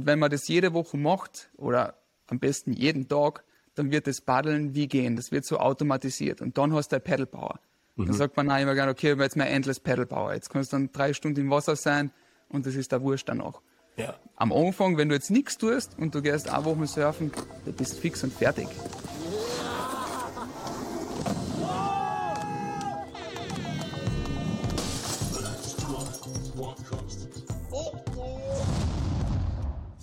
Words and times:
Und 0.00 0.06
wenn 0.06 0.18
man 0.18 0.30
das 0.30 0.48
jede 0.48 0.72
Woche 0.72 0.96
macht 0.96 1.50
oder 1.58 1.94
am 2.26 2.38
besten 2.38 2.72
jeden 2.72 3.06
Tag, 3.06 3.44
dann 3.74 3.90
wird 3.90 4.06
das 4.06 4.22
Paddeln 4.22 4.74
wie 4.74 4.88
gehen. 4.88 5.14
Das 5.14 5.30
wird 5.30 5.44
so 5.44 5.58
automatisiert. 5.58 6.40
Und 6.40 6.56
dann 6.56 6.72
hast 6.72 6.88
du 6.88 6.98
Pedal 7.00 7.26
Power. 7.26 7.60
Mhm. 7.96 8.06
Dann 8.06 8.14
sagt 8.14 8.34
man 8.34 8.50
auch 8.50 8.58
immer 8.58 8.74
gerne, 8.74 8.92
okay, 8.92 9.14
jetzt 9.18 9.36
mal 9.36 9.44
Endless 9.44 9.78
Pedal 9.78 10.06
Power. 10.06 10.32
Jetzt 10.32 10.48
kannst 10.48 10.72
du 10.72 10.78
dann 10.78 10.90
drei 10.90 11.12
Stunden 11.12 11.38
im 11.38 11.50
Wasser 11.50 11.76
sein 11.76 12.12
und 12.48 12.64
das 12.64 12.76
ist 12.76 12.92
der 12.92 13.02
Wurscht 13.02 13.28
danach. 13.28 13.60
Ja. 13.98 14.14
Am 14.36 14.54
Anfang, 14.54 14.96
wenn 14.96 15.10
du 15.10 15.14
jetzt 15.14 15.30
nichts 15.30 15.58
tust 15.58 15.98
und 15.98 16.14
du 16.14 16.22
gehst 16.22 16.48
eine 16.48 16.64
Woche 16.64 16.86
surfen, 16.86 17.30
dann 17.66 17.74
bist 17.74 17.92
du 17.92 18.00
fix 18.00 18.24
und 18.24 18.32
fertig. 18.32 18.68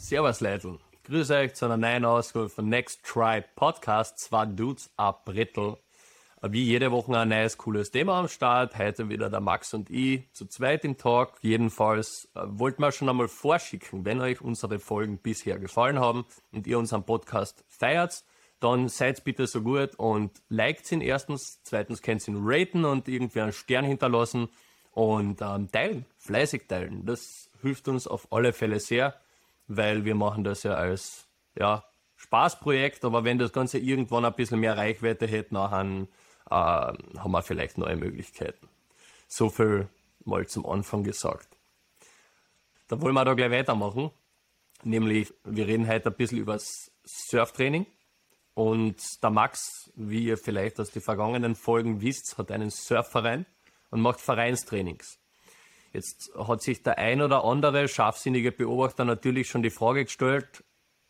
Servus 0.07 0.39
Leitl. 0.39 0.79
Grüß 1.03 1.31
euch 1.31 1.53
zu 1.53 1.65
einer 1.65 1.75
neuen 1.75 2.05
Ausgabe 2.05 2.47
von 2.47 2.69
Next 2.69 3.03
Try 3.03 3.43
Podcast. 3.57 4.17
Zwei 4.19 4.45
Dudes 4.45 4.89
ab 4.95 5.25
Brettel. 5.25 5.75
Wie 6.41 6.63
jede 6.63 6.93
Woche 6.93 7.19
ein 7.19 7.27
neues, 7.27 7.57
cooles 7.57 7.91
Thema 7.91 8.17
am 8.21 8.29
Start. 8.29 8.77
Heute 8.77 9.09
wieder 9.09 9.29
der 9.29 9.41
Max 9.41 9.73
und 9.73 9.89
ich 9.89 10.31
zu 10.31 10.45
zweit 10.45 10.85
im 10.85 10.97
Talk. 10.97 11.33
Jedenfalls 11.41 12.29
äh, 12.35 12.39
wollten 12.45 12.83
wir 12.83 12.93
schon 12.93 13.09
einmal 13.09 13.27
vorschicken, 13.27 14.05
wenn 14.05 14.21
euch 14.21 14.39
unsere 14.39 14.79
Folgen 14.79 15.17
bisher 15.17 15.59
gefallen 15.59 15.99
haben 15.99 16.25
und 16.53 16.67
ihr 16.67 16.79
unseren 16.79 17.03
Podcast 17.03 17.65
feiert, 17.67 18.23
dann 18.61 18.87
seid 18.87 19.25
bitte 19.25 19.45
so 19.45 19.61
gut 19.61 19.95
und 19.95 20.41
liked 20.47 20.89
ihn 20.89 21.01
erstens, 21.01 21.61
zweitens 21.63 22.01
könnt 22.01 22.25
ihr 22.25 22.33
ihn 22.33 22.43
raten 22.45 22.85
und 22.85 23.09
irgendwie 23.09 23.41
einen 23.41 23.51
Stern 23.51 23.83
hinterlassen 23.83 24.47
und 24.91 25.41
ähm, 25.41 25.69
teilen, 25.69 26.05
fleißig 26.17 26.69
teilen. 26.69 27.05
Das 27.05 27.49
hilft 27.61 27.89
uns 27.89 28.07
auf 28.07 28.31
alle 28.31 28.53
Fälle 28.53 28.79
sehr 28.79 29.13
weil 29.67 30.05
wir 30.05 30.15
machen 30.15 30.43
das 30.43 30.63
ja 30.63 30.73
als 30.73 31.27
ja, 31.55 31.83
Spaßprojekt, 32.15 33.05
aber 33.05 33.23
wenn 33.23 33.37
das 33.37 33.53
Ganze 33.53 33.77
irgendwann 33.77 34.25
ein 34.25 34.33
bisschen 34.33 34.59
mehr 34.59 34.77
Reichweite 34.77 35.27
hätte, 35.27 35.53
nachher 35.53 36.07
äh, 36.49 36.53
haben 36.53 37.31
wir 37.31 37.41
vielleicht 37.41 37.77
neue 37.77 37.95
Möglichkeiten. 37.95 38.67
So 39.27 39.49
viel 39.49 39.89
mal 40.23 40.47
zum 40.47 40.65
Anfang 40.65 41.03
gesagt. 41.03 41.49
Da 42.87 43.01
wollen 43.01 43.13
wir 43.13 43.25
da 43.25 43.33
gleich 43.33 43.51
weitermachen. 43.51 44.11
Nämlich, 44.83 45.33
wir 45.43 45.67
reden 45.67 45.87
heute 45.87 46.09
ein 46.09 46.15
bisschen 46.15 46.37
über 46.37 46.53
das 46.53 46.91
Surftraining. 47.03 47.85
Und 48.53 48.97
der 49.21 49.29
Max, 49.29 49.91
wie 49.95 50.25
ihr 50.25 50.37
vielleicht 50.37 50.79
aus 50.79 50.91
den 50.91 51.01
vergangenen 51.01 51.55
Folgen 51.55 52.01
wisst, 52.01 52.37
hat 52.37 52.51
einen 52.51 52.69
Surfverein 52.69 53.45
und 53.91 54.01
macht 54.01 54.19
Vereinstrainings. 54.19 55.19
Jetzt 55.93 56.31
hat 56.35 56.61
sich 56.61 56.83
der 56.83 56.97
ein 56.97 57.21
oder 57.21 57.43
andere 57.43 57.87
scharfsinnige 57.87 58.51
Beobachter 58.51 59.05
natürlich 59.05 59.47
schon 59.47 59.63
die 59.63 59.69
Frage 59.69 60.05
gestellt, 60.05 60.63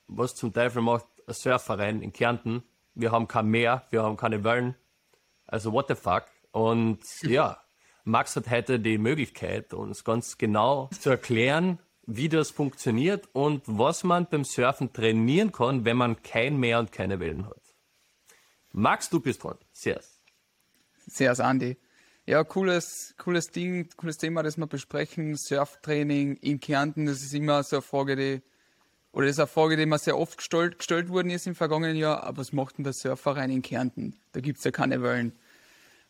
was 0.08 0.36
zum 0.36 0.54
Teufel 0.54 0.82
macht 0.82 1.06
ein 1.28 1.34
Surfverein 1.34 2.02
in 2.02 2.14
Kärnten? 2.14 2.64
Wir 2.94 3.12
haben 3.12 3.28
kein 3.28 3.48
Meer, 3.48 3.86
wir 3.90 4.04
haben 4.04 4.18
keine 4.18 4.44
Wellen. 4.44 4.76
Also 5.46 5.74
what 5.74 5.88
the 5.88 5.96
fuck? 5.96 6.26
Und 6.52 7.00
ja, 7.22 7.62
Max 8.04 8.36
hat 8.36 8.50
heute 8.50 8.80
die 8.80 8.98
Möglichkeit, 8.98 9.74
uns 9.74 10.04
ganz 10.04 10.38
genau 10.38 10.90
zu 11.00 11.10
erklären, 11.10 11.80
wie 12.06 12.30
das 12.30 12.52
funktioniert 12.52 13.28
und 13.34 13.64
was 13.66 14.04
man 14.04 14.28
beim 14.28 14.46
Surfen 14.46 14.94
trainieren 14.94 15.52
kann, 15.52 15.84
wenn 15.84 15.98
man 15.98 16.22
kein 16.24 16.58
Meer 16.58 16.80
und 16.80 16.92
keine 16.92 17.20
Wellen 17.20 17.46
hat. 17.46 17.62
Max, 18.72 19.10
du 19.10 19.20
bist 19.20 19.44
dran. 19.44 19.58
Sehr. 19.74 20.00
Sehr, 21.06 21.38
Andi. 21.40 21.78
Ja, 22.30 22.44
cooles, 22.44 23.16
cooles 23.18 23.52
Ding, 23.52 23.88
cooles 23.96 24.18
Thema, 24.18 24.44
das 24.44 24.58
wir 24.58 24.68
besprechen. 24.68 25.38
Surftraining 25.38 26.36
in 26.36 26.60
Kärnten, 26.60 27.06
das 27.06 27.22
ist 27.22 27.34
immer 27.34 27.64
so 27.64 27.78
eine 27.78 27.82
Frage, 27.82 28.18
die, 28.18 28.42
oder 29.14 29.28
das 29.28 29.36
ist 29.36 29.40
eine 29.40 29.48
Frage, 29.48 29.78
die 29.78 29.86
mir 29.86 29.98
sehr 29.98 30.18
oft 30.18 30.38
gestellt, 30.38 30.78
gestellt 30.78 31.08
worden 31.08 31.30
ist 31.30 31.48
im 31.48 31.56
vergangenen 31.56 31.96
Jahr. 31.96 32.24
Aber 32.24 32.40
was 32.40 32.52
macht 32.52 32.78
denn 32.80 32.84
der 32.84 32.92
Surfverein 32.92 33.50
in 33.50 33.62
Kärnten? 33.62 34.20
Da 34.34 34.42
gibt's 34.42 34.66
ja 34.66 34.72
keine 34.72 35.02
Wellen. 35.02 35.32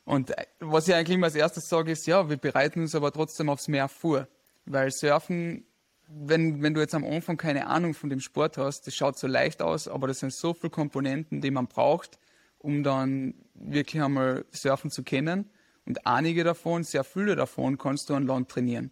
Und 0.06 0.36
äh, 0.36 0.48
was 0.60 0.88
ich 0.88 0.96
eigentlich 0.96 1.14
immer 1.14 1.28
als 1.28 1.36
erstes 1.36 1.70
sage, 1.70 1.92
ist, 1.92 2.08
ja, 2.08 2.28
wir 2.28 2.38
bereiten 2.38 2.82
uns 2.82 2.96
aber 2.96 3.12
trotzdem 3.12 3.48
aufs 3.48 3.68
Meer 3.68 3.88
vor. 3.88 4.28
Weil 4.66 4.90
Surfen, 4.90 5.68
wenn, 6.08 6.64
wenn 6.64 6.74
du 6.74 6.82
jetzt 6.82 6.96
am 6.96 7.06
Anfang 7.06 7.38
keine 7.38 7.68
Ahnung 7.68 7.94
von 7.94 8.10
dem 8.10 8.22
Sport 8.22 8.58
hast, 8.58 8.88
das 8.88 8.96
schaut 8.96 9.20
so 9.20 9.28
leicht 9.28 9.62
aus, 9.62 9.88
aber 9.88 10.08
das 10.08 10.18
sind 10.18 10.34
so 10.34 10.56
viele 10.56 10.72
Komponenten, 10.72 11.42
die 11.42 11.52
man 11.52 11.68
braucht, 11.68 12.18
um 12.58 12.82
dann 12.82 13.36
wirklich 13.54 14.02
einmal 14.02 14.46
surfen 14.52 14.90
zu 14.90 15.04
können. 15.04 15.52
Und 15.88 16.06
einige 16.06 16.44
davon, 16.44 16.84
sehr 16.84 17.06
viele 17.06 17.38
davon, 17.38 17.78
kannst 17.78 18.10
du 18.10 18.14
an 18.14 18.28
Land 18.28 18.50
trainieren. 18.50 18.92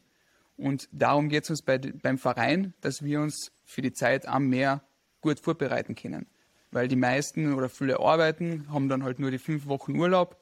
Und 0.56 0.88
darum 0.94 1.28
geht 1.28 1.44
es 1.44 1.50
uns 1.50 1.62
bei, 1.62 1.78
beim 1.78 2.18
Verein, 2.18 2.74
dass 2.80 3.04
wir 3.04 3.20
uns 3.20 3.52
für 3.66 3.82
die 3.82 3.92
Zeit 3.92 4.26
am 4.30 4.48
Meer 4.48 4.82
gut 5.20 5.42
vorbereiten 5.42 5.96
können. 5.96 6.26
Weil 6.72 6.88
die 6.88 6.96
meisten 6.96 7.54
oder 7.54 7.68
viele 7.68 8.00
arbeiten, 8.00 8.72
haben 8.72 8.88
dann 8.88 9.04
halt 9.04 9.20
nur 9.20 9.30
die 9.30 9.40
fünf 9.40 9.68
Wochen 9.68 10.00
Urlaub. 10.00 10.40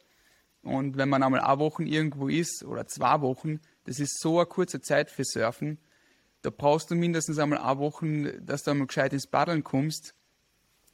Und 0.61 0.95
wenn 0.95 1.09
man 1.09 1.23
einmal 1.23 1.41
eine 1.41 1.57
Woche 1.57 1.83
irgendwo 1.83 2.27
ist 2.27 2.63
oder 2.63 2.85
zwei 2.85 3.21
Wochen, 3.21 3.59
das 3.85 3.99
ist 3.99 4.21
so 4.21 4.37
eine 4.37 4.45
kurze 4.45 4.79
Zeit 4.79 5.09
für 5.09 5.23
Surfen. 5.25 5.79
Da 6.43 6.51
brauchst 6.51 6.91
du 6.91 6.95
mindestens 6.95 7.39
einmal 7.39 7.57
eine 7.57 7.79
Woche, 7.79 8.39
dass 8.41 8.61
du 8.61 8.71
einmal 8.71 8.85
gescheit 8.85 9.11
ins 9.11 9.25
Paddeln 9.25 9.63
kommst 9.63 10.13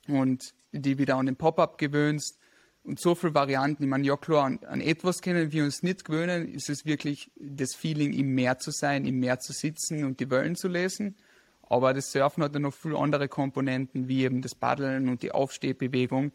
und 0.08 0.54
die 0.72 0.98
wieder 0.98 1.18
an 1.18 1.26
den 1.26 1.36
Pop-up 1.36 1.78
gewöhnst 1.78 2.39
und 2.84 3.00
so 3.00 3.16
viele 3.16 3.34
Varianten. 3.34 3.84
Ich 3.84 3.90
meine, 3.90 4.06
ja 4.06 4.18
klar, 4.18 4.46
an, 4.46 4.60
an, 4.66 4.82
etwas 4.82 5.22
können 5.22 5.52
wir 5.52 5.64
uns 5.64 5.84
nicht 5.84 6.06
gewöhnen, 6.06 6.48
ist 6.48 6.70
es 6.70 6.86
wirklich 6.86 7.32
das 7.36 7.76
Feeling, 7.76 8.14
im 8.14 8.34
Meer 8.34 8.58
zu 8.60 8.72
sein, 8.72 9.06
im 9.06 9.20
Meer 9.20 9.40
zu 9.40 9.54
sitzen 9.54 10.04
und 10.04 10.20
die 10.20 10.30
Wellen 10.30 10.56
zu 10.56 10.68
lesen. 10.68 11.16
Aber 11.64 11.94
das 11.94 12.12
Surfen 12.12 12.44
hat 12.44 12.54
ja 12.54 12.60
noch 12.60 12.74
viele 12.74 12.98
andere 12.98 13.28
Komponenten, 13.28 14.08
wie 14.08 14.24
eben 14.24 14.42
das 14.42 14.56
Paddeln 14.56 15.08
und 15.08 15.22
die 15.22 15.32
Aufstehbewegung, 15.32 16.32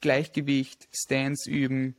Gleichgewicht, 0.00 0.88
Stance 0.92 1.48
üben 1.48 1.96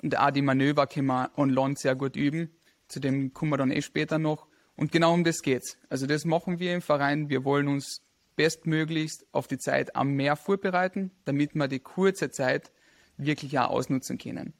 und 0.00 0.18
auch 0.18 0.30
die 0.30 0.42
Manöver 0.42 0.86
können 0.86 1.08
wir 1.08 1.30
on 1.36 1.50
Land 1.50 1.78
sehr 1.78 1.94
gut 1.94 2.16
üben. 2.16 2.50
Zu 2.88 3.00
dem 3.00 3.32
kommen 3.32 3.52
wir 3.52 3.56
dann 3.58 3.70
eh 3.70 3.82
später 3.82 4.18
noch. 4.18 4.46
Und 4.76 4.90
genau 4.90 5.12
um 5.12 5.24
das 5.24 5.42
geht's. 5.42 5.76
Also 5.88 6.06
das 6.06 6.24
machen 6.24 6.58
wir 6.58 6.74
im 6.74 6.82
Verein. 6.82 7.28
Wir 7.28 7.44
wollen 7.44 7.68
uns 7.68 8.02
bestmöglichst 8.36 9.26
auf 9.32 9.46
die 9.46 9.58
Zeit 9.58 9.96
am 9.96 10.14
Meer 10.14 10.36
vorbereiten, 10.36 11.10
damit 11.24 11.54
wir 11.54 11.68
die 11.68 11.80
kurze 11.80 12.30
Zeit 12.30 12.72
wirklich 13.16 13.58
auch 13.58 13.70
ausnutzen 13.70 14.18
können. 14.18 14.54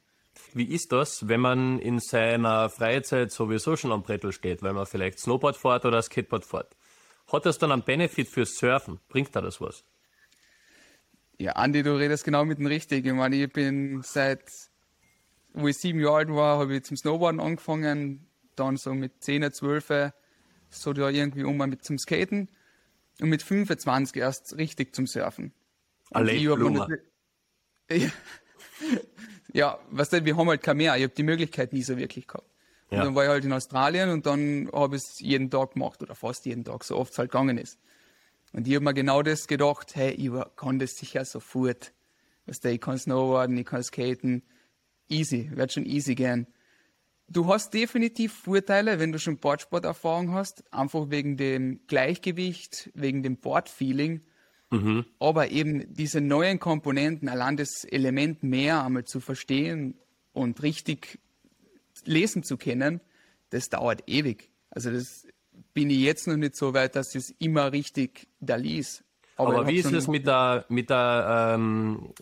Wie 0.53 0.65
ist 0.65 0.91
das, 0.91 1.27
wenn 1.27 1.41
man 1.41 1.79
in 1.79 1.99
seiner 1.99 2.69
Freizeit 2.69 3.31
sowieso 3.31 3.75
schon 3.75 3.91
am 3.91 4.03
Brettel 4.03 4.31
steht, 4.31 4.61
weil 4.63 4.73
man 4.73 4.85
vielleicht 4.85 5.19
Snowboard 5.19 5.57
fährt 5.57 5.85
oder 5.85 6.01
Skateboard 6.01 6.45
fährt? 6.45 6.75
Hat 7.31 7.45
das 7.45 7.57
dann 7.57 7.71
einen 7.71 7.83
Benefit 7.83 8.27
fürs 8.27 8.55
Surfen? 8.55 8.99
Bringt 9.09 9.35
da 9.35 9.41
das 9.41 9.61
was? 9.61 9.83
Ja, 11.37 11.53
Andi, 11.53 11.83
du 11.83 11.95
redest 11.97 12.23
genau 12.23 12.45
mit 12.45 12.59
dem 12.59 12.67
Richtigen. 12.67 13.07
Ich 13.07 13.13
meine, 13.13 13.35
ich 13.35 13.51
bin 13.51 14.01
seit, 14.03 14.43
wo 15.53 15.67
ich 15.67 15.77
sieben 15.77 15.99
Jahre 15.99 16.17
alt 16.17 16.29
war, 16.29 16.59
habe 16.59 16.75
ich 16.75 16.83
zum 16.83 16.97
Snowboarden 16.97 17.39
angefangen, 17.39 18.27
dann 18.55 18.77
so 18.77 18.93
mit 18.93 19.23
10, 19.23 19.51
12, 19.51 20.11
so 20.69 20.93
da 20.93 21.09
irgendwie 21.09 21.43
um 21.43 21.57
mit 21.57 21.83
zum 21.83 21.97
Skaten 21.97 22.49
und 23.19 23.29
mit 23.29 23.43
25 23.43 24.15
erst 24.17 24.57
richtig 24.57 24.95
zum 24.95 25.07
Surfen. 25.07 25.53
Allein 26.11 26.39
ja, 27.91 28.09
ja, 29.53 29.79
weißt 29.91 30.13
du, 30.13 30.25
wir 30.25 30.37
haben 30.37 30.49
halt 30.49 30.61
kein 30.63 30.77
Meer. 30.77 30.95
Ich 30.97 31.03
habe 31.03 31.13
die 31.13 31.23
Möglichkeit 31.23 31.73
nie 31.73 31.83
so 31.83 31.97
wirklich 31.97 32.27
gehabt. 32.27 32.49
Und 32.89 32.97
ja. 32.97 33.03
dann 33.03 33.15
war 33.15 33.23
ich 33.23 33.29
halt 33.29 33.45
in 33.45 33.53
Australien 33.53 34.09
und 34.09 34.25
dann 34.25 34.69
habe 34.71 34.95
ich 34.95 35.03
es 35.03 35.19
jeden 35.19 35.49
Tag 35.49 35.73
gemacht 35.73 36.01
oder 36.01 36.15
fast 36.15 36.45
jeden 36.45 36.63
Tag, 36.63 36.83
so 36.83 36.97
oft 36.97 37.11
es 37.11 37.17
halt 37.17 37.31
gegangen 37.31 37.57
ist. 37.57 37.79
Und 38.51 38.67
ich 38.67 38.75
habe 38.75 38.85
mir 38.85 38.93
genau 38.93 39.21
das 39.23 39.47
gedacht, 39.47 39.95
hey, 39.95 40.11
ich 40.11 40.31
kann 40.55 40.79
das 40.79 40.95
sicher 40.95 41.25
sofort. 41.25 41.93
Weißt 42.45 42.63
du, 42.63 42.69
ich 42.69 42.81
kann 42.81 42.97
snowboarden, 42.97 43.57
ich 43.57 43.65
kann 43.65 43.83
skaten. 43.83 44.43
Easy, 45.09 45.49
wird 45.53 45.73
schon 45.73 45.85
easy 45.85 46.15
gehen 46.15 46.47
du 47.33 47.47
hast 47.47 47.73
definitiv 47.73 48.33
Vorteile, 48.33 48.99
wenn 48.99 49.11
du 49.11 49.19
schon 49.19 49.37
Boardsport-Erfahrung 49.37 50.33
hast, 50.33 50.63
einfach 50.73 51.09
wegen 51.09 51.35
dem 51.37 51.81
Gleichgewicht, 51.87 52.91
wegen 52.93 53.23
dem 53.23 53.37
Boardfeeling. 53.37 54.21
Mhm. 54.69 55.05
Aber 55.19 55.49
eben 55.49 55.93
diese 55.93 56.21
neuen 56.21 56.59
Komponenten, 56.59 57.29
allein 57.29 57.57
das 57.57 57.83
Element 57.83 58.43
mehr 58.43 58.83
einmal 58.83 59.05
zu 59.05 59.19
verstehen 59.19 59.95
und 60.31 60.63
richtig 60.63 61.19
lesen 62.05 62.43
zu 62.43 62.57
können, 62.57 63.01
das 63.49 63.69
dauert 63.69 64.03
ewig. 64.07 64.49
Also 64.69 64.91
das 64.91 65.27
bin 65.73 65.89
ich 65.89 65.99
jetzt 65.99 66.27
noch 66.27 66.37
nicht 66.37 66.55
so 66.55 66.73
weit, 66.73 66.95
dass 66.95 67.13
ich 67.13 67.23
es 67.23 67.29
immer 67.39 67.71
richtig 67.71 68.27
da 68.39 68.55
lies. 68.55 69.03
Aber, 69.35 69.59
Aber 69.59 69.67
wie 69.67 69.77
ist 69.77 69.91
es 69.91 70.07
mit 70.07 70.25
der, 70.27 70.65
mit 70.69 70.89
der 70.89 71.53
ähm, 71.55 72.13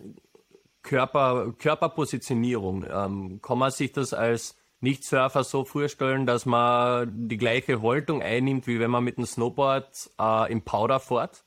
Körper, 0.81 1.54
Körperpositionierung? 1.57 2.86
Ähm, 2.90 3.42
kann 3.42 3.57
man 3.57 3.72
sich 3.72 3.92
das 3.92 4.14
als 4.14 4.56
nicht-Surfer 4.81 5.44
so 5.44 5.63
vorstellen, 5.63 6.25
dass 6.25 6.45
man 6.45 7.28
die 7.28 7.38
gleiche 7.38 7.81
Haltung 7.81 8.22
einnimmt, 8.22 8.68
wie 8.68 8.80
wenn 8.80 8.92
man 8.92 9.04
mit 9.04 9.18
dem 9.18 9.25
Snowboard 9.25 10.12
äh, 10.19 10.51
im 10.51 10.62
Powder 10.63 11.00
fährt? 11.00 11.44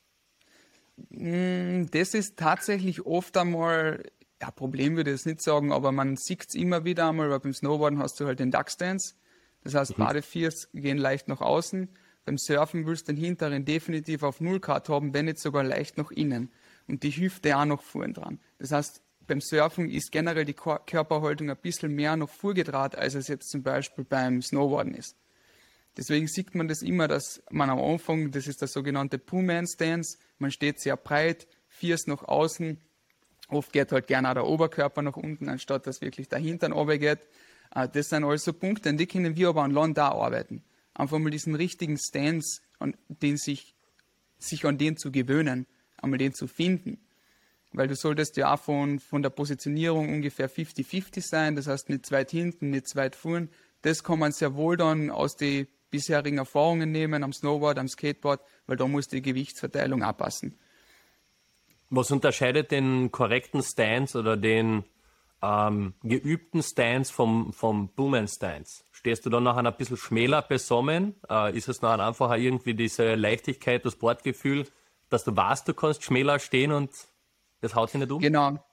Mm, 1.10 1.86
das 1.90 2.14
ist 2.14 2.38
tatsächlich 2.38 3.04
oft 3.04 3.36
einmal, 3.36 4.04
ja, 4.40 4.50
Problem 4.50 4.96
würde 4.96 5.10
ich 5.10 5.16
jetzt 5.16 5.26
nicht 5.26 5.42
sagen, 5.42 5.72
aber 5.72 5.92
man 5.92 6.16
sieht 6.16 6.44
es 6.48 6.54
immer 6.54 6.84
wieder 6.84 7.08
einmal, 7.08 7.31
weil 7.31 7.40
beim 7.40 7.54
Snowboarden 7.54 7.98
hast 7.98 8.20
du 8.20 8.26
halt 8.26 8.40
den 8.40 8.50
Duckstance. 8.50 9.16
Das 9.62 9.75
heißt, 9.75 9.98
mhm. 9.98 10.04
Badefiers 10.04 10.69
gehen 10.72 10.98
leicht 10.98 11.28
nach 11.28 11.40
außen 11.40 11.88
beim 12.25 12.38
Surfen 12.38 12.86
willst 12.86 13.08
du 13.08 13.12
den 13.12 13.22
hinteren 13.22 13.64
definitiv 13.64 14.22
auf 14.22 14.40
Null 14.40 14.60
Grad 14.60 14.88
haben, 14.88 15.12
wenn 15.12 15.26
nicht 15.26 15.38
sogar 15.38 15.62
leicht 15.62 15.98
nach 15.98 16.10
innen. 16.10 16.50
Und 16.86 17.02
die 17.02 17.10
Hüfte 17.10 17.56
auch 17.56 17.64
noch 17.64 17.82
vorn 17.82 18.12
dran. 18.12 18.40
Das 18.58 18.72
heißt, 18.72 19.02
beim 19.26 19.40
Surfen 19.40 19.90
ist 19.90 20.12
generell 20.12 20.44
die 20.44 20.54
Körperhaltung 20.54 21.50
ein 21.50 21.56
bisschen 21.56 21.94
mehr 21.94 22.16
noch 22.16 22.30
vorgedraht, 22.30 22.96
als 22.96 23.14
es 23.14 23.28
jetzt 23.28 23.50
zum 23.50 23.62
Beispiel 23.62 24.04
beim 24.04 24.42
Snowboarden 24.42 24.94
ist. 24.94 25.16
Deswegen 25.96 26.26
sieht 26.26 26.54
man 26.54 26.66
das 26.68 26.82
immer, 26.82 27.06
dass 27.06 27.42
man 27.50 27.70
am 27.70 27.78
Anfang, 27.78 28.30
das 28.30 28.46
ist 28.46 28.60
der 28.60 28.68
sogenannte 28.68 29.18
Poo-Man 29.18 29.66
Stance, 29.66 30.18
man 30.38 30.50
steht 30.50 30.80
sehr 30.80 30.96
breit, 30.96 31.46
Viers 31.68 32.06
nach 32.06 32.22
außen, 32.22 32.80
oft 33.48 33.72
geht 33.72 33.92
halt 33.92 34.06
gerne 34.06 34.30
auch 34.30 34.34
der 34.34 34.46
Oberkörper 34.46 35.02
nach 35.02 35.16
unten, 35.16 35.48
anstatt 35.48 35.86
dass 35.86 36.00
wirklich 36.00 36.28
der 36.28 36.38
Hintern 36.38 36.72
runtergeht. 36.72 37.20
Äh, 37.74 37.88
das 37.88 38.08
sind 38.08 38.24
also 38.24 38.52
Punkte, 38.52 38.88
an 38.88 38.96
die 38.96 39.06
können 39.06 39.36
wir 39.36 39.48
aber 39.48 39.62
an 39.62 39.70
Land 39.70 39.98
auch 39.98 40.22
arbeiten. 40.24 40.64
Einfach 40.94 41.18
mal 41.18 41.30
diesen 41.30 41.54
richtigen 41.54 41.98
Stance, 41.98 42.60
an 42.78 42.96
den 43.08 43.36
sich, 43.36 43.74
sich 44.38 44.64
an 44.64 44.78
den 44.78 44.96
zu 44.96 45.10
gewöhnen, 45.10 45.66
einmal 45.96 46.18
den 46.18 46.34
zu 46.34 46.46
finden. 46.46 47.03
Weil 47.74 47.88
du 47.88 47.96
solltest 47.96 48.36
ja 48.36 48.56
von, 48.56 49.00
von 49.00 49.22
der 49.22 49.30
Positionierung 49.30 50.08
ungefähr 50.08 50.48
50-50 50.48 51.20
sein, 51.20 51.56
das 51.56 51.66
heißt 51.66 51.88
nicht 51.88 52.10
weit 52.12 52.30
hinten, 52.30 52.70
nicht 52.70 52.94
weit 52.94 53.16
vorn. 53.16 53.48
Das 53.82 54.04
kann 54.04 54.20
man 54.20 54.30
sehr 54.30 54.54
wohl 54.54 54.76
dann 54.76 55.10
aus 55.10 55.36
den 55.36 55.66
bisherigen 55.90 56.38
Erfahrungen 56.38 56.92
nehmen, 56.92 57.24
am 57.24 57.32
Snowboard, 57.32 57.78
am 57.78 57.88
Skateboard, 57.88 58.40
weil 58.68 58.76
da 58.76 58.86
muss 58.86 59.08
die 59.08 59.22
Gewichtsverteilung 59.22 60.04
anpassen. 60.04 60.56
Was 61.90 62.12
unterscheidet 62.12 62.70
den 62.70 63.10
korrekten 63.10 63.62
Stance 63.62 64.18
oder 64.18 64.36
den 64.36 64.84
ähm, 65.42 65.94
geübten 66.04 66.62
Stance 66.62 67.12
vom, 67.12 67.52
vom 67.52 67.88
Boomen 67.88 68.28
Stance? 68.28 68.84
Stehst 68.92 69.26
du 69.26 69.30
dann 69.30 69.42
nachher 69.42 69.66
ein 69.66 69.76
bisschen 69.76 69.96
schmäler 69.96 70.42
besonnen? 70.42 71.16
Äh, 71.28 71.56
ist 71.56 71.68
es 71.68 71.82
nachher 71.82 72.06
einfach 72.06 72.36
irgendwie 72.36 72.74
diese 72.74 73.16
Leichtigkeit, 73.16 73.84
das 73.84 73.96
Bordgefühl, 73.96 74.66
dass 75.10 75.24
du 75.24 75.36
weißt, 75.36 75.66
du 75.66 75.74
kannst 75.74 76.04
schmäler 76.04 76.38
stehen 76.38 76.70
und 76.70 76.90
das 77.64 77.75
haut 77.75 77.90
sich 77.90 78.00
nicht 78.00 78.12
um? 78.12 78.20
Genau. 78.20 78.64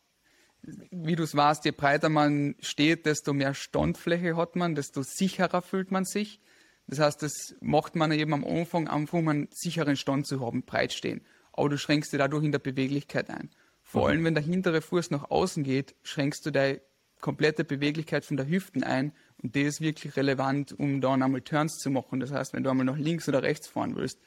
Wie 0.92 1.16
du 1.16 1.24
es 1.24 1.36
weißt, 1.36 1.66
je 1.66 1.72
breiter 1.72 2.10
man 2.10 2.56
steht, 2.60 3.06
desto 3.08 3.34
mehr 3.34 3.56
Standfläche 3.56 4.38
hat 4.38 4.56
man, 4.56 4.76
desto 4.76 5.02
sicherer 5.02 5.62
fühlt 5.62 5.92
man 5.92 6.06
sich. 6.06 6.40
Das 6.88 7.00
heißt, 7.00 7.24
das 7.24 7.56
macht 7.62 7.96
man 7.96 8.12
eben 8.12 8.34
am 8.34 8.44
Anfang, 8.44 8.88
einfach 8.88 9.18
um 9.18 9.28
einen 9.28 9.48
sicheren 9.52 9.96
Stand 9.96 10.28
zu 10.28 10.46
haben, 10.46 10.64
breit 10.64 10.94
stehen. 10.94 11.26
Aber 11.54 11.70
du 11.70 11.78
schränkst 11.78 12.12
dich 12.12 12.20
dadurch 12.20 12.44
in 12.44 12.52
der 12.52 12.60
Beweglichkeit 12.60 13.30
ein. 13.30 13.50
Vor 13.82 14.04
mhm. 14.04 14.08
allem, 14.08 14.24
wenn 14.26 14.36
der 14.36 14.44
hintere 14.44 14.82
Fuß 14.82 15.10
nach 15.10 15.32
außen 15.32 15.64
geht, 15.64 15.96
schränkst 16.04 16.46
du 16.46 16.52
deine 16.52 16.82
komplette 17.22 17.64
Beweglichkeit 17.64 18.26
von 18.26 18.38
der 18.38 18.48
Hüften 18.48 18.84
ein. 18.84 19.14
Und 19.42 19.56
das 19.56 19.64
ist 19.64 19.82
wirklich 19.82 20.16
relevant, 20.16 20.78
um 20.78 21.02
dann 21.02 21.24
einmal 21.24 21.42
Turns 21.42 21.78
zu 21.78 21.90
machen. 21.90 22.20
Das 22.20 22.32
heißt, 22.32 22.54
wenn 22.54 22.64
du 22.64 22.70
einmal 22.70 22.86
nach 22.86 22.98
links 22.98 23.28
oder 23.30 23.42
rechts 23.42 23.68
fahren 23.68 23.96
willst, 23.96 24.20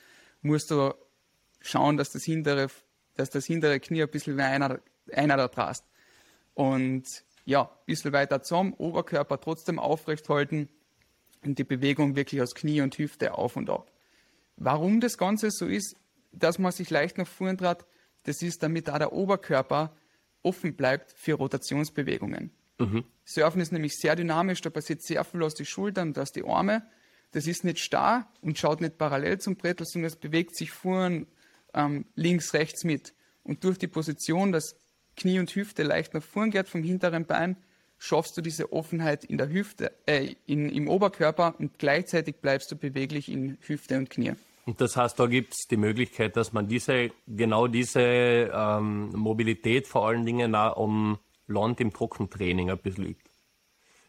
musst 0.42 0.70
du 0.70 0.94
schauen, 1.60 1.96
dass 1.96 2.10
das 2.10 2.24
hintere, 2.24 2.68
dass 3.14 3.30
das 3.30 3.46
hintere 3.46 3.80
Knie 3.80 4.02
ein 4.02 4.10
bisschen 4.10 4.36
wie 4.36 4.42
einer, 4.42 4.80
einer 5.12 5.36
da 5.36 5.48
drast. 5.48 5.84
Und 6.54 7.04
ja, 7.44 7.62
ein 7.62 7.86
bisschen 7.86 8.12
weiter 8.12 8.42
zusammen, 8.42 8.74
Oberkörper 8.74 9.40
trotzdem 9.40 9.78
aufrecht 9.78 10.28
halten 10.28 10.68
und 11.44 11.58
die 11.58 11.64
Bewegung 11.64 12.16
wirklich 12.16 12.40
aus 12.40 12.54
Knie 12.54 12.80
und 12.80 12.96
Hüfte 12.96 13.34
auf 13.34 13.56
und 13.56 13.70
ab. 13.70 13.90
Warum 14.56 15.00
das 15.00 15.18
Ganze 15.18 15.50
so 15.50 15.66
ist, 15.66 15.96
dass 16.32 16.58
man 16.58 16.72
sich 16.72 16.90
leicht 16.90 17.18
nach 17.18 17.26
vorn 17.26 17.58
trat, 17.58 17.86
das 18.24 18.40
ist, 18.42 18.62
damit 18.62 18.88
da 18.88 18.98
der 18.98 19.12
Oberkörper 19.12 19.94
offen 20.42 20.74
bleibt 20.74 21.12
für 21.12 21.34
Rotationsbewegungen. 21.34 22.50
Mhm. 22.78 23.04
Surfen 23.24 23.60
ist 23.60 23.72
nämlich 23.72 23.96
sehr 23.96 24.16
dynamisch, 24.16 24.60
da 24.60 24.70
passiert 24.70 25.02
sehr 25.02 25.24
viel 25.24 25.42
aus 25.42 25.54
den 25.54 25.66
Schultern 25.66 26.08
und 26.08 26.18
aus 26.18 26.32
den 26.32 26.46
Armen. 26.46 26.82
Das 27.32 27.46
ist 27.46 27.64
nicht 27.64 27.78
starr 27.78 28.30
und 28.42 28.58
schaut 28.58 28.80
nicht 28.80 28.98
parallel 28.98 29.38
zum 29.38 29.56
Brettel, 29.56 29.86
sondern 29.86 30.08
es 30.08 30.16
bewegt 30.16 30.56
sich 30.56 30.70
vorn, 30.70 31.26
ähm, 31.74 32.06
links, 32.14 32.54
rechts 32.54 32.84
mit. 32.84 33.14
Und 33.42 33.64
durch 33.64 33.78
die 33.78 33.88
Position, 33.88 34.52
dass 34.52 34.76
Knie 35.16 35.38
und 35.38 35.54
Hüfte 35.54 35.82
leicht 35.82 36.14
nach 36.14 36.22
vorn 36.22 36.50
geht 36.50 36.68
vom 36.68 36.82
hinteren 36.82 37.26
Bein, 37.26 37.56
schaffst 37.98 38.36
du 38.36 38.40
diese 38.40 38.72
Offenheit 38.72 39.24
in 39.24 39.38
der 39.38 39.48
Hüfte, 39.48 39.92
äh, 40.06 40.34
in, 40.46 40.68
im 40.68 40.88
Oberkörper 40.88 41.54
und 41.58 41.78
gleichzeitig 41.78 42.36
bleibst 42.36 42.70
du 42.70 42.76
beweglich 42.76 43.30
in 43.30 43.58
Hüfte 43.60 43.96
und 43.96 44.10
Knie. 44.10 44.32
Und 44.66 44.80
das 44.80 44.96
heißt, 44.96 45.18
da 45.18 45.26
gibt 45.26 45.52
es 45.52 45.66
die 45.70 45.76
Möglichkeit, 45.76 46.36
dass 46.36 46.52
man 46.52 46.66
diese, 46.68 47.10
genau 47.26 47.66
diese 47.66 48.00
ähm, 48.00 49.10
Mobilität 49.10 49.86
vor 49.86 50.08
allen 50.08 50.24
Dingen 50.24 50.54
auch 50.54 50.76
um 50.76 51.18
Land 51.46 51.80
im 51.80 51.92
Trockentraining 51.92 52.70
ein 52.70 52.78
bisschen 52.78 53.04
übt. 53.04 53.30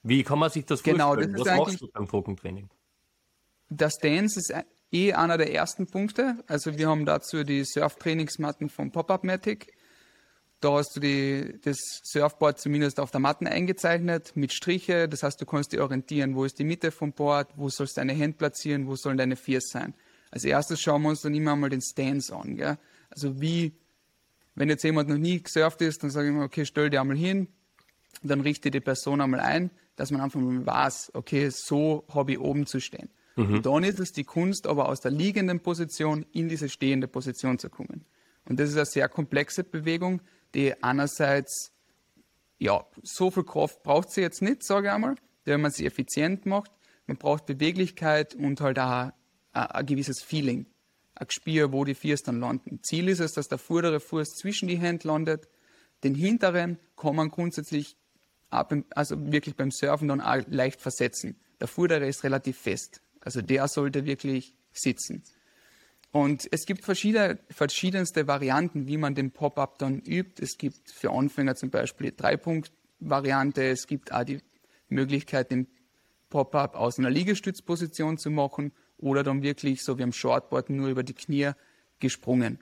Wie 0.04 0.24
kann 0.24 0.40
man 0.40 0.50
sich 0.50 0.66
das 0.66 0.82
genau, 0.82 1.14
vorstellen? 1.14 1.34
Das 1.34 1.48
Was 1.48 1.58
machst 1.58 1.82
du 1.82 1.88
beim 1.92 2.08
Trockentraining? 2.08 2.70
Das 3.70 3.98
Dance 3.98 4.40
ist 4.40 4.54
eh 4.96 5.14
einer 5.14 5.38
der 5.38 5.54
ersten 5.54 5.88
Punkte. 5.88 6.38
Also 6.48 6.78
wir 6.78 6.88
haben 6.88 7.06
dazu 7.06 7.44
die 7.44 7.64
Surf-Trainingsmatten 7.66 8.70
von 8.70 8.92
Pop-Up 8.92 9.24
Matic. 9.24 9.74
Da 10.62 10.72
hast 10.72 10.96
du 10.96 11.00
die, 11.02 11.60
das 11.64 11.78
Surfboard 12.04 12.60
zumindest 12.60 13.00
auf 13.00 13.12
der 13.12 13.20
Matten 13.20 13.46
eingezeichnet 13.46 14.32
mit 14.36 14.54
Striche. 14.54 15.10
Das 15.10 15.22
heißt, 15.22 15.40
du 15.42 15.46
kannst 15.46 15.74
dich 15.74 15.82
orientieren, 15.82 16.36
wo 16.36 16.46
ist 16.46 16.58
die 16.58 16.64
Mitte 16.64 16.92
vom 16.92 17.12
Board, 17.12 17.50
wo 17.58 17.70
sollst 17.70 17.98
du 17.98 18.02
deine 18.02 18.14
Hände 18.14 18.38
platzieren, 18.38 18.88
wo 18.88 18.96
sollen 18.96 19.18
deine 19.18 19.36
Fiers 19.36 19.66
sein. 19.70 19.94
Als 20.32 20.46
erstes 20.46 20.82
schauen 20.82 21.02
wir 21.04 21.10
uns 21.10 21.22
dann 21.22 21.36
immer 21.36 21.56
mal 21.56 21.70
den 21.70 21.82
Stance 21.82 22.34
an. 22.36 22.56
Gell? 22.56 22.78
Also 23.10 23.40
wie, 23.42 23.74
wenn 24.56 24.70
jetzt 24.70 24.84
jemand 24.84 25.10
noch 25.10 25.18
nie 25.18 25.44
gesurft 25.44 25.82
ist, 25.82 26.02
dann 26.04 26.10
sage 26.10 26.30
ich 26.30 26.34
mir, 26.34 26.44
okay, 26.44 26.66
stell 26.66 26.90
dir 26.90 27.02
einmal 27.02 27.18
hin, 27.18 27.48
dann 28.24 28.42
richte 28.42 28.72
die 28.72 28.80
Person 28.80 29.22
einmal 29.22 29.42
ein, 29.42 29.72
dass 29.98 30.10
man 30.12 30.22
einfach 30.22 30.40
mal 30.40 30.66
weiß, 30.66 31.12
okay, 31.14 31.50
so 31.52 32.06
habe 32.14 32.32
ich 32.32 32.40
oben 32.40 32.66
zu 32.66 32.80
stehen. 32.80 33.10
Mhm. 33.36 33.56
Und 33.56 33.66
dann 33.66 33.84
ist 33.84 34.00
es 34.00 34.12
die 34.12 34.24
Kunst, 34.24 34.68
aber 34.68 34.90
aus 34.90 35.02
der 35.02 35.12
liegenden 35.12 35.60
Position 35.60 36.26
in 36.32 36.48
diese 36.48 36.70
stehende 36.70 37.08
Position 37.08 37.60
zu 37.60 37.70
kommen. 37.70 38.06
Und 38.46 38.60
das 38.60 38.70
ist 38.70 38.76
eine 38.76 38.86
sehr 38.86 39.10
komplexe 39.10 39.64
Bewegung, 39.64 40.22
die 40.54 40.82
einerseits, 40.84 41.74
ja, 42.60 42.86
so 43.04 43.32
viel 43.32 43.44
Kraft 43.44 43.84
braucht 43.84 44.12
sie 44.12 44.22
jetzt 44.22 44.42
nicht, 44.42 44.64
sage 44.64 44.88
ich 44.88 44.94
einmal, 44.94 45.16
wenn 45.44 45.62
man 45.62 45.72
sie 45.72 45.86
effizient 45.86 46.46
macht. 46.46 46.72
Man 47.08 47.18
braucht 47.18 47.46
Beweglichkeit 47.46 48.36
und 48.36 48.62
halt 48.62 48.80
auch 48.80 49.12
ein 49.52 49.86
gewisses 49.86 50.22
Feeling, 50.24 50.66
ein 51.16 51.28
Gespür, 51.28 51.72
wo 51.72 51.84
die 51.84 51.96
Füße 51.96 52.24
dann 52.26 52.40
landen. 52.40 52.80
Ziel 52.84 53.10
ist 53.10 53.20
es, 53.20 53.34
dass 53.34 53.48
der 53.48 53.58
vordere 53.58 54.00
Fuß 54.00 54.36
zwischen 54.36 54.68
die 54.68 54.78
Hände 54.78 55.08
landet. 55.08 55.48
Den 56.04 56.16
hinteren 56.16 56.80
kann 56.96 57.16
man 57.16 57.30
grundsätzlich, 57.30 57.98
also 58.50 59.32
wirklich 59.32 59.56
beim 59.56 59.72
Surfen 59.72 60.08
dann 60.08 60.22
auch 60.22 60.42
leicht 60.48 60.82
versetzen. 60.82 61.40
Der 61.60 61.68
vordere 61.68 62.08
ist 62.08 62.24
relativ 62.24 62.58
fest. 62.58 63.02
Also 63.26 63.42
der 63.42 63.68
sollte 63.68 64.06
wirklich 64.06 64.56
sitzen. 64.72 65.24
Und 66.12 66.48
es 66.52 66.66
gibt 66.66 66.86
verschiedene, 66.86 67.40
verschiedenste 67.50 68.26
Varianten, 68.28 68.88
wie 68.88 68.96
man 68.96 69.16
den 69.16 69.32
Pop-up 69.32 69.80
dann 69.80 70.00
übt. 70.00 70.42
Es 70.42 70.58
gibt 70.58 70.90
für 70.90 71.12
Anfänger 71.12 71.56
zum 71.56 71.72
Beispiel 71.72 72.12
die 72.12 72.16
Drei-Punkt-Variante. 72.16 73.64
Es 73.64 73.86
gibt 73.86 74.14
auch 74.14 74.24
die 74.24 74.40
Möglichkeit, 74.88 75.52
den 75.52 75.68
Pop-up 76.30 76.76
aus 76.76 77.00
einer 77.00 77.10
Liegestützposition 77.10 78.18
zu 78.18 78.30
machen 78.30 78.72
oder 78.98 79.24
dann 79.24 79.44
wirklich 79.44 79.84
so 79.84 79.98
wie 79.98 80.04
am 80.04 80.14
Shortboard 80.14 80.70
nur 80.70 80.88
über 80.88 81.04
die 81.04 81.14
Knie 81.14 81.52
gesprungen. 82.00 82.60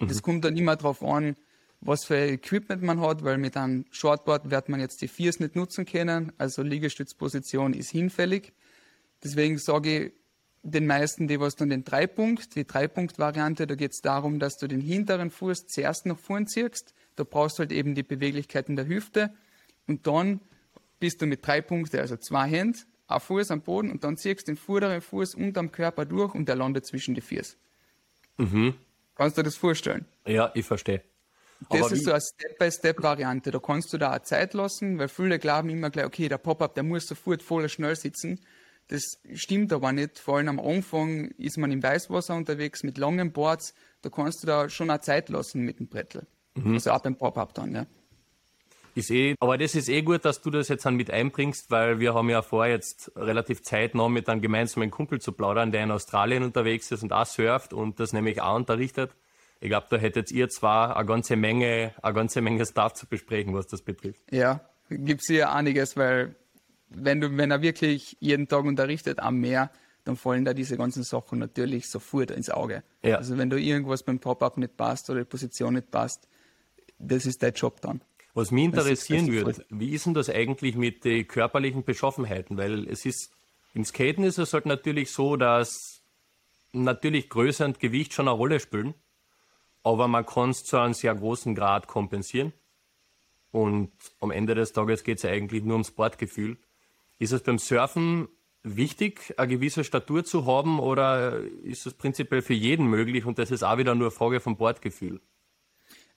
Mhm. 0.00 0.08
Das 0.08 0.20
kommt 0.20 0.44
dann 0.44 0.56
immer 0.56 0.76
darauf 0.76 1.02
an, 1.02 1.36
was 1.80 2.04
für 2.04 2.16
Equipment 2.16 2.82
man 2.82 3.00
hat, 3.00 3.24
weil 3.24 3.38
mit 3.38 3.56
einem 3.56 3.86
Shortboard 3.90 4.50
wird 4.50 4.68
man 4.68 4.80
jetzt 4.80 5.00
die 5.00 5.08
Viers 5.08 5.40
nicht 5.40 5.56
nutzen 5.56 5.86
können, 5.86 6.32
also 6.36 6.62
Liegestützposition 6.62 7.72
ist 7.72 7.90
hinfällig. 7.90 8.52
Deswegen 9.22 9.58
sage 9.58 10.06
ich 10.06 10.12
den 10.62 10.86
meisten, 10.86 11.28
die 11.28 11.40
was 11.40 11.56
dann 11.56 11.70
den 11.70 11.84
Dreipunkt, 11.84 12.54
die 12.56 12.66
Dreipunkt-Variante, 12.66 13.66
da 13.66 13.74
geht 13.74 13.92
es 13.92 14.00
darum, 14.00 14.38
dass 14.38 14.56
du 14.58 14.66
den 14.66 14.80
hinteren 14.80 15.30
Fuß 15.30 15.66
zuerst 15.66 16.06
nach 16.06 16.18
vorn 16.18 16.46
ziehst. 16.46 16.94
Da 17.16 17.24
brauchst 17.24 17.58
du 17.58 17.60
halt 17.60 17.72
eben 17.72 17.94
die 17.94 18.02
Beweglichkeit 18.02 18.68
in 18.68 18.76
der 18.76 18.86
Hüfte 18.86 19.32
und 19.86 20.06
dann 20.06 20.40
bist 21.00 21.22
du 21.22 21.26
mit 21.26 21.46
drei 21.46 21.60
Punkten, 21.60 21.98
also 21.98 22.16
zwei 22.16 22.48
Hände, 22.48 22.78
ein 23.06 23.20
Fuß 23.20 23.50
am 23.50 23.62
Boden 23.62 23.90
und 23.90 24.04
dann 24.04 24.16
ziehst 24.16 24.42
du 24.42 24.52
den 24.52 24.56
vorderen 24.56 25.00
Fuß 25.00 25.34
unterm 25.34 25.72
Körper 25.72 26.04
durch 26.04 26.34
und 26.34 26.48
der 26.48 26.56
landet 26.56 26.86
zwischen 26.86 27.14
die 27.14 27.20
Füße. 27.20 27.56
Mhm. 28.36 28.74
Kannst 29.14 29.36
du 29.36 29.42
dir 29.42 29.46
das 29.46 29.56
vorstellen? 29.56 30.04
Ja, 30.26 30.50
ich 30.54 30.66
verstehe. 30.66 31.02
Das 31.70 31.82
Aber 31.82 31.92
ist 31.92 32.04
so 32.04 32.12
eine 32.12 32.20
Step-by-Step-Variante. 32.20 33.50
Da 33.50 33.58
kannst 33.58 33.92
du 33.92 33.98
da 33.98 34.14
auch 34.14 34.22
Zeit 34.22 34.54
lassen, 34.54 34.98
weil 34.98 35.08
viele 35.08 35.40
glauben 35.40 35.70
immer 35.70 35.90
gleich, 35.90 36.06
okay, 36.06 36.28
der 36.28 36.38
Pop-Up, 36.38 36.74
der 36.74 36.84
muss 36.84 37.08
sofort 37.08 37.42
voll 37.42 37.68
schnell 37.68 37.96
sitzen. 37.96 38.40
Das 38.88 39.20
stimmt 39.34 39.72
aber 39.72 39.92
nicht. 39.92 40.18
Vor 40.18 40.38
allem 40.38 40.48
am 40.48 40.60
Anfang 40.60 41.26
ist 41.36 41.58
man 41.58 41.70
im 41.70 41.82
Weißwasser 41.82 42.34
unterwegs 42.34 42.82
mit 42.82 42.96
langen 42.96 43.32
Boards. 43.32 43.74
Da 44.00 44.08
kannst 44.08 44.42
du 44.42 44.46
da 44.46 44.68
schon 44.70 44.90
auch 44.90 45.00
Zeit 45.00 45.28
lassen 45.28 45.60
mit 45.62 45.78
dem 45.78 45.88
Brettel. 45.88 46.26
Mhm. 46.54 46.74
Also 46.74 46.92
auch 46.92 47.02
beim 47.02 47.16
Pop-Up 47.16 47.54
dann, 47.54 47.74
ja. 47.74 47.86
Ist 48.94 49.10
eh, 49.10 49.36
aber 49.38 49.58
das 49.58 49.74
ist 49.74 49.88
eh 49.88 50.02
gut, 50.02 50.24
dass 50.24 50.40
du 50.40 50.50
das 50.50 50.68
jetzt 50.68 50.84
dann 50.84 50.96
mit 50.96 51.10
einbringst, 51.10 51.70
weil 51.70 52.00
wir 52.00 52.14
haben 52.14 52.30
ja 52.30 52.42
vor, 52.42 52.66
jetzt 52.66 53.12
relativ 53.14 53.62
zeitnah 53.62 54.08
mit 54.08 54.28
einem 54.28 54.40
gemeinsamen 54.40 54.90
Kumpel 54.90 55.20
zu 55.20 55.32
plaudern, 55.32 55.70
der 55.70 55.84
in 55.84 55.92
Australien 55.92 56.42
unterwegs 56.42 56.90
ist 56.90 57.04
und 57.04 57.12
auch 57.12 57.26
surft 57.26 57.72
und 57.72 58.00
das 58.00 58.12
nämlich 58.12 58.40
auch 58.40 58.56
unterrichtet. 58.56 59.12
Ich 59.60 59.68
glaube, 59.68 59.86
da 59.90 59.98
hättet 59.98 60.32
ihr 60.32 60.48
zwar 60.48 60.96
eine 60.96 61.06
ganze 61.06 61.36
Menge, 61.36 61.94
eine 62.02 62.14
ganze 62.14 62.40
Menge 62.40 62.64
Stuff 62.66 62.94
zu 62.94 63.06
besprechen, 63.06 63.54
was 63.54 63.66
das 63.66 63.82
betrifft. 63.82 64.20
Ja, 64.32 64.60
gibt 64.88 65.20
es 65.20 65.26
hier 65.28 65.52
einiges, 65.52 65.96
weil 65.96 66.34
wenn 66.90 67.20
du, 67.20 67.36
wenn 67.36 67.50
er 67.50 67.62
wirklich 67.62 68.16
jeden 68.20 68.48
Tag 68.48 68.64
unterrichtet 68.64 69.18
am 69.20 69.38
Meer, 69.38 69.70
dann 70.04 70.16
fallen 70.16 70.44
da 70.44 70.54
diese 70.54 70.76
ganzen 70.76 71.02
Sachen 71.02 71.38
natürlich 71.38 71.88
sofort 71.88 72.30
ins 72.30 72.48
Auge. 72.50 72.82
Ja. 73.02 73.16
Also 73.16 73.36
wenn 73.36 73.50
du 73.50 73.60
irgendwas 73.60 74.02
beim 74.02 74.18
Pop-up 74.18 74.56
nicht 74.56 74.76
passt 74.76 75.10
oder 75.10 75.20
die 75.20 75.26
Position 75.26 75.74
nicht 75.74 75.90
passt, 75.90 76.28
das 76.98 77.26
ist 77.26 77.42
dein 77.42 77.52
Job 77.52 77.80
dann. 77.80 78.00
Was 78.34 78.50
mich 78.50 78.64
interessieren 78.64 79.26
das 79.26 79.34
ist 79.34 79.58
würde, 79.58 79.66
wie 79.70 79.90
ist 79.90 80.06
denn 80.06 80.14
das 80.14 80.30
eigentlich 80.30 80.76
mit 80.76 81.04
den 81.04 81.26
körperlichen 81.26 81.84
Beschaffenheiten? 81.84 82.56
Weil 82.56 82.88
es 82.88 83.04
ist, 83.04 83.30
im 83.74 83.84
Skaten 83.84 84.24
ist 84.24 84.38
es 84.38 84.52
halt 84.52 84.66
natürlich 84.66 85.10
so, 85.10 85.36
dass 85.36 86.02
natürlich 86.72 87.28
Größe 87.28 87.64
und 87.64 87.80
Gewicht 87.80 88.12
schon 88.12 88.28
eine 88.28 88.36
Rolle 88.36 88.60
spielen, 88.60 88.94
aber 89.82 90.08
man 90.08 90.24
kann 90.24 90.50
es 90.50 90.64
zu 90.64 90.78
einem 90.78 90.94
sehr 90.94 91.14
großen 91.14 91.54
Grad 91.54 91.86
kompensieren. 91.86 92.52
Und 93.50 93.90
am 94.20 94.30
Ende 94.30 94.54
des 94.54 94.72
Tages 94.72 95.04
geht 95.04 95.18
es 95.18 95.22
ja 95.22 95.30
eigentlich 95.30 95.64
nur 95.64 95.74
ums 95.74 95.88
Sportgefühl. 95.88 96.58
Ist 97.18 97.32
es 97.32 97.42
beim 97.42 97.58
Surfen 97.58 98.28
wichtig, 98.62 99.34
eine 99.38 99.48
gewisse 99.48 99.84
Statur 99.84 100.24
zu 100.24 100.46
haben 100.46 100.78
oder 100.80 101.40
ist 101.62 101.86
es 101.86 101.94
prinzipiell 101.94 102.42
für 102.42 102.54
jeden 102.54 102.86
möglich 102.86 103.24
und 103.24 103.38
das 103.38 103.50
ist 103.50 103.62
auch 103.62 103.78
wieder 103.78 103.94
nur 103.94 104.08
eine 104.08 104.10
Frage 104.10 104.40
vom 104.40 104.56
Bordgefühl? 104.56 105.20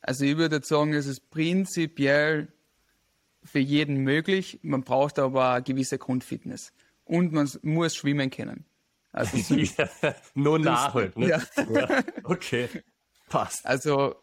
Also 0.02 0.26
ich 0.26 0.38
würde 0.38 0.62
sagen, 0.64 0.94
es 0.94 1.06
ist 1.06 1.30
prinzipiell 1.30 2.52
für 3.44 3.60
jeden 3.60 3.98
möglich. 3.98 4.60
Man 4.64 4.84
braucht 4.84 5.20
aber 5.20 5.52
eine 5.54 5.64
gewisse 5.64 5.98
Grundfitness. 5.98 6.74
Und 7.06 7.32
man 7.34 7.50
muss 7.62 7.96
schwimmen 7.96 8.30
können. 8.30 8.66
Also, 9.12 9.38
ja, 9.56 9.90
nur 10.34 10.60
nachholt. 10.60 11.18
Ne? 11.18 11.30
Ja. 11.30 11.42
ja. 11.70 12.04
Okay, 12.24 12.70
passt. 13.28 13.66
also 13.66 14.16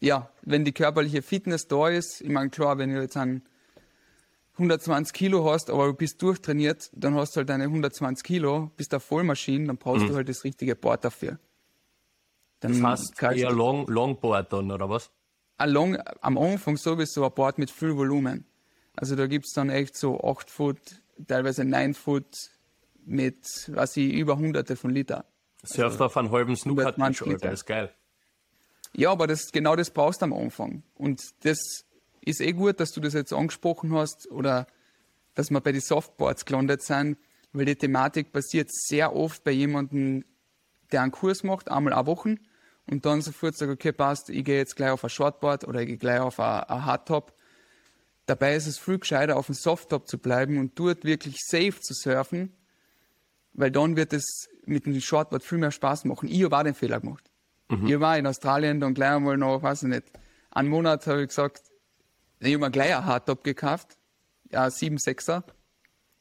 ja, 0.00 0.30
wenn 0.42 0.64
die 0.64 0.72
körperliche 0.72 1.22
Fitness 1.22 1.68
da 1.68 1.88
ist, 1.88 2.20
ich 2.20 2.30
meine, 2.30 2.50
klar, 2.50 2.78
wenn 2.78 2.92
du 2.92 3.00
jetzt 3.00 3.16
einen 3.16 3.42
120 4.60 5.12
Kilo 5.12 5.50
hast, 5.50 5.70
aber 5.70 5.86
du 5.86 5.94
bist 5.94 6.20
durchtrainiert, 6.22 6.90
dann 6.92 7.14
hast 7.14 7.34
du 7.34 7.38
halt 7.38 7.48
deine 7.48 7.64
120 7.64 8.22
Kilo, 8.24 8.70
bist 8.76 8.92
eine 8.92 9.00
Vollmaschine, 9.00 9.66
dann 9.66 9.76
brauchst 9.78 10.08
du 10.08 10.14
halt 10.14 10.28
das 10.28 10.44
richtige 10.44 10.76
Board 10.76 11.04
dafür. 11.04 11.38
Dann 12.60 12.80
Das 12.82 13.00
heißt 13.20 13.22
eher 13.38 13.52
Long, 13.52 13.86
Longboard 13.86 14.52
dann, 14.52 14.70
oder 14.70 14.88
was? 14.88 15.10
ein 15.56 15.70
long, 15.70 15.96
am 16.22 16.38
Anfang 16.38 16.76
sowieso 16.78 17.24
ein 17.24 17.32
Board 17.34 17.58
mit 17.58 17.70
viel 17.70 17.94
Volumen. 17.96 18.46
Also 18.96 19.14
da 19.14 19.26
gibt's 19.26 19.52
dann 19.52 19.68
echt 19.68 19.96
so 19.96 20.20
8 20.22 20.50
Foot, 20.50 20.78
teilweise 21.26 21.64
9 21.64 21.94
Foot 21.94 22.26
mit, 23.04 23.44
was 23.68 23.96
ich, 23.96 24.12
über 24.12 24.36
hunderte 24.38 24.76
von 24.76 24.90
Liter. 24.90 25.24
Surft 25.62 26.00
auf 26.00 26.16
einen 26.16 26.30
halben 26.30 26.56
Snooker-Tisch, 26.56 26.98
120 26.98 27.20
Alter, 27.22 27.32
Liter. 27.34 27.52
ist 27.52 27.66
geil. 27.66 27.90
Ja, 28.94 29.12
aber 29.12 29.26
das, 29.26 29.52
genau 29.52 29.76
das 29.76 29.90
brauchst 29.90 30.22
du 30.22 30.24
am 30.24 30.32
Anfang. 30.32 30.82
Und 30.94 31.20
das 31.44 31.84
ist 32.30 32.40
eh 32.40 32.52
gut, 32.52 32.80
dass 32.80 32.92
du 32.92 33.00
das 33.00 33.14
jetzt 33.14 33.32
angesprochen 33.32 33.94
hast 33.94 34.30
oder 34.30 34.66
dass 35.34 35.50
wir 35.50 35.60
bei 35.60 35.72
den 35.72 35.80
Softboards 35.80 36.44
gelandet 36.44 36.82
sind, 36.82 37.18
weil 37.52 37.64
die 37.64 37.76
Thematik 37.76 38.32
passiert 38.32 38.70
sehr 38.72 39.14
oft 39.14 39.44
bei 39.44 39.50
jemandem, 39.50 40.24
der 40.92 41.02
einen 41.02 41.12
Kurs 41.12 41.42
macht, 41.42 41.70
einmal 41.70 41.92
eine 41.92 42.06
Woche 42.06 42.36
und 42.86 43.06
dann 43.06 43.22
sofort 43.22 43.56
sagt, 43.56 43.70
okay, 43.70 43.92
passt, 43.92 44.30
ich 44.30 44.44
gehe 44.44 44.58
jetzt 44.58 44.76
gleich 44.76 44.90
auf 44.90 45.04
ein 45.04 45.10
Shortboard 45.10 45.66
oder 45.66 45.80
ich 45.80 45.86
gehe 45.86 45.98
gleich 45.98 46.20
auf 46.20 46.40
ein, 46.40 46.64
ein 46.64 46.84
Hardtop. 46.84 47.32
Dabei 48.26 48.54
ist 48.54 48.66
es 48.66 48.78
viel 48.78 48.98
gescheiter, 48.98 49.36
auf 49.36 49.46
dem 49.46 49.54
Softtop 49.54 50.08
zu 50.08 50.18
bleiben 50.18 50.58
und 50.58 50.78
dort 50.78 51.04
wirklich 51.04 51.36
safe 51.38 51.80
zu 51.80 51.94
surfen, 51.94 52.52
weil 53.52 53.70
dann 53.70 53.96
wird 53.96 54.12
es 54.12 54.48
mit 54.66 54.86
dem 54.86 55.00
Shortboard 55.00 55.42
viel 55.42 55.58
mehr 55.58 55.70
Spaß 55.70 56.04
machen. 56.04 56.28
Ich 56.28 56.44
habe 56.44 56.56
auch 56.56 56.62
den 56.62 56.74
Fehler 56.74 57.00
gemacht. 57.00 57.30
Ich 57.86 58.00
war 58.00 58.18
in 58.18 58.26
Australien 58.26 58.80
dann 58.80 58.94
gleich 58.94 59.12
einmal 59.12 59.36
noch, 59.36 59.62
weiß 59.62 59.84
ich 59.84 59.88
nicht, 59.88 60.04
einen 60.50 60.68
Monat 60.68 61.06
habe 61.06 61.22
ich 61.22 61.28
gesagt, 61.28 61.69
ich 62.40 62.54
habe 62.54 62.64
mir 62.64 62.70
gleich 62.70 62.94
ein 62.94 63.04
Hardtop 63.04 63.44
gekauft, 63.44 63.96
ja, 64.50 64.70
7 64.70 64.96
6er. 64.96 65.44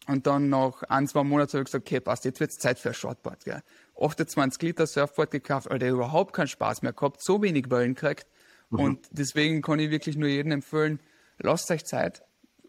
Und 0.08 0.26
dann 0.26 0.50
nach 0.50 0.82
ein, 0.84 1.08
zwei 1.08 1.24
Monaten 1.24 1.52
habe 1.54 1.62
ich 1.62 1.66
gesagt, 1.66 1.88
okay, 1.88 2.00
passt, 2.00 2.26
jetzt 2.26 2.40
wird 2.40 2.50
es 2.50 2.58
Zeit 2.58 2.80
für 2.80 2.90
ein 2.90 2.96
Shortboard. 2.96 3.46
Gell. 3.46 3.62
28 4.00 4.62
Liter 4.64 4.88
Surfboard 4.88 5.30
gekauft, 5.30 5.70
Alter, 5.70 5.88
überhaupt 5.88 6.34
keinen 6.34 6.48
Spaß 6.48 6.82
mehr 6.82 6.94
gehabt, 6.94 7.22
so 7.22 7.42
wenig 7.42 7.70
Wellen 7.70 7.94
gekriegt. 7.94 8.26
Und 8.72 9.08
deswegen 9.12 9.62
kann 9.62 9.80
ich 9.80 9.90
wirklich 9.90 10.16
nur 10.16 10.30
jedem 10.30 10.52
empfehlen, 10.52 11.00
lasst 11.40 11.72
euch 11.72 11.86
Zeit, 11.86 12.24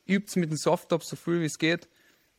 übt 0.07 0.38
mit 0.38 0.50
dem 0.50 0.57
Softtop 0.57 1.04
so 1.04 1.16
viel 1.16 1.40
wie 1.40 1.47
es 1.47 1.59
geht. 1.59 1.88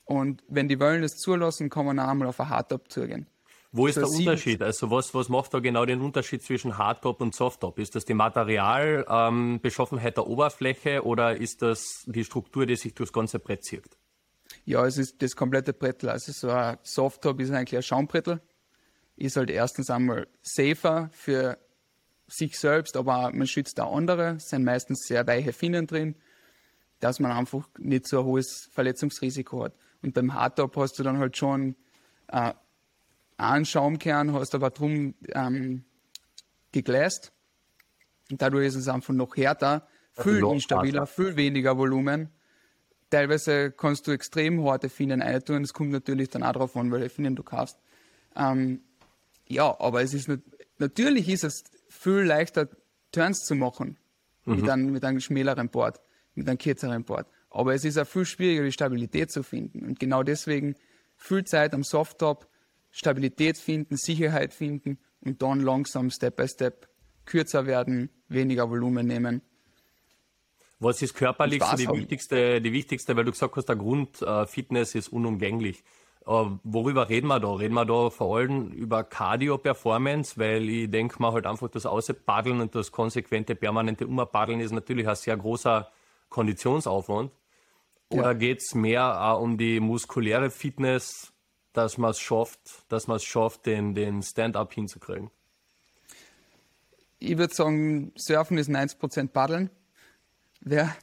Und 0.06 0.44
wenn 0.48 0.68
die 0.68 0.80
Wellen 0.80 1.04
es 1.04 1.18
zulassen, 1.18 1.70
kann 1.70 1.86
man 1.86 2.00
auch 2.00 2.08
einmal 2.08 2.28
auf 2.28 2.40
ein 2.40 2.50
Hardtop 2.50 2.92
zugehen. 2.92 3.28
Wo 3.74 3.88
ist 3.88 3.96
der 3.96 4.10
Unterschied? 4.10 4.62
Also 4.62 4.92
was, 4.92 5.14
was 5.14 5.30
macht 5.30 5.54
da 5.54 5.60
genau 5.60 5.86
den 5.86 6.02
Unterschied 6.02 6.44
zwischen 6.44 6.78
Hardtop 6.78 7.22
und 7.22 7.34
Softtop? 7.34 7.80
Ist 7.80 7.96
das 7.96 8.04
die 8.04 8.14
Materialbeschaffenheit 8.14 10.08
ähm, 10.10 10.16
der 10.16 10.28
Oberfläche 10.28 11.06
oder 11.06 11.38
ist 11.38 11.62
das 11.62 12.04
die 12.06 12.26
Struktur, 12.26 12.66
die 12.66 12.76
sich 12.76 12.94
durchs 12.94 13.14
ganze 13.14 13.40
Brett 13.40 13.64
zieht? 13.64 13.98
Ja, 14.66 14.86
es 14.86 14.98
ist 14.98 15.22
das 15.22 15.38
komplette 15.38 15.72
Brettel. 15.72 16.10
Also 16.10 16.34
so 16.34 16.50
ein 16.50 16.78
Softtop 16.84 17.40
ist 17.40 17.52
eigentlich 17.52 17.78
ein 17.78 17.84
Schaumbrettel. 17.84 18.42
Ist 19.16 19.38
halt 19.38 19.50
erstens 19.50 19.90
einmal 19.90 20.28
safer 20.42 21.10
für 21.14 21.58
sich 22.28 22.60
selbst, 22.60 22.98
aber 22.98 23.32
man 23.34 23.48
schützt 23.48 23.80
auch 23.80 23.96
andere. 23.96 24.36
Es 24.36 24.50
sind 24.50 24.66
meistens 24.66 25.08
sehr 25.08 25.26
weiche 25.28 25.54
Finnen 25.54 25.88
drin, 25.88 26.16
dass 27.00 27.20
man 27.20 27.32
einfach 27.32 27.70
nicht 27.78 28.08
so 28.08 28.20
ein 28.20 28.26
hohes 28.26 28.70
Verletzungsrisiko 28.72 29.64
hat. 29.64 29.74
Und 30.02 30.14
beim 30.14 30.34
Hardtop 30.34 30.76
hast 30.78 31.00
du 31.00 31.04
dann 31.04 31.20
halt 31.20 31.38
schon 31.38 31.76
äh, 32.28 32.54
einen 33.42 33.66
Schaumkern, 33.66 34.34
hast 34.34 34.56
aber 34.56 34.70
drum 34.70 35.16
ähm, 35.30 35.84
gegläst. 36.72 37.34
Und 38.30 38.42
dadurch 38.42 38.68
ist 38.68 38.76
es 38.76 38.88
einfach 38.88 39.14
noch 39.14 39.36
härter, 39.36 39.88
viel 40.14 40.40
noch 40.40 40.54
instabiler, 40.54 41.06
viel 41.06 41.36
weniger 41.36 41.78
Volumen 41.78 42.30
teilweise 43.12 43.72
kannst 43.72 44.08
du 44.08 44.12
extrem 44.12 44.66
harte 44.66 44.90
Finnen 44.90 45.22
eintun. 45.22 45.64
Es 45.64 45.74
kommt 45.74 45.92
natürlich 45.92 46.30
dann 46.30 46.42
auch 46.42 46.54
darauf 46.54 46.76
an, 46.76 46.92
welche 46.92 47.10
Finnen 47.10 47.36
du 47.36 47.44
kaufst. 47.44 47.78
Ähm, 48.36 48.82
ja, 49.48 49.80
aber 49.80 50.02
es 50.02 50.16
ist 50.16 50.28
nat 50.28 50.40
natürlich 50.80 51.30
ist 51.30 51.44
es 51.44 51.64
viel 51.90 52.24
leichter, 52.24 52.68
Turns 53.12 53.42
zu 53.42 53.54
machen 53.54 53.98
mit, 54.46 54.68
einem, 54.68 54.92
mit 54.92 55.04
einem 55.04 55.20
schmäleren 55.20 55.70
Board, 55.70 56.02
mit 56.34 56.48
einem 56.48 56.58
kürzeren 56.58 57.04
Board. 57.04 57.28
Aber 57.52 57.76
es 57.76 57.84
ist 57.84 58.00
auch 58.00 58.08
viel 58.08 58.26
schwieriger, 58.26 58.64
die 58.64 58.72
Stabilität 58.72 59.30
zu 59.30 59.44
finden. 59.44 59.86
Und 59.86 60.00
genau 60.00 60.24
deswegen 60.24 60.76
viel 61.18 61.44
Zeit 61.44 61.74
am 61.74 61.84
Softtop, 61.84 62.48
Stabilität 62.92 63.58
finden, 63.58 63.98
Sicherheit 63.98 64.54
finden 64.54 65.00
und 65.22 65.42
dann 65.42 65.62
langsam 65.62 66.10
Step 66.12 66.36
by 66.36 66.48
Step 66.48 66.88
kürzer 67.26 67.66
werden, 67.66 68.10
weniger 68.28 68.70
Volumen 68.70 69.08
nehmen. 69.08 69.42
Was 70.80 71.02
ist 71.02 71.14
körperlich 71.14 71.64
so 71.64 71.78
die 71.78 71.88
haben. 71.88 71.98
wichtigste, 72.00 72.60
die 72.60 72.74
wichtigste, 72.74 73.16
weil 73.16 73.24
du 73.24 73.32
gesagt 73.32 73.56
hast, 73.56 73.66
der 73.70 73.76
Grundfitness 73.76 74.22
äh, 74.28 74.48
Fitness 74.48 74.96
ist 74.96 75.10
unumgänglich. 75.10 75.84
Äh, 76.26 76.46
worüber 76.64 77.08
reden 77.08 77.28
wir 77.28 77.40
da? 77.40 77.54
Reden 77.54 77.76
wir 77.76 77.86
da 77.86 78.10
vor 78.10 78.38
allem 78.38 78.70
über 78.72 79.04
Cardio-Performance, 79.04 80.40
weil 80.40 80.68
ich 80.70 80.90
denke 80.90 81.22
mal 81.22 81.34
halt 81.34 81.46
einfach 81.46 81.70
das 81.70 81.86
Außenpaddeln 81.86 82.62
und 82.62 82.74
das 82.74 82.92
konsequente, 82.92 83.56
permanente 83.56 84.08
Umpaddeln 84.08 84.60
ist 84.60 84.72
natürlich 84.72 85.08
ein 85.08 85.16
sehr 85.16 85.38
großer 85.38 85.92
Konditionsaufwand. 86.30 87.32
Oder 88.10 88.32
Ja. 88.32 88.34
geht's 88.34 88.74
mehr 88.74 89.22
auch 89.22 89.42
um 89.42 89.58
die 89.58 89.80
muskuläre 89.80 90.50
Fitness, 90.50 91.32
dass 91.74 91.98
man 91.98 92.12
es 92.12 92.20
schafft, 92.20 92.60
dass 92.90 93.08
man 93.08 93.18
es 93.18 93.24
schafft, 93.24 93.66
den, 93.66 93.94
den 93.94 94.22
Stand-up 94.22 94.74
hinzukriegen? 94.74 95.32
ich 97.22 97.38
würde 97.38 97.54
sagen, 97.54 98.12
Surfen 98.18 98.58
ist 98.58 98.70
90% 98.70 99.28
Paddeln. 99.28 99.70
Wer, 100.60 100.96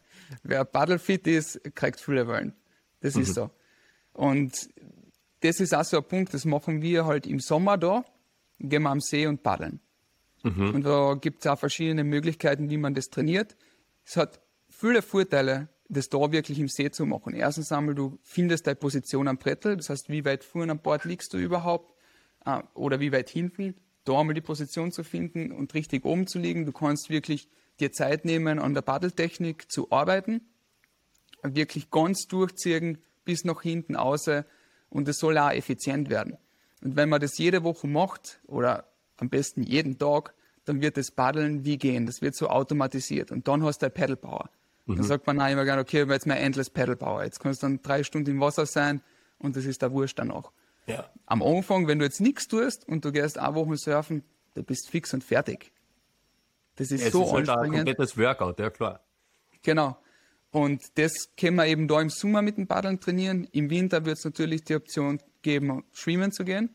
wer 0.43 0.65
paddelfit 0.65 1.27
ist, 1.27 1.61
kriegt 1.75 2.01
viele 2.01 2.27
Wellen. 2.27 2.55
Das 3.01 3.15
ist 3.17 3.35
so. 3.35 3.51
Und 4.13 4.69
das 5.41 5.61
ist 5.61 5.73
auch 5.73 5.85
so 5.85 5.99
ein 5.99 6.05
Punkt, 6.05 6.35
das 6.35 6.45
machen 6.45 6.83
wir 6.83 7.07
halt 7.07 7.27
im 7.27 7.39
Sommer 7.39 7.79
da, 7.79 8.05
gehen 8.59 8.83
wir 8.83 8.91
am 8.91 9.01
See 9.01 9.27
und 9.29 9.43
paddeln. 9.45 9.81
Und 10.43 10.83
da 10.83 11.15
gibt 11.15 11.41
es 11.41 11.47
auch 11.47 11.59
verschiedene 11.59 12.03
Möglichkeiten, 12.03 12.69
wie 12.69 12.79
man 12.79 12.95
das 12.95 13.11
trainiert. 13.11 13.57
Es 14.05 14.17
hat 14.17 14.41
viele 14.69 15.03
Vorteile, 15.03 15.69
das 15.89 16.09
da 16.09 16.33
wirklich 16.33 16.59
im 16.59 16.69
See 16.69 16.91
zu 16.91 17.07
machen. 17.07 17.35
Erstens 17.35 17.73
einmal, 17.73 17.95
du 17.95 18.19
findest 18.23 18.67
deine 18.67 18.77
Position 18.77 19.29
am 19.29 19.39
Brettel, 19.39 19.77
das 19.77 19.89
heißt, 19.89 20.11
wie 20.11 20.25
weit 20.25 20.45
vorne 20.45 20.73
am 20.73 20.81
Bord 20.81 21.05
liegst 21.05 21.33
du 21.33 21.39
überhaupt 21.39 21.95
äh, 22.45 22.63
oder 22.75 23.01
wie 23.01 23.13
weit 23.13 23.31
hinten, 23.31 23.75
da 24.05 24.21
einmal 24.21 24.35
die 24.35 24.41
Position 24.41 24.93
zu 24.93 25.05
finden 25.05 25.53
und 25.53 25.75
richtig 25.75 26.05
oben 26.05 26.27
zu 26.27 26.39
liegen. 26.39 26.67
Du 26.67 26.73
kannst 26.73 27.11
wirklich 27.11 27.49
dir 27.81 27.93
Zeit 27.93 28.25
nehmen, 28.25 28.59
an 28.59 28.75
der 28.75 28.83
Paddeltechnik 28.83 29.71
zu 29.71 29.91
arbeiten, 29.91 30.43
wirklich 31.43 31.91
ganz 31.91 32.27
durchziehen 32.27 32.99
bis 33.25 33.45
nach 33.45 33.63
hinten 33.63 33.97
außer 33.97 34.45
und 34.89 35.09
es 35.09 35.19
soll 35.19 35.39
auch 35.39 35.51
effizient 35.51 36.11
werden. 36.11 36.37
Und 36.83 36.97
wenn 36.97 37.09
man 37.09 37.21
das 37.21 37.39
jede 37.39 37.65
Woche 37.65 37.87
macht 37.87 38.41
oder 38.47 38.89
am 39.17 39.29
besten 39.29 39.63
jeden 39.63 39.99
Tag, 39.99 40.35
dann 40.65 40.81
wird 40.81 40.97
das 40.97 41.11
Paddeln 41.11 41.65
wie 41.65 41.79
gehen. 41.79 42.07
Das 42.07 42.21
wird 42.21 42.35
so 42.35 42.49
automatisiert. 42.49 43.31
Und 43.31 43.49
dann 43.49 43.63
hast 43.65 43.83
du 43.83 43.91
Pedal 43.91 44.17
Power. 44.17 44.51
Dann 44.97 45.05
sagt 45.05 45.27
man 45.27 45.41
auch 45.41 45.51
immer 45.51 45.65
gerne, 45.65 45.83
okay, 45.83 46.03
aber 46.03 46.15
jetzt 46.15 46.27
mal 46.27 46.37
Endless 46.37 46.71
Pedal 46.71 46.97
Power. 46.97 47.23
Jetzt 47.23 47.41
kannst 47.41 47.63
du 47.63 47.67
dann 47.67 47.83
drei 47.83 48.03
Stunden 48.03 48.31
im 48.31 48.41
Wasser 48.41 48.65
sein 48.67 49.03
und 49.39 49.55
das 49.57 49.67
ist 49.67 49.83
der 49.83 49.93
Wurscht 49.93 50.19
danach. 50.19 50.51
Ja. 50.87 51.11
Am 51.27 51.43
Anfang, 51.43 51.87
wenn 51.87 51.99
du 51.99 52.07
jetzt 52.07 52.21
nichts 52.21 52.49
tust 52.49 52.89
und 52.89 53.05
du 53.05 53.13
gehst 53.13 53.39
eine 53.39 53.55
Woche 53.55 53.77
surfen, 53.77 54.25
du 54.55 54.63
bist 54.63 54.89
fix 54.89 55.13
und 55.13 55.23
fertig. 55.23 55.73
Das 56.77 56.91
ist 56.91 57.03
Es 57.03 57.13
so 57.13 57.25
ist 57.25 57.33
halt 57.33 57.51
ein 57.51 57.73
komplettes 57.73 58.17
Workout, 58.17 58.59
ja 58.59 58.71
klar. 58.71 59.05
Genau. 59.63 59.99
Und 60.51 60.97
das 60.97 61.13
können 61.37 61.57
wir 61.57 61.67
eben 61.67 61.89
da 61.89 62.01
im 62.01 62.09
Sommer 62.09 62.41
mit 62.41 62.57
dem 62.57 62.67
Paddeln 62.67 63.01
trainieren. 63.01 63.45
Im 63.53 63.69
Winter 63.69 64.07
wird 64.07 64.17
es 64.17 64.25
natürlich 64.25 64.65
die 64.65 64.77
Option 64.77 65.21
geben, 65.43 65.85
schwimmen 65.93 66.33
zu 66.33 66.45
gehen. 66.45 66.71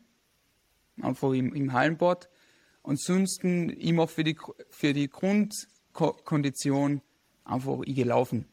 Einfach 1.02 1.32
im, 1.32 1.52
im 1.54 1.72
Hallenbad. 1.72 2.28
Ansonsten 2.84 3.70
immer 3.70 4.06
für 4.06 4.22
die, 4.22 4.38
für 4.68 4.92
die 4.92 5.08
Grundkondition 5.08 7.00
einfach 7.44 7.80
ich 7.84 7.94
gelaufen. 7.94 8.46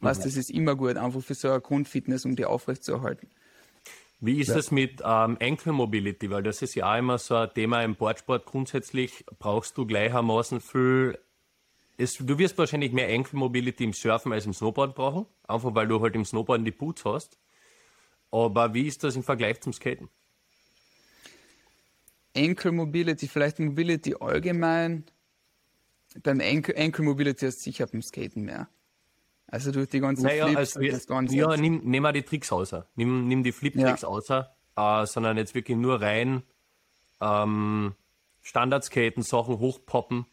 Was, 0.00 0.18
mhm. 0.18 0.22
das 0.24 0.36
ist 0.36 0.50
immer 0.50 0.76
gut, 0.76 0.96
einfach 0.96 1.22
für 1.22 1.34
so 1.34 1.48
eine 1.48 1.60
Grundfitness, 1.60 2.24
um 2.24 2.36
die 2.36 2.44
aufrechtzuerhalten. 2.44 3.28
Wie 4.20 4.40
ist 4.40 4.48
ja. 4.48 4.56
das 4.56 4.70
mit 4.70 5.00
ähm, 5.04 5.38
Ankle 5.40 5.72
Mobility? 5.72 6.30
Weil 6.30 6.42
das 6.42 6.60
ist 6.60 6.74
ja 6.74 6.92
auch 6.92 6.98
immer 6.98 7.18
so 7.18 7.36
ein 7.36 7.52
Thema 7.54 7.82
im 7.82 7.96
Boardsport. 7.96 8.44
Grundsätzlich 8.44 9.24
brauchst 9.38 9.78
du 9.78 9.86
gleichermaßen 9.86 10.60
viel. 10.60 11.18
Es, 11.96 12.14
du 12.14 12.38
wirst 12.38 12.56
wahrscheinlich 12.58 12.92
mehr 12.92 13.08
Ankle 13.08 13.38
Mobility 13.38 13.84
im 13.84 13.92
Surfen 13.94 14.32
als 14.32 14.44
im 14.44 14.52
Snowboard 14.52 14.94
brauchen. 14.94 15.26
Einfach 15.48 15.74
weil 15.74 15.88
du 15.88 16.00
halt 16.02 16.14
im 16.14 16.24
Snowboard 16.24 16.66
die 16.66 16.70
Boots 16.70 17.04
hast. 17.06 17.38
Aber 18.30 18.74
wie 18.74 18.86
ist 18.86 19.02
das 19.04 19.16
im 19.16 19.22
Vergleich 19.22 19.60
zum 19.60 19.72
Skaten? 19.72 20.08
Ankle 22.36 22.72
Mobility, 22.72 23.26
vielleicht 23.26 23.58
Mobility 23.58 24.14
allgemein. 24.20 25.04
Beim 26.22 26.40
Ankle, 26.40 26.76
Ankle 26.76 27.04
Mobility 27.04 27.46
ist 27.46 27.62
sicher 27.62 27.86
beim 27.86 28.02
Skaten 28.02 28.44
mehr. 28.44 28.68
Also 29.46 29.72
durch 29.72 29.88
die 29.88 30.00
ganzen 30.00 30.24
naja, 30.24 30.46
Flips 30.46 30.76
also, 30.76 30.80
das 30.80 31.06
Ganze. 31.06 31.36
Ja, 31.36 31.56
nimm, 31.56 31.80
nimm 31.84 32.02
mal 32.02 32.12
die 32.12 32.22
Tricks 32.22 32.52
außer. 32.52 32.86
Nimm, 32.94 33.26
nimm 33.26 33.42
die 33.42 33.52
Flip-Tricks 33.52 34.02
ja. 34.02 34.08
außer, 34.08 34.54
äh, 34.76 35.06
sondern 35.06 35.36
jetzt 35.36 35.54
wirklich 35.54 35.76
nur 35.76 36.00
rein 36.00 36.42
ähm, 37.20 37.94
Standardskaten, 38.42 39.22
Sachen 39.22 39.58
hochpoppen 39.58 40.26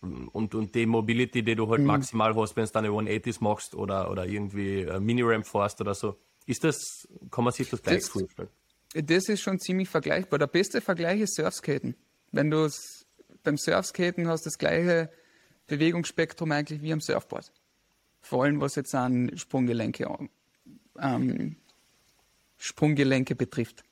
und, 0.00 0.54
und 0.54 0.74
die 0.74 0.86
Mobility, 0.86 1.42
die 1.42 1.54
du 1.54 1.68
halt 1.68 1.80
mhm. 1.80 1.86
maximal 1.86 2.34
hast, 2.36 2.56
wenn 2.56 2.64
du 2.64 2.72
deine 2.72 2.88
180s 2.88 3.38
machst 3.40 3.74
oder, 3.74 4.10
oder 4.10 4.26
irgendwie 4.26 4.82
äh, 4.82 5.00
Mini-Ramp 5.00 5.46
fährst 5.46 5.80
oder 5.80 5.94
so. 5.94 6.16
Ist 6.46 6.64
das, 6.64 7.08
kann 7.30 7.44
man 7.44 7.52
sich 7.52 7.70
das 7.70 7.82
gleich 7.82 7.98
das, 7.98 8.08
vorstellen? 8.08 8.48
Das 8.94 9.28
ist 9.28 9.40
schon 9.40 9.58
ziemlich 9.58 9.88
vergleichbar. 9.88 10.38
Der 10.38 10.46
beste 10.46 10.80
Vergleich 10.80 11.20
ist 11.20 11.34
Surfskaten. 11.34 11.96
Wenn 12.32 12.50
du 12.50 12.68
beim 13.46 13.56
Surfskaten 13.56 14.28
hast 14.28 14.44
das 14.44 14.58
gleiche 14.58 15.10
Bewegungsspektrum 15.66 16.52
eigentlich 16.52 16.82
wie 16.82 16.92
am 16.92 17.00
Surfboard 17.00 17.50
vor 18.26 18.44
allem 18.44 18.60
was 18.60 18.74
jetzt 18.74 18.94
an 18.94 19.30
Sprunggelenke, 19.36 20.08
ähm, 20.98 21.56
Sprunggelenke 22.58 23.34
betrifft. 23.34 23.84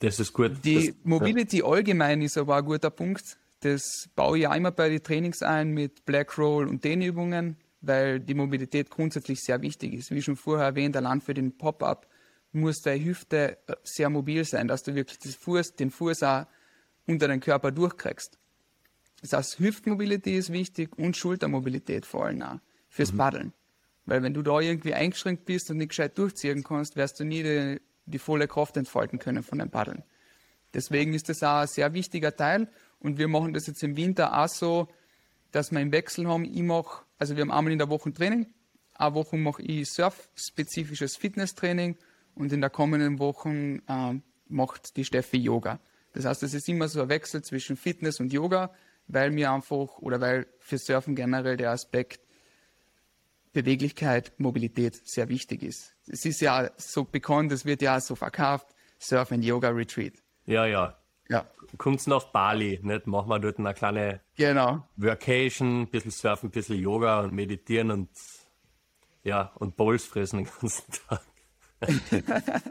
Das 0.00 0.18
ist 0.18 0.32
gut. 0.32 0.64
Die 0.64 0.88
das, 0.88 0.96
Mobility 1.04 1.58
ja. 1.58 1.66
allgemein 1.66 2.22
ist 2.22 2.38
aber 2.38 2.56
ein 2.56 2.64
guter 2.64 2.90
Punkt. 2.90 3.36
Das 3.60 4.08
baue 4.14 4.38
ich 4.38 4.46
auch 4.46 4.54
immer 4.54 4.70
bei 4.70 4.88
den 4.88 5.02
Trainings 5.02 5.42
ein 5.42 5.70
mit 5.72 6.04
Black 6.04 6.38
Roll 6.38 6.68
und 6.68 6.84
Dehnübungen, 6.84 7.56
weil 7.80 8.20
die 8.20 8.34
Mobilität 8.34 8.88
grundsätzlich 8.90 9.40
sehr 9.40 9.60
wichtig 9.60 9.94
ist. 9.94 10.10
Wie 10.12 10.22
schon 10.22 10.36
vorher 10.36 10.66
erwähnt, 10.66 10.96
allein 10.96 11.20
für 11.20 11.34
den 11.34 11.56
Pop-Up 11.56 12.06
muss 12.52 12.80
deine 12.80 13.04
Hüfte 13.04 13.58
sehr 13.82 14.08
mobil 14.08 14.44
sein, 14.44 14.68
dass 14.68 14.84
du 14.84 14.94
wirklich 14.94 15.36
Fuß, 15.36 15.74
den 15.74 15.90
Fuß 15.90 16.22
auch 16.22 16.46
unter 17.08 17.26
den 17.26 17.40
Körper 17.40 17.72
durchkriegst. 17.72 18.38
Das 19.22 19.32
heißt, 19.32 19.58
Hüftmobilität 19.58 20.38
ist 20.38 20.52
wichtig 20.52 20.96
und 20.96 21.16
Schultermobilität 21.16 22.06
vor 22.06 22.26
allem 22.26 22.42
auch 22.42 22.58
fürs 22.88 23.12
mhm. 23.12 23.16
Paddeln. 23.16 23.52
Weil 24.06 24.22
wenn 24.22 24.34
du 24.34 24.42
da 24.42 24.60
irgendwie 24.60 24.94
eingeschränkt 24.94 25.44
bist 25.44 25.70
und 25.70 25.78
nicht 25.78 25.88
gescheit 25.88 26.16
durchziehen 26.16 26.62
kannst, 26.62 26.96
wirst 26.96 27.18
du 27.18 27.24
nie 27.24 27.42
die, 27.42 27.80
die 28.06 28.18
volle 28.18 28.46
Kraft 28.46 28.76
entfalten 28.76 29.18
können 29.18 29.42
von 29.42 29.58
dem 29.58 29.70
Paddeln. 29.70 30.04
Deswegen 30.72 31.14
ist 31.14 31.28
das 31.28 31.42
auch 31.42 31.62
ein 31.62 31.66
sehr 31.66 31.92
wichtiger 31.94 32.34
Teil 32.34 32.68
und 33.00 33.18
wir 33.18 33.28
machen 33.28 33.52
das 33.52 33.66
jetzt 33.66 33.82
im 33.82 33.96
Winter 33.96 34.38
auch 34.38 34.48
so, 34.48 34.88
dass 35.50 35.72
wir 35.72 35.80
im 35.80 35.92
Wechsel 35.92 36.28
haben, 36.28 36.44
ich 36.44 36.62
mache, 36.62 37.04
also 37.18 37.36
wir 37.36 37.42
haben 37.42 37.50
einmal 37.50 37.72
in 37.72 37.78
der 37.78 37.88
Woche 37.88 38.12
Training, 38.12 38.46
eine 38.94 39.14
Woche 39.14 39.36
mache 39.36 39.62
ich 39.62 39.88
Surf-spezifisches 39.88 41.16
Fitnesstraining 41.16 41.96
und 42.34 42.52
in 42.52 42.60
der 42.60 42.70
kommenden 42.70 43.18
Woche 43.18 43.80
äh, 43.86 44.14
macht 44.48 44.96
die 44.96 45.04
Steffi 45.04 45.38
Yoga. 45.38 45.80
Das 46.18 46.24
heißt, 46.24 46.42
es 46.42 46.52
ist 46.52 46.68
immer 46.68 46.88
so 46.88 47.00
ein 47.00 47.08
Wechsel 47.08 47.42
zwischen 47.44 47.76
Fitness 47.76 48.18
und 48.18 48.32
Yoga, 48.32 48.74
weil 49.06 49.30
mir 49.30 49.52
einfach 49.52 49.98
oder 49.98 50.20
weil 50.20 50.48
für 50.58 50.76
Surfen 50.76 51.14
generell 51.14 51.56
der 51.56 51.70
Aspekt 51.70 52.20
Beweglichkeit, 53.52 54.32
Mobilität 54.38 54.96
sehr 55.06 55.28
wichtig 55.28 55.62
ist. 55.62 55.94
Es 56.08 56.24
ist 56.24 56.40
ja 56.40 56.70
so 56.76 57.04
bekannt, 57.04 57.52
es 57.52 57.64
wird 57.64 57.82
ja 57.82 58.00
so 58.00 58.16
verkauft, 58.16 58.66
Surf 58.98 59.30
and 59.30 59.44
Yoga 59.44 59.68
Retreat. 59.68 60.14
Ja, 60.44 60.66
ja. 60.66 60.98
Ja. 61.28 61.46
Kommt's 61.76 62.08
nach 62.08 62.24
Bali, 62.24 62.80
nicht? 62.82 63.06
Machen 63.06 63.28
wir 63.28 63.38
dort 63.38 63.60
eine 63.60 63.72
kleine 63.72 64.20
genau. 64.34 64.88
Vacation, 64.96 65.82
ein 65.82 65.88
bisschen 65.88 66.10
surfen, 66.10 66.48
ein 66.48 66.50
bisschen 66.50 66.80
Yoga 66.80 67.20
und 67.20 67.32
meditieren 67.32 67.92
und 67.92 68.08
ja, 69.22 69.52
und 69.54 69.76
Bowls 69.76 70.04
fressen 70.04 70.38
den 70.38 70.50
ganzen 70.60 70.84
Tag. 71.08 71.22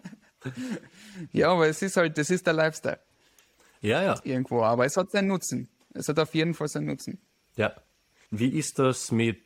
ja, 1.31 1.51
aber 1.51 1.69
es 1.69 1.81
ist 1.81 1.95
halt, 1.95 2.17
das 2.17 2.29
ist 2.29 2.45
der 2.45 2.53
Lifestyle. 2.53 2.99
Ja, 3.87 4.03
ja. 4.03 4.19
Irgendwo, 4.23 4.61
aber 4.63 4.85
es 4.85 4.97
hat 4.97 5.11
seinen 5.11 5.29
Nutzen. 5.29 5.69
Es 5.93 6.07
hat 6.07 6.19
auf 6.19 6.33
jeden 6.35 6.53
Fall 6.53 6.67
seinen 6.67 6.87
Nutzen. 6.87 7.19
Ja. 7.55 7.73
Wie 8.29 8.49
ist 8.49 8.77
das 8.77 9.11
mit 9.11 9.39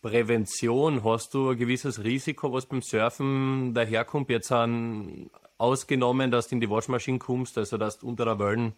Prävention? 0.00 1.02
Hast 1.02 1.34
du 1.34 1.50
ein 1.50 1.58
gewisses 1.58 2.04
Risiko, 2.04 2.52
was 2.52 2.66
beim 2.66 2.82
Surfen 2.82 3.74
daherkommt? 3.74 4.30
Jetzt 4.30 4.52
an, 4.52 5.28
ausgenommen, 5.58 6.30
dass 6.30 6.48
du 6.48 6.54
in 6.54 6.60
die 6.60 6.70
Waschmaschine 6.70 7.18
kommst, 7.18 7.58
also 7.58 7.76
dass 7.76 7.98
du 7.98 8.06
unter 8.06 8.24
der 8.24 8.38
Wellen 8.38 8.74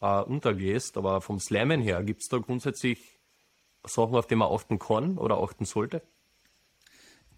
äh, 0.00 0.20
untergehst, 0.22 0.96
aber 0.96 1.20
vom 1.20 1.40
Slammen 1.40 1.80
her, 1.80 2.04
gibt 2.04 2.22
es 2.22 2.28
da 2.28 2.38
grundsätzlich 2.38 3.18
Sachen, 3.84 4.14
auf 4.14 4.26
die 4.26 4.36
man 4.36 4.52
achten 4.52 4.78
kann 4.78 5.18
oder 5.18 5.38
achten 5.38 5.64
sollte? 5.64 6.02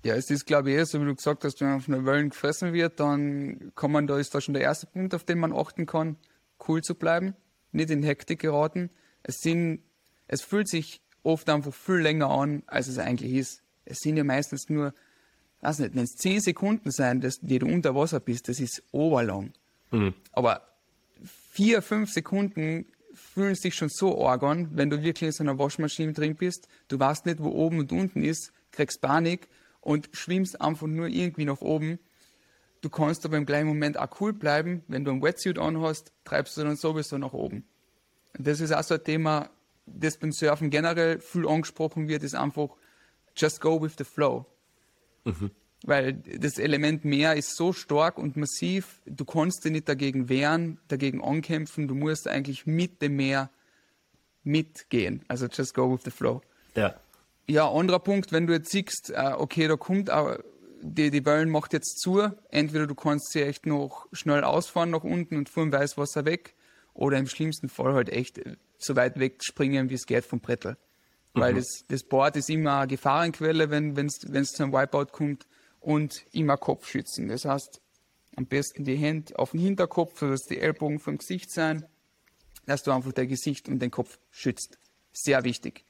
Ja, 0.04 0.14
es 0.14 0.30
ist, 0.30 0.46
glaube 0.46 0.70
ich, 0.70 0.76
eher 0.76 0.86
so, 0.86 1.00
wie 1.00 1.06
du 1.06 1.14
gesagt 1.14 1.44
hast, 1.44 1.60
wenn 1.60 1.68
man 1.68 1.78
auf 1.78 1.88
einer 1.88 2.04
Wellen 2.04 2.30
gefressen 2.30 2.72
wird, 2.72 2.98
dann 3.00 3.72
kann 3.76 3.92
man, 3.92 4.06
da 4.06 4.18
ist 4.18 4.34
da 4.34 4.40
schon 4.40 4.54
der 4.54 4.62
erste 4.62 4.86
Punkt, 4.88 5.14
auf 5.14 5.24
den 5.24 5.38
man 5.38 5.52
achten 5.52 5.86
kann, 5.86 6.16
cool 6.68 6.82
zu 6.82 6.94
bleiben, 6.94 7.34
nicht 7.72 7.90
in 7.90 8.02
Hektik 8.02 8.40
geraten. 8.40 8.90
Es 9.22 9.36
sind, 9.40 9.82
es 10.26 10.42
fühlt 10.42 10.68
sich 10.68 11.00
oft 11.22 11.48
einfach 11.48 11.72
viel 11.72 11.96
länger 11.96 12.30
an, 12.30 12.62
als 12.66 12.88
es 12.88 12.98
eigentlich 12.98 13.32
ist. 13.32 13.62
Es 13.84 13.98
sind 13.98 14.16
ja 14.16 14.24
meistens 14.24 14.68
nur, 14.68 14.94
weiß 15.60 15.80
nicht, 15.80 15.94
wenn 15.94 16.04
es 16.04 16.16
zehn 16.16 16.40
Sekunden 16.40 16.90
sein, 16.90 17.20
dass, 17.20 17.38
du 17.40 17.66
unter 17.66 17.94
Wasser 17.94 18.20
bist, 18.20 18.48
das 18.48 18.60
ist 18.60 18.82
oberlang. 18.92 19.52
Mhm. 19.90 20.14
Aber 20.32 20.62
vier, 21.52 21.82
fünf 21.82 22.10
Sekunden 22.10 22.86
fühlen 23.14 23.54
sich 23.54 23.74
schon 23.74 23.88
so 23.88 24.26
arg 24.26 24.42
an, 24.42 24.70
wenn 24.72 24.90
du 24.90 25.02
wirklich 25.02 25.28
in 25.28 25.32
so 25.32 25.44
einer 25.44 25.58
Waschmaschine 25.58 26.12
drin 26.12 26.36
bist. 26.36 26.68
Du 26.88 26.98
weißt 26.98 27.26
nicht, 27.26 27.40
wo 27.40 27.50
oben 27.50 27.78
und 27.78 27.92
unten 27.92 28.22
ist, 28.22 28.52
kriegst 28.70 29.00
Panik 29.00 29.48
und 29.80 30.08
schwimmst 30.12 30.60
einfach 30.60 30.86
nur 30.86 31.08
irgendwie 31.08 31.44
nach 31.44 31.60
oben. 31.60 31.98
Du 32.82 32.90
kannst 32.90 33.24
aber 33.24 33.36
im 33.36 33.46
gleichen 33.46 33.68
Moment 33.68 33.98
auch 33.98 34.20
cool 34.20 34.32
bleiben. 34.32 34.82
Wenn 34.88 35.04
du 35.04 35.12
ein 35.12 35.22
Wetsuit 35.22 35.58
anhast, 35.58 36.12
treibst 36.24 36.56
du 36.56 36.64
dann 36.64 36.76
sowieso 36.76 37.16
nach 37.16 37.32
oben. 37.32 37.64
Das 38.34 38.60
ist 38.60 38.72
auch 38.72 38.82
so 38.82 38.94
ein 38.94 39.04
Thema, 39.04 39.50
das 39.86 40.18
beim 40.18 40.32
Surfen 40.32 40.68
generell 40.68 41.20
viel 41.20 41.46
angesprochen 41.46 42.08
wird, 42.08 42.24
ist 42.24 42.34
einfach 42.34 42.70
just 43.36 43.60
go 43.60 43.80
with 43.80 43.92
the 43.98 44.04
flow. 44.04 44.46
Mhm. 45.24 45.52
Weil 45.84 46.12
das 46.14 46.58
Element 46.58 47.04
Meer 47.04 47.34
ist 47.36 47.56
so 47.56 47.72
stark 47.72 48.18
und 48.18 48.36
massiv, 48.36 49.00
du 49.06 49.24
kannst 49.24 49.64
dich 49.64 49.72
nicht 49.72 49.88
dagegen 49.88 50.28
wehren, 50.28 50.78
dagegen 50.88 51.22
ankämpfen, 51.22 51.88
du 51.88 51.94
musst 51.94 52.28
eigentlich 52.28 52.66
mit 52.66 53.00
dem 53.00 53.16
Meer 53.16 53.50
mitgehen. 54.42 55.24
Also 55.28 55.46
just 55.46 55.74
go 55.74 55.92
with 55.92 56.02
the 56.04 56.10
flow. 56.10 56.42
Ja. 56.74 56.96
Ja, 57.48 57.70
anderer 57.70 57.98
Punkt, 57.98 58.32
wenn 58.32 58.46
du 58.46 58.52
jetzt 58.52 58.70
siehst, 58.70 59.10
äh, 59.10 59.34
okay, 59.36 59.66
da 59.66 59.76
kommt 59.76 60.10
die, 60.82 61.10
die 61.10 61.24
Wellen 61.24 61.48
macht 61.48 61.72
jetzt 61.72 62.00
zu, 62.00 62.20
entweder 62.50 62.86
du 62.86 62.94
kannst 62.94 63.32
sie 63.32 63.42
echt 63.42 63.66
noch 63.66 64.06
schnell 64.12 64.44
ausfahren 64.44 64.90
nach 64.90 65.04
unten 65.04 65.36
und 65.36 65.48
vor 65.48 65.62
dem 65.62 65.72
Weißwasser 65.72 66.24
weg, 66.24 66.54
oder 66.94 67.16
im 67.16 67.26
schlimmsten 67.26 67.68
Fall 67.68 67.94
halt 67.94 68.10
echt 68.10 68.40
so 68.78 68.96
weit 68.96 69.18
wegspringen, 69.18 69.88
wie 69.88 69.94
es 69.94 70.06
geht 70.06 70.24
vom 70.24 70.40
Brettel. 70.40 70.76
Weil 71.32 71.54
mhm. 71.54 71.58
das, 71.58 71.84
das 71.88 72.02
Board 72.02 72.36
ist 72.36 72.50
immer 72.50 72.80
eine 72.80 72.88
Gefahrenquelle, 72.88 73.70
wenn 73.70 73.96
es 73.96 74.18
zu 74.18 74.62
einem 74.62 74.72
Wipeout 74.72 75.12
kommt 75.12 75.46
und 75.80 76.26
immer 76.32 76.58
Kopf 76.58 76.88
schützen. 76.88 77.28
Das 77.28 77.44
heißt, 77.44 77.80
am 78.36 78.46
besten 78.46 78.84
die 78.84 78.96
Hände 78.96 79.38
auf 79.38 79.52
den 79.52 79.60
Hinterkopf, 79.60 80.18
sodass 80.18 80.42
die 80.42 80.58
Ellbogen 80.58 80.98
vom 80.98 81.16
Gesicht 81.16 81.50
sein, 81.50 81.86
dass 82.66 82.82
du 82.82 82.90
einfach 82.90 83.12
dein 83.12 83.28
Gesicht 83.28 83.68
und 83.68 83.80
den 83.80 83.90
Kopf 83.90 84.18
schützt. 84.30 84.78
Sehr 85.12 85.44
wichtig. 85.44 85.84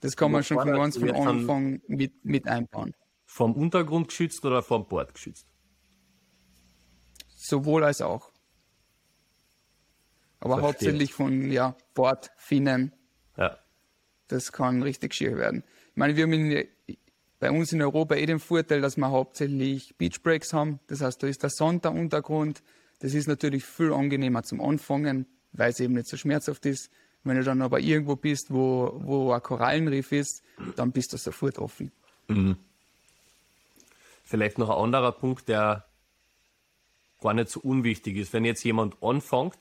Das 0.00 0.16
kann 0.16 0.32
man 0.32 0.42
schon 0.42 0.58
von 0.58 0.72
ganz 0.72 0.98
von 0.98 1.10
Anfang 1.12 1.80
mit, 1.86 2.24
mit 2.24 2.48
einbauen. 2.48 2.94
Vom 3.32 3.54
Untergrund 3.54 4.08
geschützt 4.08 4.44
oder 4.44 4.62
vom 4.62 4.86
Board 4.86 5.14
geschützt? 5.14 5.46
Sowohl 7.34 7.82
als 7.82 8.02
auch 8.02 8.30
aber 10.42 10.58
Versteht. 10.58 10.68
hauptsächlich 10.68 11.14
von 11.14 11.50
ja, 11.50 11.76
Bordfinnen. 11.94 12.92
Ja. 13.36 13.58
Das 14.26 14.50
kann 14.50 14.82
richtig 14.82 15.14
schier 15.14 15.36
werden. 15.38 15.62
Ich 15.90 15.96
meine, 15.96 16.16
wir 16.16 16.24
haben 16.24 16.32
in, 16.32 16.66
bei 17.38 17.50
uns 17.50 17.72
in 17.72 17.80
Europa 17.80 18.16
eh 18.16 18.26
den 18.26 18.40
Vorteil, 18.40 18.80
dass 18.80 18.96
wir 18.96 19.10
hauptsächlich 19.10 19.96
Beachbreaks 19.98 20.52
haben. 20.52 20.80
Das 20.88 21.00
heißt, 21.00 21.22
da 21.22 21.28
ist 21.28 21.44
der 21.44 21.50
Sand 21.50 21.84
der 21.84 21.92
Untergrund. 21.92 22.62
Das 22.98 23.14
ist 23.14 23.28
natürlich 23.28 23.64
viel 23.64 23.92
angenehmer 23.92 24.42
zum 24.42 24.60
Anfangen, 24.60 25.26
weil 25.52 25.70
es 25.70 25.78
eben 25.78 25.94
nicht 25.94 26.08
so 26.08 26.16
schmerzhaft 26.16 26.66
ist. 26.66 26.90
Wenn 27.22 27.36
du 27.36 27.44
dann 27.44 27.62
aber 27.62 27.78
irgendwo 27.78 28.16
bist, 28.16 28.52
wo, 28.52 29.00
wo 29.00 29.30
ein 29.30 29.42
Korallenriff 29.42 30.10
ist, 30.10 30.42
dann 30.74 30.90
bist 30.90 31.12
du 31.12 31.16
sofort 31.16 31.58
offen. 31.58 31.92
Mhm. 32.26 32.56
Vielleicht 34.32 34.56
noch 34.56 34.70
ein 34.70 34.82
anderer 34.82 35.12
Punkt, 35.12 35.46
der 35.46 35.84
gar 37.20 37.34
nicht 37.34 37.50
so 37.50 37.60
unwichtig 37.60 38.16
ist. 38.16 38.32
Wenn 38.32 38.46
jetzt 38.46 38.64
jemand 38.64 38.96
anfängt, 39.02 39.58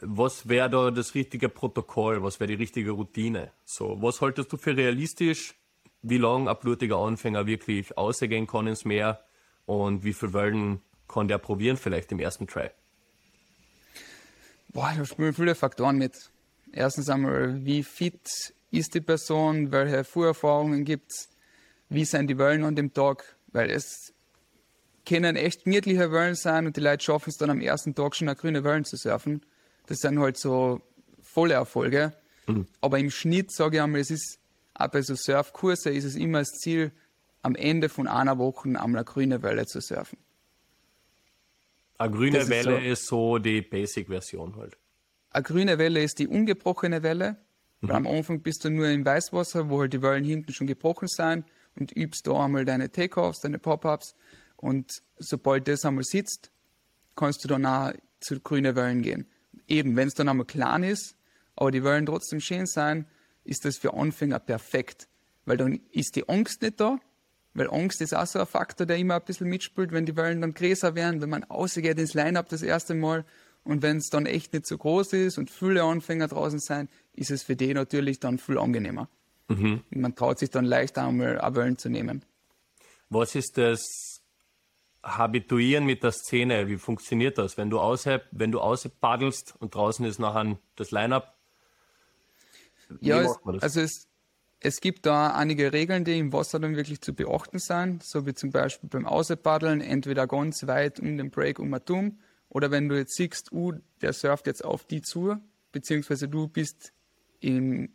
was 0.00 0.48
wäre 0.48 0.68
da 0.68 0.90
das 0.90 1.14
richtige 1.14 1.48
Protokoll? 1.48 2.24
Was 2.24 2.40
wäre 2.40 2.48
die 2.48 2.54
richtige 2.54 2.90
Routine? 2.90 3.52
So, 3.64 4.02
was 4.02 4.20
haltest 4.20 4.52
du 4.52 4.56
für 4.56 4.76
realistisch? 4.76 5.54
Wie 6.02 6.18
lange 6.18 6.50
ein 6.50 6.56
blutiger 6.58 6.96
Anfänger 6.96 7.46
wirklich 7.46 7.96
ausgehen 7.96 8.48
kann 8.48 8.66
ins 8.66 8.84
Meer? 8.84 9.24
Und 9.64 10.02
wie 10.02 10.12
viele 10.12 10.32
Wellen 10.32 10.80
kann 11.06 11.28
der 11.28 11.38
probieren 11.38 11.76
vielleicht 11.76 12.10
im 12.10 12.18
ersten 12.18 12.48
Try? 12.48 12.70
Boah, 14.70 14.92
da 14.98 15.04
spielen 15.04 15.32
viele 15.32 15.54
Faktoren 15.54 15.98
mit. 15.98 16.32
Erstens 16.72 17.08
einmal, 17.08 17.64
wie 17.64 17.84
fit 17.84 18.52
ist 18.72 18.92
die 18.92 19.00
Person, 19.00 19.70
welche 19.70 20.02
Vorerfahrungen 20.02 20.84
gibt 20.84 21.12
es, 21.12 21.28
wie 21.88 22.04
sind 22.04 22.26
die 22.26 22.38
Wellen 22.38 22.64
an 22.64 22.74
dem 22.74 22.92
Tag, 22.92 23.35
weil 23.56 23.70
es 23.70 24.12
können 25.06 25.34
echt 25.34 25.64
gemütliche 25.64 26.12
Wellen 26.12 26.34
sein 26.34 26.66
und 26.66 26.76
die 26.76 26.80
Leute 26.80 27.02
schaffen 27.02 27.30
es 27.30 27.38
dann 27.38 27.48
am 27.48 27.60
ersten 27.60 27.94
Tag 27.94 28.14
schon 28.14 28.28
eine 28.28 28.36
grüne 28.36 28.64
Wellen 28.64 28.84
zu 28.84 28.96
surfen. 28.96 29.44
Das 29.86 29.98
sind 29.98 30.18
halt 30.18 30.36
so 30.36 30.82
volle 31.22 31.54
Erfolge. 31.54 32.12
Mhm. 32.46 32.66
Aber 32.82 32.98
im 32.98 33.10
Schnitt 33.10 33.50
sage 33.50 33.76
ich 33.76 33.82
einmal, 33.82 34.00
es 34.00 34.10
ist 34.10 34.38
auch 34.74 34.88
bei 34.88 35.00
so 35.00 35.14
Surfkurse 35.14 35.90
ist 35.90 36.04
es 36.04 36.16
immer 36.16 36.40
das 36.40 36.50
Ziel, 36.50 36.92
am 37.40 37.54
Ende 37.54 37.88
von 37.88 38.08
einer 38.08 38.36
Woche 38.38 38.68
einmal 38.68 38.96
eine 38.96 39.04
grüne 39.04 39.42
Welle 39.42 39.64
zu 39.64 39.80
surfen. 39.80 40.18
Eine 41.96 42.14
grüne 42.14 42.40
das 42.40 42.50
Welle 42.50 42.84
ist 42.84 43.06
so, 43.06 43.36
ist 43.36 43.36
so 43.36 43.38
die 43.38 43.62
Basic-Version 43.62 44.56
halt. 44.56 44.76
Eine 45.30 45.44
grüne 45.44 45.78
Welle 45.78 46.02
ist 46.02 46.18
die 46.18 46.28
ungebrochene 46.28 47.02
Welle. 47.02 47.36
Mhm. 47.80 47.90
Am 47.90 48.06
Anfang 48.06 48.42
bist 48.42 48.64
du 48.64 48.70
nur 48.70 48.88
im 48.88 49.06
Weißwasser, 49.06 49.70
wo 49.70 49.80
halt 49.80 49.94
die 49.94 50.02
Wellen 50.02 50.24
hinten 50.24 50.52
schon 50.52 50.66
gebrochen 50.66 51.08
sind 51.08 51.46
und 51.78 51.92
übst 51.92 52.26
da 52.26 52.44
einmal 52.44 52.64
deine 52.64 52.90
Takeoffs, 52.90 53.40
deine 53.40 53.58
Pop-Ups. 53.58 54.14
Und 54.56 55.02
sobald 55.18 55.68
das 55.68 55.84
einmal 55.84 56.04
sitzt, 56.04 56.50
kannst 57.14 57.44
du 57.44 57.48
dann 57.48 57.66
auch 57.66 57.92
zu 58.20 58.40
grünen 58.40 58.74
Wellen 58.74 59.02
gehen 59.02 59.26
eben, 59.68 59.96
wenn 59.96 60.08
es 60.08 60.14
dann 60.14 60.28
einmal 60.28 60.46
klein 60.46 60.82
ist, 60.82 61.16
aber 61.54 61.70
die 61.70 61.84
Wellen 61.84 62.06
trotzdem 62.06 62.40
schön 62.40 62.66
sein, 62.66 63.06
ist 63.44 63.64
das 63.64 63.76
für 63.76 63.94
Anfänger 63.94 64.38
perfekt. 64.38 65.08
Weil 65.44 65.56
dann 65.56 65.80
ist 65.92 66.16
die 66.16 66.28
Angst 66.28 66.62
nicht 66.62 66.80
da, 66.80 66.98
weil 67.54 67.70
Angst 67.70 68.00
ist 68.00 68.14
auch 68.14 68.26
so 68.26 68.40
ein 68.40 68.46
Faktor, 68.46 68.86
der 68.86 68.96
immer 68.96 69.16
ein 69.16 69.24
bisschen 69.24 69.48
mitspielt, 69.48 69.92
wenn 69.92 70.06
die 70.06 70.16
Wellen 70.16 70.40
dann 70.40 70.54
größer 70.54 70.94
werden, 70.94 71.20
wenn 71.20 71.30
man 71.30 71.44
ausgeht 71.44 71.98
ins 71.98 72.14
Line-Up 72.14 72.48
das 72.48 72.62
erste 72.62 72.94
Mal 72.94 73.24
und 73.64 73.82
wenn 73.82 73.98
es 73.98 74.08
dann 74.10 74.26
echt 74.26 74.52
nicht 74.52 74.66
so 74.66 74.76
groß 74.76 75.12
ist 75.14 75.38
und 75.38 75.50
viele 75.50 75.82
Anfänger 75.82 76.28
draußen 76.28 76.58
sein, 76.58 76.88
ist 77.14 77.30
es 77.30 77.42
für 77.42 77.56
die 77.56 77.72
natürlich 77.74 78.20
dann 78.20 78.38
viel 78.38 78.58
angenehmer. 78.58 79.08
Mhm. 79.48 79.82
Man 79.90 80.14
traut 80.14 80.38
sich 80.38 80.50
dann 80.50 80.64
leichter 80.64 81.06
einmal 81.06 81.38
Wellen 81.54 81.78
zu 81.78 81.88
nehmen. 81.88 82.24
Was 83.08 83.34
ist 83.34 83.56
das 83.58 84.22
habituieren 85.02 85.84
mit 85.84 86.02
der 86.02 86.12
Szene? 86.12 86.66
Wie 86.66 86.76
funktioniert 86.76 87.38
das? 87.38 87.56
Wenn 87.56 87.70
du 87.70 87.78
aus, 87.78 88.06
wenn 88.32 88.50
du 88.50 88.60
paddelst 89.00 89.54
und 89.58 89.74
draußen 89.74 90.04
ist 90.04 90.18
nachher 90.18 90.58
das 90.74 90.90
Line-Up? 90.90 91.36
Ja, 93.00 93.22
es, 93.22 93.38
also 93.62 93.80
es, 93.80 94.08
es 94.60 94.80
gibt 94.80 95.06
da 95.06 95.34
einige 95.34 95.72
Regeln, 95.72 96.04
die 96.04 96.18
im 96.18 96.32
Wasser 96.32 96.58
dann 96.58 96.76
wirklich 96.76 97.00
zu 97.00 97.14
beachten 97.14 97.58
sind, 97.58 98.02
so 98.04 98.26
wie 98.26 98.34
zum 98.34 98.50
Beispiel 98.50 98.88
beim 98.88 99.06
Außerpaddeln, 99.06 99.80
entweder 99.80 100.26
ganz 100.26 100.66
weit 100.66 101.00
um 101.00 101.16
den 101.16 101.30
Break 101.30 101.58
um 101.58 101.72
Atom 101.74 102.18
oder 102.48 102.70
wenn 102.70 102.88
du 102.88 102.96
jetzt 102.96 103.16
siehst, 103.16 103.52
uh, 103.52 103.72
der 104.00 104.12
surft 104.12 104.46
jetzt 104.46 104.64
auf 104.64 104.84
die 104.84 105.02
zu, 105.02 105.36
beziehungsweise 105.72 106.28
du 106.28 106.48
bist 106.48 106.92
im, 107.40 107.90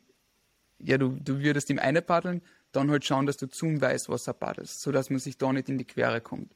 ja, 0.84 0.98
du, 0.98 1.10
du 1.10 1.40
würdest 1.40 1.70
ihm 1.70 1.80
eine 1.80 2.02
paddeln, 2.02 2.42
dann 2.72 2.90
halt 2.90 3.06
schauen, 3.06 3.26
dass 3.26 3.38
du 3.38 3.48
zum 3.48 3.82
Weißwasser 3.82 4.34
paddelst, 4.34 4.82
sodass 4.82 5.10
man 5.10 5.20
sich 5.20 5.38
da 5.38 5.52
nicht 5.52 5.70
in 5.70 5.78
die 5.78 5.86
Quere 5.86 6.22
kommt. 6.22 6.54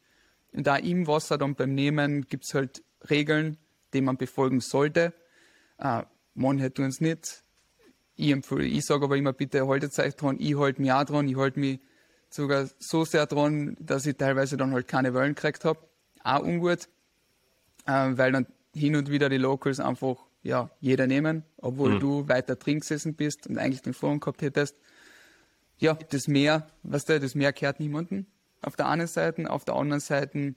Und 0.53 0.67
da 0.67 0.77
im 0.77 1.07
Wasser 1.07 1.37
dann 1.37 1.55
beim 1.55 1.73
Nehmen 1.73 2.27
gibt 2.27 2.45
es 2.45 2.53
halt 2.53 2.83
Regeln, 3.09 3.57
die 3.93 4.01
man 4.01 4.17
befolgen 4.17 4.61
sollte. 4.61 5.13
Äh, 5.77 6.03
manche 6.33 6.73
tun 6.73 6.85
es 6.85 7.01
nicht. 7.01 7.43
Ich, 8.15 8.33
ich 8.51 8.85
sage 8.85 9.05
aber 9.05 9.17
immer, 9.17 9.33
bitte 9.33 9.67
haltet 9.67 9.97
euch 9.99 10.15
dran. 10.15 10.37
Ich 10.39 10.57
halte 10.57 10.81
mich 10.81 10.91
auch 10.91 11.03
dran. 11.03 11.27
Ich 11.27 11.35
halte 11.35 11.59
mich 11.59 11.79
sogar 12.29 12.69
so 12.79 13.03
sehr 13.03 13.25
dran, 13.25 13.75
dass 13.79 14.05
ich 14.05 14.15
teilweise 14.15 14.55
dann 14.55 14.71
halt 14.71 14.87
keine 14.87 15.13
Wellen 15.13 15.35
gekriegt 15.35 15.65
habe. 15.65 15.79
Auch 16.23 16.41
ungut, 16.41 16.87
äh, 17.85 18.11
weil 18.17 18.31
dann 18.31 18.47
hin 18.73 18.95
und 18.95 19.09
wieder 19.09 19.29
die 19.29 19.37
Locals 19.37 19.79
einfach 19.79 20.17
ja, 20.45 20.69
jeder 20.79 21.07
nehmen, 21.07 21.43
obwohl 21.57 21.95
mhm. 21.95 21.99
du 21.99 22.27
weiter 22.29 22.55
drin 22.55 22.79
gesessen 22.79 23.15
bist 23.15 23.47
und 23.47 23.57
eigentlich 23.57 23.81
den 23.81 23.93
Vorhang 23.93 24.19
gehabt 24.19 24.41
hättest. 24.41 24.79
Ja, 25.77 25.95
das 26.11 26.27
Meer, 26.27 26.67
was 26.83 27.01
weißt 27.01 27.09
du, 27.09 27.19
das 27.19 27.35
Meer 27.35 27.51
kehrt 27.51 27.79
niemanden 27.79 28.27
auf 28.65 28.75
der 28.75 28.87
einen 28.87 29.07
Seite, 29.07 29.49
auf 29.49 29.65
der 29.65 29.75
anderen 29.75 29.99
Seite 29.99 30.55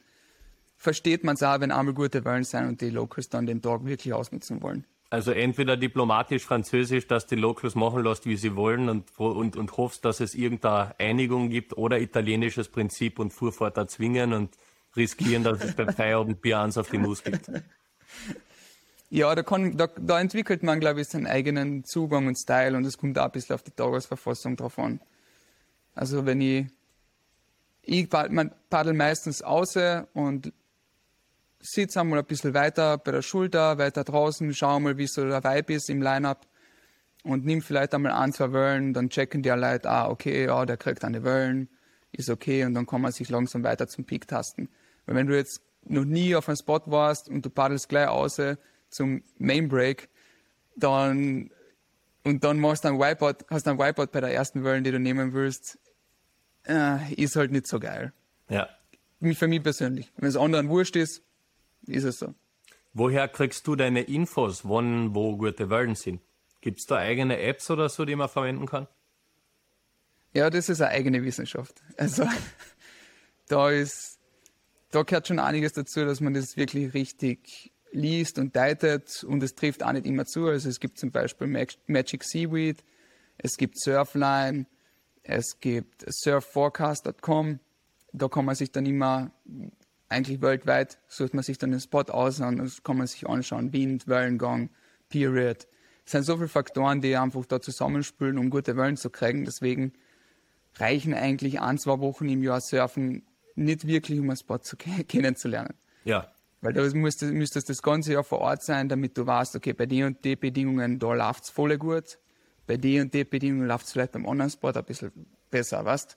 versteht 0.76 1.24
man 1.24 1.34
es 1.34 1.42
auch, 1.42 1.60
wenn 1.60 1.72
einmal 1.72 1.94
gute 1.94 2.24
Wahlen 2.24 2.44
sein 2.44 2.68
und 2.68 2.80
die 2.80 2.90
Locals 2.90 3.28
dann 3.28 3.46
den 3.46 3.60
Tag 3.62 3.84
wirklich 3.84 4.14
ausnutzen 4.14 4.62
wollen. 4.62 4.84
Also 5.10 5.32
entweder 5.32 5.76
diplomatisch 5.76 6.44
französisch, 6.44 7.06
dass 7.06 7.26
die 7.26 7.34
Locals 7.34 7.74
machen 7.74 8.04
lässt, 8.04 8.26
wie 8.26 8.36
sie 8.36 8.54
wollen 8.56 8.88
und, 8.88 9.18
und, 9.18 9.56
und 9.56 9.76
hoffst, 9.76 10.04
dass 10.04 10.20
es 10.20 10.34
irgendeine 10.34 10.98
Einigung 10.98 11.48
gibt 11.48 11.76
oder 11.76 11.98
italienisches 11.98 12.68
Prinzip 12.68 13.18
und 13.18 13.32
Fuhrfahrt 13.32 13.90
zwingen 13.90 14.34
und 14.34 14.54
riskieren, 14.96 15.44
dass 15.44 15.64
es 15.64 15.74
beim 15.74 15.88
Feierabend 15.94 16.42
Bier 16.42 16.60
eins 16.60 16.76
auf 16.76 16.90
die 16.90 16.98
Mus 16.98 17.24
gibt. 17.24 17.50
Ja, 19.10 19.34
da, 19.34 19.42
kann, 19.42 19.76
da, 19.76 19.86
da 19.86 20.20
entwickelt 20.20 20.62
man, 20.62 20.80
glaube 20.80 21.00
ich, 21.00 21.08
seinen 21.08 21.26
eigenen 21.26 21.84
Zugang 21.84 22.26
und 22.26 22.36
Style 22.36 22.76
und 22.76 22.84
es 22.84 22.98
kommt 22.98 23.18
auch 23.18 23.24
ein 23.24 23.32
bisschen 23.32 23.54
auf 23.54 23.62
die 23.62 23.70
Tagesverfassung 23.70 24.56
drauf 24.56 24.78
an. 24.78 25.00
Also 25.94 26.26
wenn 26.26 26.40
ich 26.40 26.66
ich 27.90 28.10
paddel 28.10 28.92
meistens 28.92 29.40
außer 29.40 30.08
und 30.12 30.52
sitze 31.58 32.00
einmal 32.00 32.18
ein 32.18 32.26
bisschen 32.26 32.52
weiter 32.52 32.98
bei 32.98 33.12
der 33.12 33.22
Schulter, 33.22 33.78
weiter 33.78 34.04
draußen, 34.04 34.52
schau 34.52 34.78
mal, 34.78 34.98
wie 34.98 35.06
so 35.06 35.26
der 35.26 35.42
Vibe 35.42 35.72
ist 35.72 35.88
im 35.88 36.02
Line-Up 36.02 36.46
und 37.24 37.46
nimm 37.46 37.62
vielleicht 37.62 37.94
einmal 37.94 38.12
ein, 38.12 38.32
zwei 38.34 38.52
Wellen, 38.52 38.92
dann 38.92 39.08
checken 39.08 39.42
die 39.42 39.48
Leute, 39.48 39.88
ah, 39.88 40.10
okay, 40.10 40.44
ja, 40.44 40.66
der 40.66 40.76
kriegt 40.76 41.02
eine 41.02 41.24
Wellen, 41.24 41.70
ist 42.12 42.28
okay 42.28 42.64
und 42.64 42.74
dann 42.74 42.86
kann 42.86 43.00
man 43.00 43.10
sich 43.10 43.30
langsam 43.30 43.64
weiter 43.64 43.88
zum 43.88 44.04
Peak 44.04 44.28
tasten. 44.28 44.68
Weil 45.06 45.16
wenn 45.16 45.26
du 45.26 45.34
jetzt 45.34 45.62
noch 45.84 46.04
nie 46.04 46.36
auf 46.36 46.48
einem 46.48 46.56
Spot 46.56 46.82
warst 46.86 47.30
und 47.30 47.46
du 47.46 47.48
paddelst 47.48 47.88
gleich 47.88 48.08
außer 48.08 48.58
zum 48.90 49.22
Main 49.38 49.68
Break, 49.68 50.08
dann 50.76 51.50
und 52.24 52.44
dann 52.44 52.60
machst 52.60 52.84
du 52.84 52.88
ein 52.88 52.98
Wipeout, 52.98 53.46
hast 53.48 53.66
du 53.66 53.70
ein 53.70 53.78
Wipeout 53.78 54.08
bei 54.12 54.20
der 54.20 54.34
ersten 54.34 54.62
Wellen, 54.62 54.84
die 54.84 54.90
du 54.90 55.00
nehmen 55.00 55.32
willst, 55.32 55.78
äh, 56.66 57.14
ist 57.14 57.36
halt 57.36 57.50
nicht 57.52 57.66
so 57.66 57.80
geil. 57.80 58.12
Ja. 58.50 58.68
Für 59.20 59.48
mich 59.48 59.62
persönlich. 59.62 60.12
Wenn 60.16 60.28
es 60.28 60.36
anderen 60.36 60.68
wurscht 60.68 60.96
ist, 60.96 61.22
ist 61.86 62.04
es 62.04 62.18
so. 62.18 62.34
Woher 62.92 63.28
kriegst 63.28 63.66
du 63.66 63.76
deine 63.76 64.02
Infos, 64.02 64.64
wann 64.64 65.14
wo 65.14 65.36
gute 65.36 65.70
Wellen 65.70 65.94
sind? 65.94 66.20
Gibt 66.60 66.80
es 66.80 66.86
da 66.86 66.96
eigene 66.96 67.38
Apps 67.40 67.70
oder 67.70 67.88
so, 67.88 68.04
die 68.04 68.16
man 68.16 68.28
verwenden 68.28 68.66
kann? 68.66 68.88
Ja, 70.34 70.50
das 70.50 70.68
ist 70.68 70.80
eine 70.80 70.90
eigene 70.90 71.22
Wissenschaft. 71.24 71.82
Also 71.96 72.28
da 73.48 73.70
ist, 73.70 74.18
da 74.90 75.02
gehört 75.02 75.28
schon 75.28 75.38
einiges 75.38 75.72
dazu, 75.72 76.04
dass 76.04 76.20
man 76.20 76.34
das 76.34 76.56
wirklich 76.56 76.94
richtig 76.94 77.72
liest 77.92 78.38
und 78.38 78.54
deitet 78.54 79.24
und 79.24 79.42
es 79.42 79.54
trifft 79.54 79.82
auch 79.82 79.92
nicht 79.92 80.06
immer 80.06 80.24
zu. 80.24 80.46
Also 80.46 80.68
es 80.68 80.80
gibt 80.80 80.98
zum 80.98 81.10
Beispiel 81.10 81.46
Magic 81.86 82.24
Seaweed, 82.24 82.84
es 83.38 83.56
gibt 83.56 83.78
Surfline, 83.78 84.66
es 85.22 85.60
gibt 85.60 86.04
surfforecast.com. 86.08 87.60
Da 88.12 88.28
kann 88.28 88.44
man 88.44 88.54
sich 88.54 88.72
dann 88.72 88.86
immer, 88.86 89.30
eigentlich 90.08 90.40
weltweit, 90.40 90.98
sucht 91.06 91.34
man 91.34 91.44
sich 91.44 91.58
dann 91.58 91.70
den 91.70 91.80
Spot 91.80 92.00
aus 92.02 92.40
und 92.40 92.58
das 92.58 92.82
kann 92.82 92.96
man 92.96 93.06
sich 93.06 93.28
anschauen. 93.28 93.72
Wind, 93.72 94.08
Wellengang, 94.08 94.70
Period. 95.08 95.68
Es 96.06 96.12
sind 96.12 96.24
so 96.24 96.36
viele 96.36 96.48
Faktoren, 96.48 97.02
die 97.02 97.16
einfach 97.16 97.44
da 97.44 97.60
zusammenspülen, 97.60 98.38
um 98.38 98.48
gute 98.48 98.76
Wellen 98.76 98.96
zu 98.96 99.10
kriegen. 99.10 99.44
Deswegen 99.44 99.92
reichen 100.76 101.12
eigentlich 101.12 101.60
ein, 101.60 101.78
zwei 101.78 102.00
Wochen 102.00 102.28
im 102.28 102.42
Jahr 102.42 102.62
Surfen 102.62 103.26
nicht 103.54 103.86
wirklich, 103.86 104.18
um 104.18 104.30
einen 104.30 104.38
Spot 104.38 104.58
zu 104.58 104.76
kennenzulernen. 105.08 105.74
Ja. 106.04 106.32
Weil 106.60 106.72
da 106.72 106.82
müsstest, 106.82 107.32
müsstest 107.32 107.68
das 107.68 107.82
ganze 107.82 108.12
Jahr 108.12 108.24
vor 108.24 108.40
Ort 108.40 108.64
sein, 108.64 108.88
damit 108.88 109.16
du 109.16 109.26
weißt, 109.26 109.54
okay, 109.56 109.72
bei 109.72 109.86
den 109.86 110.04
und 110.04 110.24
den 110.24 110.38
Bedingungen, 110.38 110.98
da 110.98 111.12
läuft 111.14 111.44
es 111.44 111.50
voll 111.50 111.76
gut 111.78 112.18
bei 112.68 112.76
den 112.76 113.02
und 113.02 113.14
den 113.14 113.28
Bedingungen 113.28 113.66
läuft 113.66 113.86
es 113.86 113.92
vielleicht 113.92 114.12
beim 114.12 114.26
Online-Sport 114.26 114.76
ein 114.76 114.84
bisschen 114.84 115.10
besser, 115.50 115.84
weißt 115.84 116.16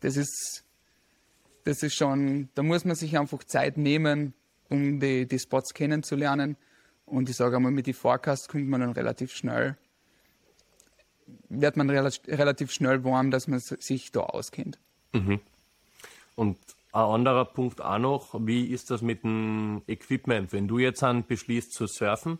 Das 0.00 0.16
ist, 0.16 0.64
das 1.64 1.82
ist 1.82 1.94
schon, 1.94 2.48
da 2.54 2.62
muss 2.62 2.84
man 2.84 2.96
sich 2.96 3.16
einfach 3.16 3.44
Zeit 3.44 3.76
nehmen, 3.76 4.32
um 4.70 4.98
die, 4.98 5.28
die 5.28 5.38
Spots 5.38 5.74
kennenzulernen. 5.74 6.56
Und 7.04 7.28
ich 7.28 7.36
sage 7.36 7.56
einmal, 7.56 7.72
mit 7.72 7.86
den 7.86 7.94
Forecasts 7.94 8.48
kommt 8.48 8.66
man 8.66 8.80
dann 8.80 8.92
relativ 8.92 9.32
schnell, 9.32 9.76
wird 11.50 11.76
man 11.76 11.90
relativ 11.90 12.72
schnell 12.72 13.04
warm, 13.04 13.30
dass 13.30 13.46
man 13.46 13.60
sich 13.60 14.10
da 14.12 14.20
auskennt. 14.20 14.78
Mhm. 15.12 15.40
Und 16.36 16.58
ein 16.94 17.04
anderer 17.04 17.44
Punkt 17.44 17.80
auch 17.80 17.98
noch, 17.98 18.46
wie 18.46 18.66
ist 18.66 18.90
das 18.90 19.02
mit 19.02 19.24
dem 19.24 19.82
Equipment? 19.88 20.52
Wenn 20.52 20.68
du 20.68 20.78
jetzt 20.78 21.02
an 21.02 21.26
beschließt 21.26 21.72
zu 21.72 21.86
surfen, 21.86 22.38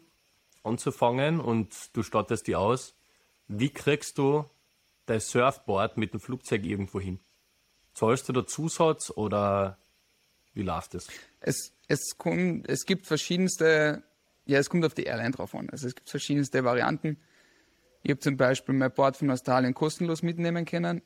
anzufangen 0.64 1.40
und 1.40 1.75
du 1.93 2.03
startest 2.03 2.47
die 2.47 2.57
aus. 2.57 2.95
Wie 3.47 3.71
kriegst 3.71 4.19
du 4.19 4.45
dein 5.07 5.21
Surfboard 5.21 5.97
mit 5.97 6.14
dem 6.14 6.21
Flugzeug 6.21 6.64
irgendwo 6.64 7.01
hin? 7.01 7.21
Zahlst 7.93 8.29
du 8.29 8.33
da 8.33 8.47
Zusatz 8.47 9.11
oder 9.11 9.79
Wie 10.55 10.62
läuft 10.62 10.95
das? 10.95 11.09
Es, 11.40 11.73
es, 11.88 12.17
kommt, 12.17 12.69
es 12.69 12.87
gibt 12.87 13.07
verschiedenste, 13.07 14.03
ja, 14.47 14.59
es 14.59 14.71
kommt 14.71 14.85
auf 14.85 14.95
die 14.95 15.05
Airline 15.05 15.33
drauf 15.33 15.55
an. 15.55 15.69
Also 15.71 15.87
es 15.88 15.95
gibt 15.95 16.09
verschiedenste 16.09 16.64
Varianten. 16.64 17.19
Ich 18.03 18.11
habe 18.11 18.21
zum 18.21 18.37
Beispiel 18.37 18.75
mein 18.75 18.93
Board 18.93 19.17
von 19.17 19.31
Australien 19.31 19.75
kostenlos 19.75 20.23
mitnehmen 20.23 20.64
können. 20.64 21.03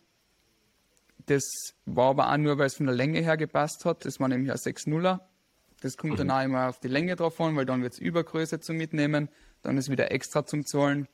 Das 1.26 1.44
war 1.84 2.10
aber 2.10 2.32
auch 2.32 2.36
nur, 2.36 2.58
weil 2.58 2.66
es 2.66 2.76
von 2.76 2.86
der 2.86 2.94
Länge 2.94 3.20
her 3.20 3.36
gepasst 3.36 3.84
hat. 3.84 4.04
Das 4.04 4.20
war 4.20 4.28
nämlich 4.28 4.50
ein 4.50 4.56
6-0er. 4.56 5.20
Das 5.80 5.96
kommt 5.96 6.14
mhm. 6.14 6.16
dann 6.16 6.30
auch 6.30 6.42
immer 6.42 6.68
auf 6.68 6.80
die 6.80 6.88
Länge 6.88 7.16
drauf 7.16 7.40
an, 7.40 7.56
weil 7.56 7.66
dann 7.66 7.82
wird 7.82 7.92
es 7.92 7.98
Übergröße 7.98 8.60
zum 8.60 8.76
Mitnehmen, 8.76 9.28
dann 9.62 9.76
ist 9.78 9.90
wieder 9.90 10.10
extra 10.10 10.44
zum 10.44 10.66
Zahlen. 10.66 11.08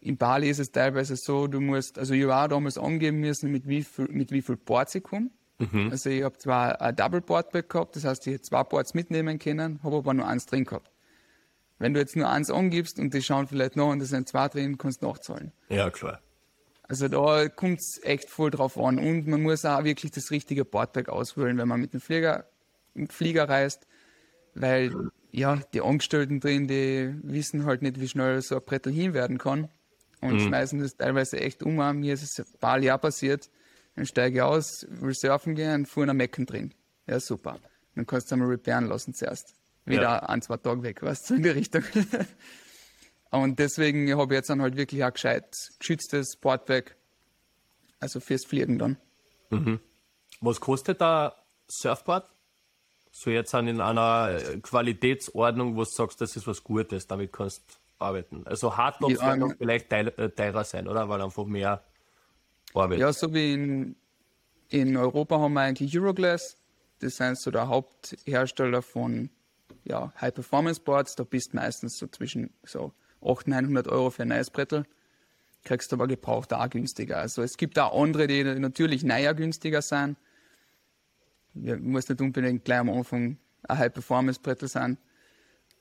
In 0.00 0.16
Bali 0.16 0.48
ist 0.48 0.60
es 0.60 0.70
teilweise 0.70 1.16
so, 1.16 1.46
du 1.46 1.60
musst, 1.60 1.98
also 1.98 2.14
ich 2.14 2.22
habe 2.22 2.36
auch 2.36 2.48
damals 2.48 2.78
angeben 2.78 3.20
müssen, 3.20 3.50
mit 3.50 3.68
wie 3.68 3.82
viel, 3.82 4.08
mit 4.08 4.30
wie 4.32 4.42
viel 4.42 4.56
Boards 4.56 4.94
ich 4.94 5.02
komme. 5.02 5.30
Mhm. 5.58 5.90
Also 5.90 6.08
ich 6.08 6.22
habe 6.22 6.38
zwar 6.38 6.80
ein 6.80 6.96
Double 6.96 7.20
Board 7.20 7.52
gehabt, 7.68 7.96
das 7.96 8.04
heißt, 8.04 8.26
ich 8.26 8.34
hätte 8.34 8.42
zwei 8.42 8.62
Boards 8.62 8.94
mitnehmen 8.94 9.38
können, 9.38 9.80
habe 9.82 9.96
aber 9.96 10.14
nur 10.14 10.26
eins 10.26 10.46
drin 10.46 10.64
gehabt. 10.64 10.90
Wenn 11.78 11.94
du 11.94 12.00
jetzt 12.00 12.16
nur 12.16 12.28
eins 12.28 12.50
angibst 12.50 12.98
und 12.98 13.12
die 13.12 13.22
schauen 13.22 13.46
vielleicht 13.46 13.76
noch 13.76 13.90
und 13.90 13.98
da 13.98 14.06
sind 14.06 14.28
zwei 14.28 14.48
drin, 14.48 14.78
kannst 14.78 15.02
du 15.02 15.06
nachzahlen. 15.06 15.52
Ja, 15.68 15.90
klar. 15.90 16.20
Also 16.90 17.08
da 17.08 17.48
kommt 17.48 17.80
es 17.80 18.00
echt 18.02 18.28
voll 18.28 18.50
drauf 18.50 18.76
an. 18.76 18.98
Und 18.98 19.26
man 19.26 19.42
muss 19.42 19.64
auch 19.64 19.84
wirklich 19.84 20.12
das 20.12 20.30
richtige 20.30 20.64
Boardback 20.64 21.08
auswählen, 21.08 21.56
wenn 21.56 21.68
man 21.68 21.80
mit 21.80 21.92
dem 21.92 22.00
Flieger, 22.00 22.46
mit 22.94 23.08
dem 23.08 23.12
Flieger 23.12 23.48
reist. 23.48 23.86
Weil, 24.54 24.92
ja, 25.30 25.60
die 25.72 25.80
Angestellten 25.80 26.40
drin, 26.40 26.66
die 26.66 27.14
wissen 27.22 27.64
halt 27.64 27.82
nicht, 27.82 28.00
wie 28.00 28.08
schnell 28.08 28.42
so 28.42 28.56
ein 28.56 28.64
Brettel 28.64 28.92
hin 28.92 29.14
werden 29.14 29.38
kann. 29.38 29.68
Und 30.20 30.34
mhm. 30.34 30.40
schmeißen 30.40 30.80
das 30.80 30.96
teilweise 30.96 31.40
echt 31.40 31.62
um. 31.62 31.76
Mir 31.76 32.14
ist 32.14 32.22
es 32.22 32.38
ein 32.40 32.58
paar 32.58 32.80
Jahre 32.80 32.98
passiert 32.98 33.48
dann 34.00 34.06
steige 34.06 34.36
ich 34.36 34.42
aus, 34.42 34.86
will 34.88 35.14
surfen 35.14 35.54
gehen, 35.54 35.86
fuhr 35.86 36.08
in 36.08 36.16
Mecken 36.16 36.46
drin. 36.46 36.72
Ja, 37.06 37.20
super. 37.20 37.58
Dann 37.94 38.06
kannst 38.06 38.30
du 38.30 38.34
einmal 38.34 38.48
repairen 38.48 38.86
lassen 38.86 39.14
zuerst. 39.14 39.54
Wieder 39.84 40.02
ja. 40.02 40.18
ein, 40.20 40.42
zwei 40.42 40.56
Tage 40.56 40.82
weg, 40.82 41.02
weißt 41.02 41.30
du, 41.30 41.34
in 41.34 41.42
die 41.42 41.48
Richtung. 41.50 41.82
Und 43.30 43.58
deswegen 43.58 44.12
habe 44.18 44.34
ich 44.34 44.38
jetzt 44.38 44.50
dann 44.50 44.60
halt 44.60 44.76
wirklich 44.76 45.04
auch 45.04 45.12
gescheit 45.12 45.44
geschütztes 45.78 46.36
Boardback. 46.36 46.96
Also 48.00 48.18
fürs 48.18 48.44
Fliegen 48.44 48.78
dann. 48.78 48.96
Mhm. 49.50 49.80
Was 50.40 50.60
kostet 50.60 51.00
da 51.00 51.34
Surfboard? 51.68 52.24
So 53.12 53.30
jetzt 53.30 53.52
in 53.54 53.80
einer 53.80 54.38
Qualitätsordnung, 54.62 55.76
wo 55.76 55.84
du 55.84 55.90
sagst, 55.90 56.20
das 56.20 56.36
ist 56.36 56.46
was 56.46 56.64
Gutes, 56.64 57.06
damit 57.06 57.32
kannst 57.32 57.62
du 57.68 58.04
arbeiten. 58.04 58.46
Also 58.46 58.76
Hardtops 58.76 59.20
ja, 59.20 59.38
werden 59.38 59.54
vielleicht 59.58 59.92
äh, 59.92 60.30
teurer 60.30 60.64
sein, 60.64 60.88
oder? 60.88 61.08
Weil 61.08 61.20
einfach 61.20 61.44
mehr 61.44 61.84
Arbeit. 62.74 62.98
Ja, 62.98 63.12
so 63.12 63.32
wie 63.34 63.52
in, 63.52 63.96
in 64.68 64.96
Europa 64.96 65.38
haben 65.38 65.52
wir 65.54 65.60
eigentlich 65.60 65.96
Euroglass. 65.98 66.56
Das 67.00 67.16
sind 67.16 67.38
so 67.38 67.50
der 67.50 67.68
Haupthersteller 67.68 68.82
von 68.82 69.30
ja, 69.84 70.12
High-Performance-Boards. 70.20 71.16
Da 71.16 71.24
bist 71.24 71.52
du 71.52 71.56
meistens 71.56 71.98
so 71.98 72.06
zwischen 72.06 72.50
so 72.62 72.92
800, 73.22 73.62
900 73.62 73.88
Euro 73.88 74.10
für 74.10 74.22
ein 74.22 74.28
neues 74.28 74.50
Brettel. 74.50 74.84
Kriegst 75.64 75.92
aber 75.92 76.08
gebraucht 76.08 76.52
auch 76.52 76.70
günstiger. 76.70 77.18
Also 77.18 77.42
es 77.42 77.56
gibt 77.56 77.78
auch 77.78 78.00
andere, 78.00 78.26
die 78.26 78.42
natürlich 78.42 79.04
neuer 79.04 79.34
günstiger 79.34 79.82
sind. 79.82 80.16
Ja, 81.54 81.76
muss 81.76 82.08
nicht 82.08 82.20
unbedingt 82.20 82.64
gleich 82.64 82.78
am 82.78 82.90
Anfang 82.90 83.36
ein 83.64 83.78
High-Performance-Brettel 83.78 84.68
sein. 84.68 84.98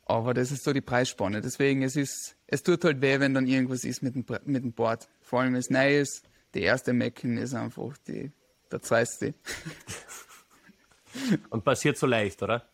Aber 0.05 0.33
das 0.33 0.51
ist 0.51 0.63
so 0.63 0.73
die 0.73 0.81
Preisspanne. 0.81 1.39
Deswegen, 1.39 1.83
es 1.83 1.95
ist, 1.95 2.35
es 2.47 2.63
tut 2.63 2.83
halt 2.83 3.01
weh, 3.01 3.19
wenn 3.19 3.33
dann 3.33 3.47
irgendwas 3.47 3.83
ist 3.83 4.01
mit 4.01 4.15
dem, 4.15 4.25
mit 4.45 4.63
dem 4.63 4.73
Board. 4.73 5.07
Vor 5.21 5.41
allem, 5.41 5.53
wenn 5.53 5.59
es 5.59 5.69
neu 5.69 5.99
ist 5.99 6.29
die 6.53 6.61
erste 6.61 6.93
Mecken 6.93 7.37
ist 7.37 7.53
einfach 7.53 7.97
die, 8.07 8.31
der 8.71 8.81
zweite. 8.81 9.33
Und 11.49 11.63
passiert 11.63 11.97
so 11.97 12.07
leicht, 12.07 12.41
oder? 12.41 12.67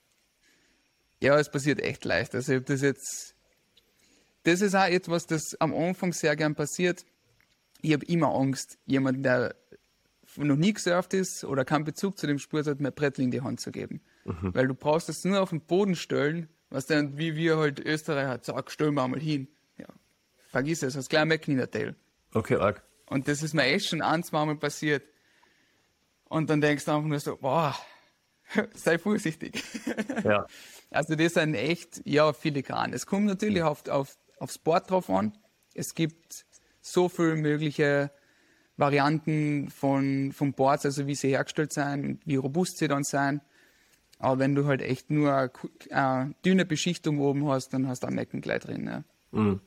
Ja, 1.21 1.39
es 1.39 1.49
passiert 1.49 1.81
echt 1.81 2.05
leicht. 2.05 2.35
Also 2.35 2.51
ich 2.51 2.57
habe 2.57 2.65
das 2.65 2.81
jetzt. 2.81 3.34
Das 4.45 4.61
ist 4.61 4.75
auch 4.75 4.85
etwas, 4.85 5.25
das 5.25 5.55
am 5.59 5.73
Anfang 5.73 6.13
sehr 6.13 6.35
gern 6.35 6.55
passiert. 6.55 7.03
Ich 7.81 7.93
habe 7.93 8.05
immer 8.05 8.33
Angst, 8.33 8.77
jemanden, 8.85 9.23
der 9.23 9.55
noch 10.37 10.55
nie 10.55 10.73
gesurft 10.73 11.13
ist 11.13 11.43
oder 11.43 11.65
keinen 11.65 11.83
Bezug 11.83 12.17
zu 12.17 12.27
dem 12.27 12.37
Sport 12.39 12.67
hat, 12.67 12.79
mir 12.79 12.91
Brettel 12.91 13.23
in 13.23 13.31
die 13.31 13.41
Hand 13.41 13.59
zu 13.59 13.71
geben. 13.71 14.01
Mhm. 14.23 14.53
Weil 14.53 14.67
du 14.67 14.75
brauchst 14.75 15.09
es 15.09 15.23
nur 15.23 15.41
auf 15.41 15.49
den 15.49 15.61
Boden 15.61 15.95
stellen, 15.95 16.47
was 16.69 16.85
dann, 16.85 17.17
wie 17.17 17.35
wir 17.35 17.57
halt 17.57 17.79
Österreicher, 17.79 18.39
sag, 18.41 18.71
stellen 18.71 18.93
wir 18.93 19.07
mal 19.07 19.19
hin. 19.19 19.47
Ja, 19.77 19.87
vergiss 20.49 20.83
es, 20.83 20.95
hast 20.95 21.09
gleich 21.09 21.25
Mecken 21.25 21.51
in 21.51 21.57
der 21.57 21.71
Tail. 21.71 21.95
Okay, 22.33 22.57
arg. 22.57 22.83
Und 23.07 23.27
das 23.27 23.41
ist 23.41 23.53
mir 23.53 23.63
echt 23.63 23.87
schon 23.87 24.01
ein, 24.01 24.23
zweimal 24.23 24.57
passiert. 24.57 25.03
Und 26.25 26.49
dann 26.49 26.61
denkst 26.61 26.85
du 26.85 26.91
einfach 26.91 27.07
nur 27.07 27.19
so, 27.19 27.37
boah, 27.37 27.75
sei 28.75 28.99
vorsichtig. 28.99 29.63
Ja. 30.23 30.45
Also 30.91 31.15
das 31.15 31.33
sind 31.33 31.55
echt, 31.55 32.03
ja, 32.05 32.31
filigran. 32.31 32.93
Es 32.93 33.05
kommt 33.05 33.25
natürlich 33.25 33.63
auf, 33.63 33.85
auf, 33.89 34.17
auf 34.39 34.51
Sport 34.51 34.91
drauf 34.91 35.09
an. 35.09 35.37
Es 35.73 35.93
gibt 35.93 36.45
so 36.81 37.09
viele 37.09 37.35
mögliche 37.35 38.11
Varianten 38.77 39.69
von, 39.69 40.31
von 40.31 40.53
Boards, 40.53 40.85
also 40.85 41.07
wie 41.07 41.15
sie 41.15 41.29
hergestellt 41.29 41.73
sind, 41.73 42.19
wie 42.25 42.35
robust 42.35 42.77
sie 42.77 42.87
dann 42.87 43.03
sind. 43.03 43.41
Aber 44.19 44.39
wenn 44.39 44.55
du 44.55 44.65
halt 44.65 44.81
echt 44.81 45.11
nur 45.11 45.33
eine, 45.33 45.51
eine 45.91 46.35
dünne 46.45 46.65
Beschichtung 46.65 47.19
oben 47.19 47.47
hast, 47.47 47.69
dann 47.69 47.87
hast 47.87 48.03
du 48.03 48.07
ein 48.07 48.15
Mecken 48.15 48.41
gleich 48.41 48.61
drin. 48.61 48.87
Ja. 48.87 49.03
Mhm 49.31 49.61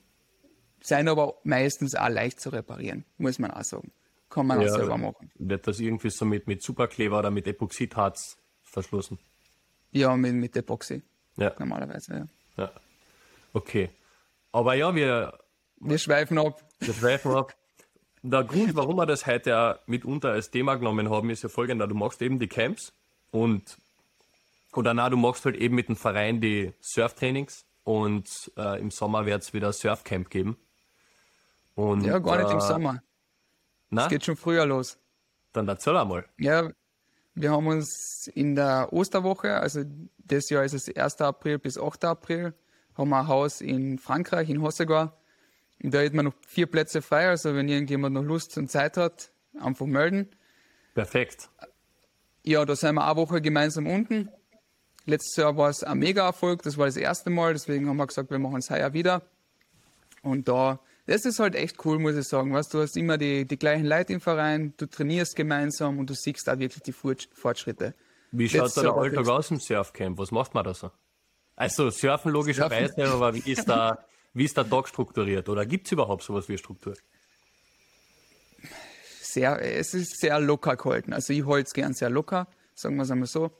sind 0.80 1.08
aber 1.08 1.34
meistens 1.44 1.94
auch 1.94 2.08
leicht 2.08 2.40
zu 2.40 2.50
reparieren, 2.50 3.04
muss 3.16 3.38
man 3.38 3.50
auch 3.50 3.64
sagen. 3.64 3.92
Kann 4.30 4.46
man 4.46 4.60
ja, 4.60 4.68
auch 4.68 4.76
selber 4.76 4.98
machen. 4.98 5.30
Wird 5.36 5.66
das 5.66 5.80
irgendwie 5.80 6.10
so 6.10 6.24
mit, 6.24 6.46
mit 6.46 6.62
Superkleber 6.62 7.18
oder 7.18 7.30
mit 7.30 7.46
Epoxidharz 7.46 8.36
verschlossen? 8.62 9.18
Ja, 9.90 10.14
mit, 10.16 10.34
mit 10.34 10.54
Epoxy. 10.56 11.02
Ja. 11.36 11.54
Normalerweise, 11.58 12.28
ja. 12.56 12.64
Ja. 12.64 12.72
Okay. 13.54 13.90
Aber 14.52 14.74
ja, 14.74 14.94
wir. 14.94 15.38
Wir 15.80 15.98
schweifen 15.98 16.38
ab. 16.38 16.62
Wir 16.80 16.94
schweifen 16.94 17.32
ab. 17.32 17.54
Der 18.22 18.44
Grund, 18.44 18.74
warum 18.74 18.96
wir 18.96 19.06
das 19.06 19.26
heute 19.26 19.56
auch 19.56 19.86
mitunter 19.86 20.30
als 20.30 20.50
Thema 20.50 20.74
genommen 20.74 21.08
haben, 21.08 21.30
ist 21.30 21.42
ja 21.42 21.48
folgender. 21.48 21.86
Du 21.86 21.94
machst 21.94 22.20
eben 22.20 22.38
die 22.38 22.48
Camps 22.48 22.92
und 23.30 23.76
oder 24.74 24.92
na, 24.92 25.08
du 25.08 25.16
machst 25.16 25.44
halt 25.44 25.56
eben 25.56 25.74
mit 25.74 25.88
dem 25.88 25.96
Verein 25.96 26.40
die 26.40 26.72
Surftrainings 26.80 27.64
und 27.84 28.52
äh, 28.56 28.80
im 28.80 28.90
Sommer 28.90 29.24
wird 29.24 29.42
es 29.42 29.54
wieder 29.54 29.72
Surfcamp 29.72 30.30
geben. 30.30 30.56
Und, 31.74 32.04
ja, 32.04 32.18
gar 32.18 32.38
nicht 32.38 32.50
äh, 32.50 32.54
im 32.54 32.60
Sommer. 32.60 33.02
Es 33.90 34.08
geht 34.08 34.24
schon 34.24 34.36
früher 34.36 34.66
los. 34.66 34.98
Dann 35.52 35.68
erzähl 35.68 35.96
einmal. 35.96 36.26
Ja, 36.38 36.70
wir 37.34 37.50
haben 37.52 37.66
uns 37.66 38.28
in 38.34 38.54
der 38.56 38.92
Osterwoche, 38.92 39.54
also 39.54 39.84
das 40.18 40.50
Jahr 40.50 40.64
ist 40.64 40.74
es 40.74 40.94
1. 40.94 41.20
April 41.20 41.58
bis 41.58 41.78
8. 41.78 42.04
April, 42.04 42.52
haben 42.98 43.08
wir 43.08 43.20
ein 43.20 43.28
Haus 43.28 43.60
in 43.60 43.98
Frankreich, 43.98 44.50
in 44.50 44.60
Hossegor. 44.60 45.16
Und 45.82 45.94
da 45.94 46.00
hätten 46.00 46.16
wir 46.16 46.24
noch 46.24 46.34
vier 46.46 46.66
Plätze 46.66 47.00
frei, 47.00 47.28
also 47.28 47.54
wenn 47.54 47.68
irgendjemand 47.68 48.14
noch 48.14 48.24
Lust 48.24 48.58
und 48.58 48.70
Zeit 48.70 48.96
hat, 48.96 49.30
einfach 49.60 49.86
melden. 49.86 50.28
Perfekt. 50.94 51.48
Ja, 52.44 52.64
da 52.64 52.74
sind 52.74 52.96
wir 52.96 53.06
eine 53.06 53.16
Woche 53.16 53.40
gemeinsam 53.40 53.86
unten. 53.86 54.28
Letztes 55.06 55.36
Jahr 55.36 55.56
war 55.56 55.70
es 55.70 55.82
ein 55.84 55.98
Mega-Erfolg, 55.98 56.62
das 56.62 56.76
war 56.76 56.86
das 56.86 56.96
erste 56.96 57.30
Mal, 57.30 57.54
deswegen 57.54 57.88
haben 57.88 57.96
wir 57.96 58.06
gesagt, 58.06 58.30
wir 58.30 58.38
machen 58.38 58.58
es 58.58 58.68
heuer 58.68 58.92
wieder. 58.92 59.22
Und 60.22 60.48
da 60.48 60.80
das 61.08 61.24
ist 61.24 61.38
halt 61.38 61.54
echt 61.54 61.84
cool, 61.86 61.98
muss 61.98 62.16
ich 62.16 62.28
sagen. 62.28 62.52
Weißt, 62.52 62.72
du 62.74 62.82
hast 62.82 62.94
immer 62.96 63.16
die, 63.16 63.46
die 63.46 63.58
gleichen 63.58 63.86
Leute 63.86 64.12
im 64.12 64.20
Verein, 64.20 64.74
du 64.76 64.84
trainierst 64.84 65.36
gemeinsam 65.36 65.98
und 65.98 66.10
du 66.10 66.14
siehst 66.14 66.46
da 66.46 66.58
wirklich 66.58 66.82
die 66.82 66.92
Fortschritte. 66.92 67.94
Wie 68.30 68.46
schaut 68.46 68.76
da 68.76 68.82
der 68.82 68.92
Alltag 68.92 69.26
aus 69.26 69.50
im 69.50 69.58
Surfcamp? 69.58 70.18
Was 70.18 70.30
macht 70.30 70.52
man 70.52 70.64
da 70.64 70.74
so? 70.74 70.90
Also 71.58 71.90
Surfen 71.90 72.30
logischerweise, 72.30 72.94
surfen. 72.94 73.12
aber 73.12 73.34
wie 73.34 73.50
ist, 73.50 73.68
da, 73.68 73.98
wie 74.32 74.44
ist 74.44 74.56
der 74.56 74.70
Tag 74.70 74.86
strukturiert? 74.86 75.48
Oder 75.48 75.66
gibt 75.66 75.86
es 75.86 75.92
überhaupt 75.92 76.22
sowas 76.22 76.48
wie 76.48 76.56
Struktur? 76.56 76.94
Sehr, 79.20 79.60
es 79.60 79.92
ist 79.92 80.20
sehr 80.20 80.38
locker 80.38 80.76
gehalten. 80.76 81.12
Also 81.12 81.32
ich 81.32 81.44
halte 81.44 81.66
es 81.66 81.72
gern 81.72 81.94
sehr 81.94 82.10
locker, 82.10 82.46
sagen 82.76 82.94
wir 82.94 83.02
es 83.02 83.10
einmal 83.10 83.26
so. 83.26 83.50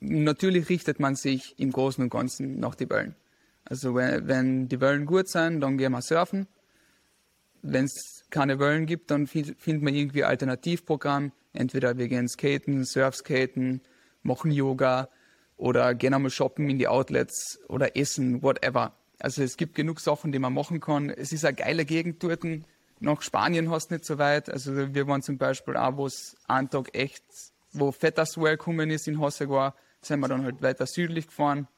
Natürlich 0.00 0.70
richtet 0.70 0.98
man 0.98 1.14
sich 1.14 1.58
im 1.58 1.72
Großen 1.72 2.02
und 2.02 2.08
Ganzen 2.08 2.58
nach 2.58 2.74
die 2.74 2.88
Wellen. 2.88 3.14
Also 3.66 3.94
wenn, 3.94 4.26
wenn 4.26 4.68
die 4.68 4.80
Wellen 4.80 5.04
gut 5.04 5.28
sind, 5.28 5.60
dann 5.60 5.76
gehen 5.76 5.92
wir 5.92 6.00
surfen. 6.00 6.46
Wenn 7.60 7.84
es 7.84 8.24
keine 8.30 8.58
Wellen 8.58 8.86
gibt, 8.86 9.10
dann 9.10 9.26
findet 9.26 9.82
man 9.82 9.94
irgendwie 9.94 10.24
ein 10.24 10.30
Alternativprogramm. 10.30 11.32
Entweder 11.52 11.98
wir 11.98 12.08
gehen 12.08 12.28
skaten, 12.28 12.86
surfskaten, 12.86 13.82
machen 14.22 14.50
Yoga 14.50 15.10
oder 15.56 15.94
gehen 15.94 16.14
einmal 16.14 16.30
shoppen 16.30 16.68
in 16.68 16.78
die 16.78 16.88
Outlets 16.88 17.60
oder 17.68 17.96
essen, 17.96 18.42
whatever. 18.42 18.92
Also 19.18 19.42
es 19.42 19.56
gibt 19.56 19.74
genug 19.74 20.00
Sachen, 20.00 20.32
die 20.32 20.38
man 20.38 20.52
machen 20.52 20.80
kann. 20.80 21.10
Es 21.10 21.32
ist 21.32 21.44
eine 21.44 21.54
geile 21.54 21.84
Gegend 21.84 22.22
dort. 22.22 22.44
Nach 23.00 23.22
Spanien 23.22 23.70
hast 23.70 23.90
du 23.90 23.94
nicht 23.94 24.04
so 24.04 24.18
weit. 24.18 24.50
Also 24.50 24.94
wir 24.94 25.06
waren 25.06 25.22
zum 25.22 25.38
Beispiel 25.38 25.76
auch, 25.76 25.96
wo 25.96 26.06
es 26.06 26.36
einen 26.48 26.70
Tag 26.70 26.96
echt, 26.96 27.24
wo 27.72 27.92
Fetterswell 27.92 28.56
gekommen 28.56 28.90
ist 28.90 29.08
in 29.08 29.20
Hossegor, 29.20 29.74
sind 30.00 30.20
wir 30.20 30.28
dann 30.28 30.44
halt 30.44 30.60
weiter 30.62 30.86
südlich 30.86 31.28
gefahren 31.28 31.68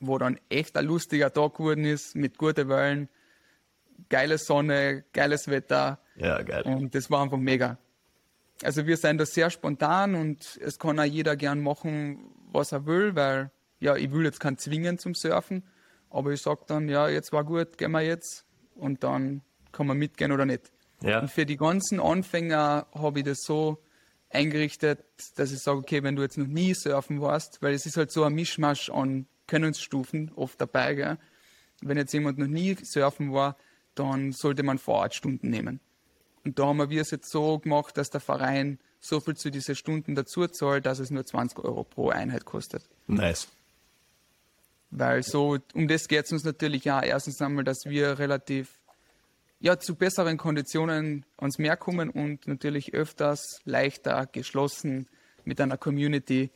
wo 0.00 0.18
dann 0.18 0.38
echt 0.48 0.76
ein 0.76 0.84
lustiger 0.84 1.32
Tag 1.32 1.54
geworden 1.54 1.84
ist, 1.84 2.14
mit 2.14 2.38
guten 2.38 2.68
Wellen, 2.68 3.08
geile 4.08 4.38
Sonne, 4.38 5.04
geiles 5.12 5.48
Wetter. 5.48 5.98
Ja, 6.16 6.42
geil. 6.42 6.62
Und 6.62 6.94
das 6.94 7.10
war 7.10 7.22
einfach 7.22 7.38
mega. 7.38 7.78
also 8.62 8.86
wir 8.86 8.96
sind 8.96 9.18
da 9.18 9.26
sehr 9.26 9.50
spontan 9.50 10.14
und 10.14 10.58
es 10.62 10.78
kann 10.78 10.98
auch 10.98 11.04
jeder 11.04 11.36
gern 11.36 11.60
machen, 11.60 12.18
was 12.52 12.72
er 12.72 12.86
will, 12.86 13.14
weil 13.14 13.50
ja, 13.80 13.96
ich 13.96 14.10
will 14.10 14.24
jetzt 14.24 14.40
keinen 14.40 14.58
zwingen 14.58 14.98
zum 14.98 15.14
Surfen, 15.14 15.64
aber 16.10 16.32
ich 16.32 16.42
sage 16.42 16.62
dann, 16.66 16.88
ja, 16.88 17.08
jetzt 17.08 17.32
war 17.32 17.44
gut, 17.44 17.78
gehen 17.78 17.92
wir 17.92 18.02
jetzt 18.02 18.44
und 18.74 19.04
dann 19.04 19.42
kann 19.72 19.86
man 19.86 19.98
mitgehen 19.98 20.32
oder 20.32 20.46
nicht. 20.46 20.72
Ja. 21.02 21.20
Und 21.20 21.30
für 21.30 21.46
die 21.46 21.56
ganzen 21.56 22.00
Anfänger 22.00 22.86
habe 22.92 23.20
ich 23.20 23.24
das 23.24 23.42
so 23.42 23.78
eingerichtet, 24.30 25.04
dass 25.36 25.52
ich 25.52 25.60
sage, 25.60 25.78
okay, 25.78 26.02
wenn 26.02 26.16
du 26.16 26.22
jetzt 26.22 26.38
noch 26.38 26.46
nie 26.46 26.74
surfen 26.74 27.20
warst, 27.20 27.62
weil 27.62 27.74
es 27.74 27.86
ist 27.86 27.96
halt 27.96 28.10
so 28.10 28.24
ein 28.24 28.34
Mischmasch 28.34 28.90
an 28.90 29.26
Könnensstufen 29.46 30.32
oft 30.34 30.60
dabei, 30.60 30.94
gell? 30.94 31.18
wenn 31.80 31.96
jetzt 31.96 32.12
jemand 32.12 32.38
noch 32.38 32.46
nie 32.46 32.76
surfen 32.82 33.32
war, 33.32 33.56
dann 33.94 34.32
sollte 34.32 34.62
man 34.62 34.78
Vorortstunden 34.78 35.48
nehmen. 35.48 35.80
Und 36.44 36.58
da 36.58 36.66
haben 36.66 36.90
wir 36.90 37.00
es 37.00 37.10
jetzt 37.10 37.30
so 37.30 37.58
gemacht, 37.58 37.96
dass 37.96 38.10
der 38.10 38.20
Verein 38.20 38.78
so 39.00 39.20
viel 39.20 39.36
zu 39.36 39.50
diesen 39.50 39.74
Stunden 39.74 40.14
dazu 40.14 40.46
zahlt, 40.46 40.86
dass 40.86 40.98
es 40.98 41.10
nur 41.10 41.24
20 41.24 41.58
Euro 41.60 41.84
pro 41.84 42.10
Einheit 42.10 42.44
kostet. 42.44 42.82
Nice. 43.06 43.48
Weil 44.90 45.22
so, 45.22 45.58
um 45.74 45.86
das 45.86 46.08
geht 46.08 46.24
es 46.24 46.32
uns 46.32 46.44
natürlich 46.44 46.90
auch. 46.90 47.02
Erstens 47.02 47.40
einmal, 47.42 47.64
dass 47.64 47.84
wir 47.84 48.18
relativ 48.18 48.70
ja, 49.60 49.78
zu 49.78 49.94
besseren 49.94 50.36
Konditionen 50.36 51.24
ans 51.36 51.58
Meer 51.58 51.76
kommen 51.76 52.10
und 52.10 52.46
natürlich 52.46 52.94
öfters 52.94 53.60
leichter 53.64 54.26
geschlossen 54.26 55.08
mit 55.44 55.60
einer 55.60 55.76
Community. 55.76 56.50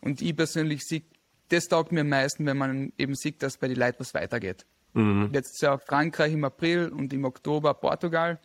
Und 0.00 0.20
ich 0.20 0.36
persönlich 0.36 0.84
sehe, 0.84 1.02
das 1.48 1.68
taugt 1.68 1.92
mir 1.92 2.00
am 2.00 2.08
meisten, 2.08 2.44
wenn 2.46 2.58
man 2.58 2.92
eben 2.98 3.14
sieht, 3.14 3.42
dass 3.42 3.56
bei 3.56 3.68
den 3.68 3.78
Leuten 3.78 4.00
was 4.00 4.12
weitergeht. 4.12 4.66
Mhm. 4.92 5.30
Jetzt 5.32 5.60
ja 5.62 5.78
Frankreich 5.78 6.32
im 6.32 6.44
April 6.44 6.88
und 6.88 7.12
im 7.12 7.24
Oktober 7.24 7.74
Portugal. 7.74 8.38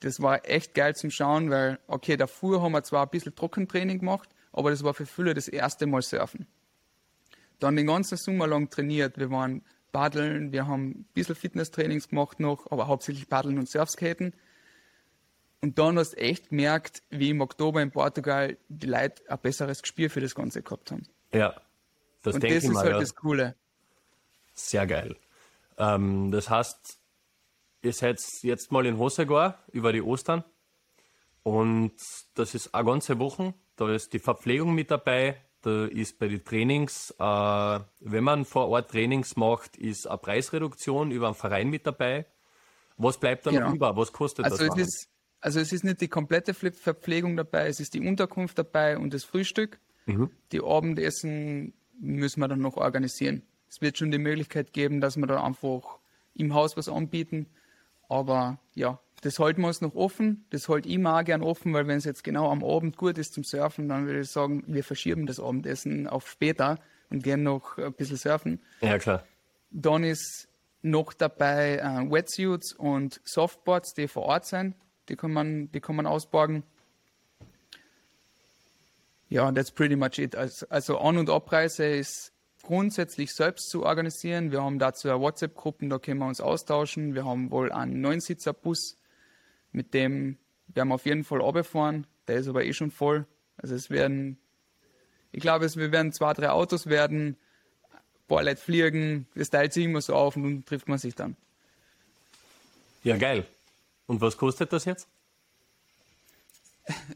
Das 0.00 0.20
war 0.20 0.48
echt 0.48 0.74
geil 0.74 0.94
zum 0.94 1.10
Schauen, 1.10 1.50
weil, 1.50 1.78
okay, 1.86 2.16
davor 2.16 2.62
haben 2.62 2.72
wir 2.72 2.82
zwar 2.82 3.04
ein 3.04 3.10
bisschen 3.10 3.34
Trockentraining 3.34 4.00
gemacht, 4.00 4.28
aber 4.52 4.70
das 4.70 4.82
war 4.84 4.94
für 4.94 5.06
viele 5.06 5.34
das 5.34 5.48
erste 5.48 5.86
Mal 5.86 6.02
Surfen. 6.02 6.46
Dann 7.58 7.76
den 7.76 7.86
ganzen 7.86 8.18
Sommer 8.18 8.46
lang 8.46 8.68
trainiert. 8.68 9.16
Wir 9.18 9.30
waren 9.30 9.62
Paddeln, 9.92 10.52
wir 10.52 10.66
haben 10.66 10.90
ein 10.90 11.08
bisschen 11.14 11.34
Fitnesstrainings 11.34 12.08
gemacht 12.08 12.38
noch, 12.38 12.70
aber 12.70 12.86
hauptsächlich 12.86 13.28
Paddeln 13.28 13.58
und 13.58 13.68
Surfskaten. 13.68 14.34
Und 15.62 15.78
dann 15.78 15.98
hast 15.98 16.12
du 16.12 16.18
echt 16.18 16.50
gemerkt, 16.50 17.02
wie 17.08 17.30
im 17.30 17.40
Oktober 17.40 17.80
in 17.80 17.90
Portugal 17.90 18.58
die 18.68 18.86
Leute 18.86 19.22
ein 19.28 19.38
besseres 19.38 19.80
Gespür 19.80 20.10
für 20.10 20.20
das 20.20 20.34
Ganze 20.34 20.62
gehabt 20.62 20.90
haben. 20.90 21.04
Ja, 21.32 21.54
das 22.22 22.34
Und 22.34 22.42
denke 22.42 22.56
das 22.56 22.64
ich 22.64 22.70
ist 22.70 22.74
mal. 22.74 22.82
halt 22.82 22.92
ja. 22.92 23.00
das 23.00 23.14
Coole. 23.14 23.54
Sehr 24.52 24.86
geil. 24.86 25.16
Ähm, 25.78 26.30
das 26.30 26.50
heißt, 26.50 26.98
ihr 27.86 27.92
seid 27.92 28.20
jetzt 28.42 28.72
mal 28.72 28.84
in 28.84 28.98
Hosegor 28.98 29.54
über 29.72 29.92
die 29.92 30.02
Ostern 30.02 30.44
und 31.42 31.92
das 32.34 32.54
ist 32.54 32.74
eine 32.74 32.84
ganze 32.84 33.18
Woche. 33.18 33.54
Da 33.76 33.94
ist 33.94 34.12
die 34.12 34.18
Verpflegung 34.18 34.74
mit 34.74 34.90
dabei. 34.90 35.36
Da 35.62 35.86
ist 35.86 36.18
bei 36.18 36.28
den 36.28 36.44
Trainings, 36.44 37.14
äh, 37.18 37.80
wenn 38.00 38.24
man 38.24 38.44
vor 38.44 38.68
Ort 38.68 38.90
Trainings 38.90 39.36
macht, 39.36 39.76
ist 39.76 40.06
eine 40.06 40.18
Preisreduktion 40.18 41.10
über 41.10 41.26
einen 41.26 41.34
Verein 41.34 41.68
mit 41.70 41.86
dabei. 41.86 42.26
Was 42.96 43.18
bleibt 43.18 43.46
da 43.46 43.52
noch 43.52 43.60
Genau. 43.60 43.74
über? 43.74 43.96
Was 43.96 44.12
kostet 44.12 44.44
Also 44.44 44.66
das? 44.66 44.76
es, 44.76 44.82
ist, 44.88 45.08
also 45.40 45.60
es 45.60 45.72
ist 45.72 45.84
nicht 45.84 46.00
die 46.00 46.08
komplette 46.08 46.54
Verpflegung 46.54 47.36
dabei, 47.36 47.68
es 47.68 47.80
ist 47.80 47.94
die 47.94 48.00
Unterkunft 48.00 48.58
dabei 48.58 48.98
und 48.98 49.12
das 49.12 49.24
Frühstück. 49.24 49.78
Mhm. 50.06 50.30
Die 50.52 50.62
Abendessen 50.62 51.74
müssen 52.00 52.40
wir 52.40 52.48
dann 52.48 52.60
noch 52.60 52.76
organisieren. 52.76 53.42
Es 53.68 53.80
wird 53.80 53.98
schon 53.98 54.10
die 54.10 54.18
Möglichkeit 54.18 54.72
geben, 54.72 55.00
dass 55.00 55.16
wir 55.16 55.26
da 55.26 55.42
einfach 55.42 55.98
im 56.34 56.54
Haus 56.54 56.76
was 56.76 56.88
anbieten. 56.88 57.46
Aber 58.08 58.58
ja, 58.74 59.00
das 59.22 59.38
halten 59.38 59.62
wir 59.62 59.68
uns 59.68 59.80
noch 59.80 59.94
offen. 59.94 60.44
Das 60.50 60.68
halte 60.68 60.88
ich 60.88 60.98
mir 60.98 61.16
auch 61.16 61.24
gern 61.24 61.42
offen, 61.42 61.72
weil 61.72 61.86
wenn 61.86 61.98
es 61.98 62.04
jetzt 62.04 62.22
genau 62.22 62.50
am 62.50 62.62
Abend 62.62 62.96
gut 62.96 63.18
ist 63.18 63.34
zum 63.34 63.44
Surfen, 63.44 63.88
dann 63.88 64.06
würde 64.06 64.20
ich 64.20 64.30
sagen, 64.30 64.62
wir 64.66 64.84
verschieben 64.84 65.26
das 65.26 65.40
Abendessen 65.40 66.06
auf 66.06 66.28
später 66.28 66.78
und 67.10 67.22
gehen 67.22 67.42
noch 67.42 67.78
ein 67.78 67.92
bisschen 67.92 68.16
surfen. 68.16 68.60
ja, 68.80 68.98
klar. 68.98 69.24
Dann 69.70 70.04
ist 70.04 70.48
noch 70.82 71.12
dabei 71.12 71.78
äh, 71.78 72.10
Wetsuits 72.10 72.72
und 72.72 73.20
Softboards, 73.24 73.94
die 73.94 74.06
vor 74.06 74.22
Ort 74.22 74.46
sind. 74.46 74.76
Die 75.08 75.16
kann 75.16 75.32
man, 75.32 75.70
die 75.72 75.80
kann 75.80 75.96
man 75.96 76.06
ausborgen. 76.06 76.62
Ja, 79.28 79.50
that's 79.50 79.72
pretty 79.72 79.96
much 79.96 80.18
it. 80.18 80.36
Also, 80.36 80.66
also 80.68 80.98
An- 80.98 81.18
und 81.18 81.30
Abreise 81.30 81.84
ist 81.84 82.32
grundsätzlich 82.66 83.32
selbst 83.32 83.70
zu 83.70 83.84
organisieren. 83.84 84.50
Wir 84.50 84.60
haben 84.60 84.80
dazu 84.80 85.08
eine 85.08 85.20
WhatsApp-Gruppen, 85.20 85.88
da 85.88 86.00
können 86.00 86.18
wir 86.18 86.26
uns 86.26 86.40
austauschen. 86.40 87.14
Wir 87.14 87.24
haben 87.24 87.52
wohl 87.52 87.70
einen 87.70 88.00
Neunsitzer-Bus, 88.00 88.96
mit 89.70 89.94
dem 89.94 90.36
werden 90.66 90.88
wir 90.88 90.96
auf 90.96 91.06
jeden 91.06 91.22
Fall 91.22 91.40
runterfahren. 91.40 92.08
Der 92.26 92.38
ist 92.38 92.48
aber 92.48 92.64
eh 92.64 92.72
schon 92.72 92.90
voll. 92.90 93.24
Also 93.56 93.76
es 93.76 93.88
werden, 93.88 94.38
ich 95.30 95.40
glaube, 95.40 95.64
es 95.64 95.76
wir 95.76 95.92
werden 95.92 96.12
zwei, 96.12 96.32
drei 96.32 96.50
Autos 96.50 96.88
werden, 96.88 97.36
ein 97.92 98.26
paar 98.26 98.42
Leute 98.42 98.60
fliegen, 98.60 99.28
das 99.36 99.50
teilt 99.50 99.72
sich 99.72 99.84
immer 99.84 100.00
so 100.00 100.16
auf 100.16 100.34
und 100.34 100.42
dann 100.42 100.64
trifft 100.64 100.88
man 100.88 100.98
sich 100.98 101.14
dann. 101.14 101.36
Ja, 103.04 103.16
geil. 103.16 103.46
Und 104.08 104.20
was 104.20 104.36
kostet 104.36 104.72
das 104.72 104.86
jetzt? 104.86 105.06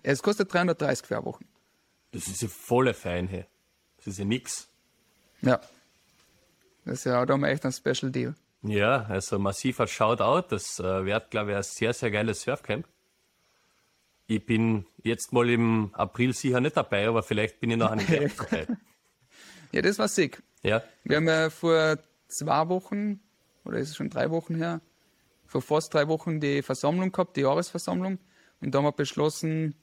Es 0.04 0.22
kostet 0.22 0.52
330 0.52 1.08
für 1.08 1.16
eine 1.16 1.26
Woche. 1.26 1.44
Das 2.12 2.28
ist 2.28 2.40
ja 2.40 2.48
volle 2.48 2.94
Fein, 2.94 3.26
hey. 3.26 3.46
Das 3.96 4.06
ist 4.06 4.18
ja 4.20 4.24
nix. 4.24 4.69
Ja. 5.42 5.60
Das 6.84 6.98
ist 6.98 7.04
ja, 7.04 7.24
da 7.24 7.34
haben 7.34 7.40
wir 7.40 7.48
echt 7.48 7.64
ein 7.64 7.72
Special 7.72 8.10
Deal. 8.10 8.34
Ja, 8.62 9.04
also 9.04 9.38
massiver 9.38 9.86
Shoutout. 9.86 10.48
Das 10.50 10.78
äh, 10.80 11.04
wird, 11.04 11.30
glaube 11.30 11.52
ich, 11.52 11.56
ein 11.56 11.62
sehr, 11.62 11.92
sehr 11.92 12.10
geiles 12.10 12.42
Surfcamp. 12.42 12.86
Ich 14.26 14.44
bin 14.44 14.86
jetzt 15.02 15.32
mal 15.32 15.48
im 15.50 15.90
April 15.94 16.32
sicher 16.34 16.60
nicht 16.60 16.76
dabei, 16.76 17.08
aber 17.08 17.22
vielleicht 17.22 17.58
bin 17.60 17.70
ich 17.70 17.76
noch 17.76 17.92
im 17.92 18.06
März 18.06 18.36
dabei. 18.36 18.66
Ja, 19.72 19.82
das 19.82 19.98
war 19.98 20.08
sick. 20.08 20.42
Ja, 20.62 20.82
Wir 21.04 21.16
haben 21.16 21.28
ja 21.28 21.48
vor 21.48 21.98
zwei 22.28 22.68
Wochen, 22.68 23.20
oder 23.64 23.78
ist 23.78 23.90
es 23.90 23.96
schon 23.96 24.10
drei 24.10 24.30
Wochen 24.30 24.54
her, 24.54 24.80
vor 25.46 25.62
fast 25.62 25.94
drei 25.94 26.06
Wochen 26.08 26.38
die 26.38 26.62
Versammlung 26.62 27.12
gehabt, 27.12 27.36
die 27.36 27.42
Jahresversammlung. 27.42 28.18
Und 28.60 28.74
da 28.74 28.78
haben 28.78 28.84
wir 28.84 28.92
beschlossen, 28.92 29.74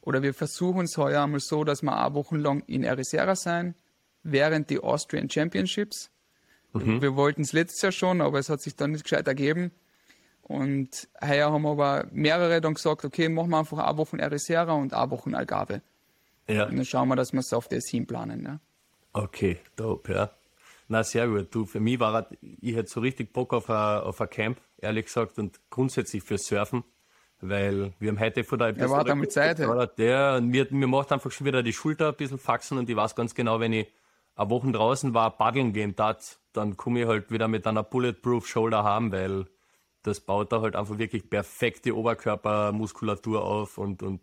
oder 0.00 0.22
wir 0.22 0.34
versuchen 0.34 0.84
es 0.84 0.96
heuer 0.96 1.24
einmal 1.24 1.40
so, 1.40 1.64
dass 1.64 1.82
wir 1.82 1.96
eine 1.96 2.14
Woche 2.14 2.36
lang 2.36 2.62
in 2.66 2.84
Ericeira 2.84 3.34
sein, 3.34 3.74
während 4.30 4.70
die 4.70 4.80
Austrian 4.80 5.30
Championships. 5.30 6.10
Wir 6.72 7.16
wollten 7.16 7.42
es 7.42 7.52
letztes 7.52 7.82
Jahr 7.82 7.92
schon, 7.92 8.20
aber 8.20 8.38
es 8.38 8.50
hat 8.50 8.60
sich 8.60 8.76
dann 8.76 8.92
nicht 8.92 9.04
gescheit 9.04 9.26
ergeben. 9.26 9.70
Und 10.42 11.08
heuer 11.20 11.50
haben 11.50 11.66
aber 11.66 12.06
mehrere 12.12 12.60
dann 12.60 12.74
gesagt, 12.74 13.04
okay, 13.04 13.28
machen 13.28 13.50
wir 13.50 13.58
einfach 13.58 13.78
eine 13.78 13.96
Woche 13.96 14.18
Ericeira 14.18 14.74
und 14.74 14.94
eine 14.94 15.10
Woche 15.10 15.36
Algarve. 15.36 15.82
ja. 16.46 16.66
Und 16.66 16.76
dann 16.76 16.84
schauen 16.84 17.08
wir, 17.08 17.16
dass 17.16 17.32
wir 17.32 17.40
es 17.40 17.52
auf 17.52 17.66
das 17.68 17.88
hinplanen. 17.88 18.44
Ja. 18.44 18.60
Okay, 19.12 19.58
dope, 19.74 20.12
ja. 20.12 20.30
Na, 20.88 21.02
sehr 21.02 21.26
gut. 21.26 21.52
Du, 21.52 21.66
für 21.66 21.80
mich 21.80 21.98
war 21.98 22.28
ich 22.40 22.76
hätte 22.76 22.88
so 22.88 23.00
richtig 23.00 23.32
Bock 23.32 23.52
auf 23.54 23.68
ein, 23.70 24.00
auf 24.02 24.20
ein 24.20 24.30
Camp, 24.30 24.60
ehrlich 24.78 25.06
gesagt, 25.06 25.38
und 25.38 25.58
grundsätzlich 25.68 26.22
fürs 26.22 26.46
Surfen, 26.46 26.84
weil 27.40 27.92
wir 27.98 28.10
haben 28.10 28.20
heute 28.20 28.44
von 28.44 28.58
der 28.60 28.68
Episode 28.68 28.90
warte 28.92 29.12
einmal 29.12 29.28
Zeit, 29.28 29.58
hey. 29.58 29.66
oder? 29.66 29.88
Der, 29.88 30.36
und 30.36 30.48
mir, 30.48 30.68
mir 30.70 30.86
macht 30.86 31.10
einfach 31.10 31.32
schon 31.32 31.46
wieder 31.46 31.64
die 31.64 31.72
Schulter 31.72 32.10
ein 32.10 32.14
bisschen 32.14 32.38
faxen 32.38 32.78
und 32.78 32.88
ich 32.88 32.94
weiß 32.94 33.16
ganz 33.16 33.34
genau, 33.34 33.58
wenn 33.58 33.72
ich 33.72 33.88
eine 34.36 34.50
Woche 34.50 34.70
draußen 34.70 35.14
war, 35.14 35.36
paddeln 35.36 35.72
gehen 35.72 35.96
tat, 35.96 36.38
dann 36.52 36.76
komme 36.76 37.02
ich 37.02 37.06
halt 37.06 37.30
wieder 37.30 37.48
mit 37.48 37.66
einer 37.66 37.82
Bulletproof 37.82 38.46
Shoulder 38.46 38.84
haben, 38.84 39.10
weil 39.10 39.46
das 40.02 40.20
baut 40.20 40.52
da 40.52 40.60
halt 40.60 40.76
einfach 40.76 40.98
wirklich 40.98 41.28
perfekte 41.28 41.96
Oberkörpermuskulatur 41.96 43.42
auf 43.42 43.78
und, 43.78 44.02
und 44.02 44.20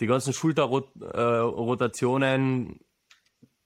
die 0.00 0.06
ganzen 0.06 0.32
Schulterrotationen, 0.32 2.80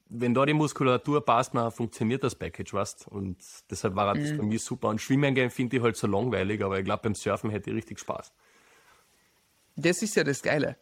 wenn 0.09 0.35
da 0.35 0.47
die 0.47 0.55
Muskulatur 0.55 1.25
passt, 1.25 1.55
dann 1.55 1.71
funktioniert 1.71 2.25
das 2.25 2.35
Package, 2.35 2.75
weißt 2.75 3.09
Und 3.09 3.39
deshalb 3.71 3.95
war 3.95 4.15
das 4.15 4.31
für 4.31 4.43
mich 4.43 4.63
super. 4.63 4.89
Und 4.89 5.01
Schwimmen 5.01 5.35
gehen 5.35 5.51
finde 5.51 5.77
ich 5.77 5.83
halt 5.83 5.97
so 5.97 6.07
langweilig, 6.07 6.63
aber 6.63 6.79
ich 6.79 6.85
glaube, 6.85 7.03
beim 7.05 7.15
Surfen 7.15 7.51
hätte 7.51 7.71
ich 7.71 7.77
richtig 7.77 7.99
Spaß. 7.99 8.33
Das 9.77 10.03
ist 10.03 10.17
ja 10.17 10.25
das 10.25 10.43
Geile. 10.43 10.77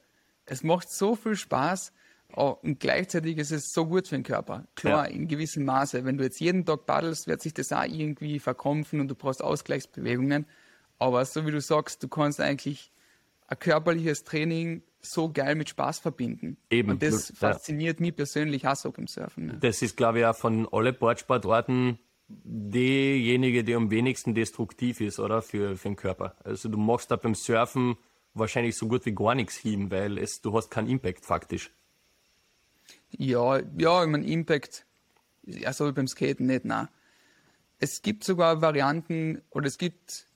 Es 0.47 0.63
macht 0.63 0.91
so 0.91 1.17
viel 1.17 1.37
Spaß 1.37 1.93
oh, 2.35 2.57
und 2.63 2.81
gleichzeitig 2.81 3.39
ist 3.39 3.51
es 3.53 3.73
so 3.73 3.87
gut 3.87 4.09
für 4.09 4.17
den 4.17 4.23
Körper. 4.25 4.67
Klar, 4.75 5.09
Ja. 5.09 5.15
in 5.15 5.29
gewissem 5.29 5.65
Maße. 5.65 6.05
Wenn 6.05 6.19
du 6.19 6.25
jetzt 6.25 6.41
jeden 6.41 6.65
Tag 6.65 6.87
paddelst, 6.87 7.27
wird 7.27 7.43
sich 7.43 7.55
das 7.55 7.73
auch 7.73 7.85
irgendwie 7.85 8.39
verkrampfen 8.39 9.01
und 9.01 9.09
du 9.09 9.15
brauchst 9.15 9.43
Ausgleichsbewegungen. 9.43 10.47
Aber 10.99 11.25
so 11.25 11.47
wie 11.47 11.51
du 11.51 11.61
sagst, 11.61 12.03
du 12.03 12.09
kannst 12.09 12.41
eigentlich 12.41 12.91
ein 13.49 13.59
körperliches 13.59 14.25
Training 14.25 14.83
so 15.01 15.31
geil 15.33 15.55
mit 15.55 15.69
Spaß 15.69 16.01
verbinden. 16.01 16.57
Eben, 16.71 16.91
Und 16.93 17.03
das 17.03 17.29
ja. 17.29 17.35
fasziniert 17.37 18.01
mich 18.01 18.17
persönlich 18.17 18.67
auch 18.67 18.75
so 18.75 18.91
beim 18.91 19.07
Surfen. 19.07 19.47
Ne? 19.47 19.59
Das 19.61 19.83
ist, 19.83 19.97
glaube 19.97 20.21
ich, 20.21 20.25
auch 20.27 20.35
von 20.37 20.67
alle 20.73 20.93
Boardsportarten 20.93 21.99
diejenige, 22.29 23.63
die 23.65 23.75
am 23.75 23.91
wenigsten 23.91 24.35
destruktiv 24.35 25.01
ist, 25.01 25.21
oder? 25.21 25.43
Für, 25.43 25.77
für 25.77 25.89
den 25.89 25.97
Körper. 25.97 26.35
Also 26.45 26.69
du 26.69 26.77
machst 26.79 27.11
da 27.11 27.17
beim 27.17 27.35
Surfen 27.35 27.97
wahrscheinlich 28.35 28.77
so 28.77 28.89
gut 28.89 29.07
wie 29.07 29.15
gar 29.15 29.35
nichts 29.35 29.57
hin, 29.57 29.91
weil 29.91 30.19
es, 30.19 30.41
du 30.41 30.53
hast 30.55 30.71
keinen 30.71 30.89
Impact 30.89 31.25
faktisch. 31.25 31.71
Ja, 33.11 33.61
ja, 33.79 34.05
ich 34.05 34.11
meine, 34.11 34.27
Impact, 34.27 34.85
ja, 35.45 35.73
so 35.73 35.87
wie 35.87 35.93
beim 35.93 36.09
Skaten 36.09 36.47
nicht, 36.47 36.65
nein. 36.65 36.89
Es 37.79 38.03
gibt 38.03 38.25
sogar 38.25 38.63
Varianten, 38.63 39.43
oder 39.51 39.67
es 39.67 39.79
gibt 39.79 40.27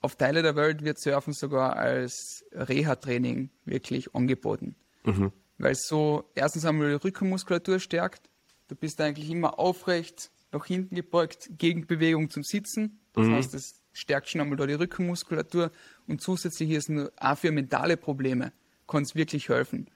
auf 0.00 0.16
Teile 0.16 0.42
der 0.42 0.56
Welt 0.56 0.82
wird 0.84 0.98
Surfen 1.00 1.32
sogar 1.32 1.76
als 1.76 2.44
Reha-Training 2.52 3.50
wirklich 3.64 4.14
angeboten. 4.14 4.76
Mhm. 5.04 5.32
Weil 5.58 5.72
es 5.72 5.86
so 5.88 6.30
erstens 6.34 6.64
einmal 6.64 6.88
die 6.90 7.04
Rückenmuskulatur 7.04 7.80
stärkt. 7.80 8.28
Du 8.68 8.76
bist 8.76 9.00
eigentlich 9.00 9.30
immer 9.30 9.58
aufrecht, 9.58 10.30
nach 10.52 10.66
hinten 10.66 10.94
gebeugt, 10.94 11.50
Gegenbewegung 11.58 12.30
zum 12.30 12.44
Sitzen. 12.44 13.00
Das 13.12 13.26
mhm. 13.26 13.34
heißt, 13.34 13.54
es 13.54 13.80
stärkt 13.92 14.28
schon 14.28 14.40
einmal 14.40 14.56
da 14.56 14.66
die 14.66 14.74
Rückenmuskulatur 14.74 15.72
und 16.06 16.22
zusätzlich 16.22 16.70
ist 16.70 16.88
nur 16.88 17.10
auch 17.16 17.36
für 17.36 17.50
mentale 17.50 17.96
Probleme 17.96 18.52
kann 18.88 19.02
es 19.02 19.14
wirklich 19.14 19.48
helfen. 19.48 19.86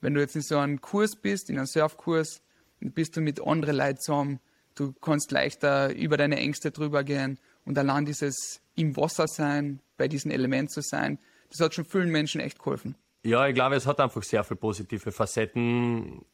Wenn 0.00 0.14
du 0.14 0.20
jetzt 0.20 0.36
in 0.36 0.42
so 0.42 0.58
einem 0.58 0.80
Kurs 0.80 1.16
bist, 1.16 1.50
in 1.50 1.56
einem 1.56 1.66
Surfkurs, 1.66 2.42
bist 2.80 3.16
du 3.16 3.20
mit 3.20 3.44
anderen 3.44 3.76
Leuten 3.76 3.98
zusammen, 3.98 4.40
du 4.74 4.92
kannst 4.92 5.32
leichter 5.32 5.94
über 5.94 6.16
deine 6.16 6.36
Ängste 6.36 6.70
drüber 6.70 7.02
gehen 7.04 7.38
und 7.64 7.76
allein 7.78 8.04
dieses 8.04 8.60
im 8.76 8.96
Wasser 8.96 9.26
sein, 9.26 9.80
bei 9.96 10.06
diesem 10.08 10.30
Element 10.30 10.70
zu 10.70 10.80
sein, 10.82 11.18
das 11.50 11.60
hat 11.60 11.74
schon 11.74 11.84
vielen 11.84 12.10
Menschen 12.10 12.40
echt 12.40 12.58
geholfen. 12.58 12.94
Ja, 13.24 13.46
ich 13.48 13.54
glaube, 13.54 13.74
es 13.74 13.86
hat 13.86 14.00
einfach 14.00 14.22
sehr 14.22 14.44
viele 14.44 14.56
positive 14.56 15.10
Facetten. 15.10 16.24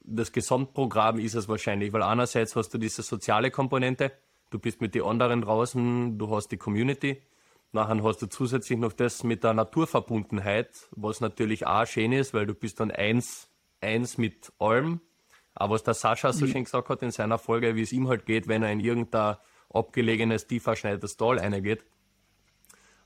Das 0.00 0.32
Gesamtprogramm 0.32 1.18
ist 1.20 1.34
es 1.34 1.48
wahrscheinlich, 1.48 1.92
weil 1.92 2.02
einerseits 2.02 2.56
hast 2.56 2.70
du 2.70 2.78
diese 2.78 3.02
soziale 3.02 3.50
Komponente, 3.52 4.10
du 4.50 4.58
bist 4.58 4.80
mit 4.80 4.94
den 4.94 5.04
anderen 5.04 5.42
draußen, 5.42 6.18
du 6.18 6.34
hast 6.34 6.48
die 6.48 6.56
Community. 6.56 7.22
Nachher 7.72 8.02
hast 8.02 8.20
du 8.20 8.26
zusätzlich 8.26 8.78
noch 8.78 8.92
das 8.92 9.24
mit 9.24 9.44
der 9.44 9.54
Naturverbundenheit, 9.54 10.88
was 10.90 11.20
natürlich 11.20 11.66
auch 11.66 11.86
schön 11.86 12.12
ist, 12.12 12.34
weil 12.34 12.46
du 12.46 12.54
bist 12.54 12.80
dann 12.80 12.90
eins, 12.90 13.48
eins 13.80 14.18
mit 14.18 14.52
allem. 14.58 15.00
Aber 15.54 15.74
was 15.74 15.82
der 15.82 15.94
Sascha 15.94 16.32
so 16.32 16.44
mhm. 16.44 16.50
schön 16.50 16.64
gesagt 16.64 16.90
hat 16.90 17.02
in 17.02 17.10
seiner 17.10 17.38
Folge, 17.38 17.74
wie 17.74 17.82
es 17.82 17.92
ihm 17.92 18.08
halt 18.08 18.26
geht, 18.26 18.46
wenn 18.46 18.62
er 18.62 18.70
in 18.72 18.80
irgendein 18.80 19.36
abgelegenes, 19.70 20.46
tief 20.46 20.64
verschneites 20.64 21.16
Tal 21.16 21.38
reingeht. 21.38 21.84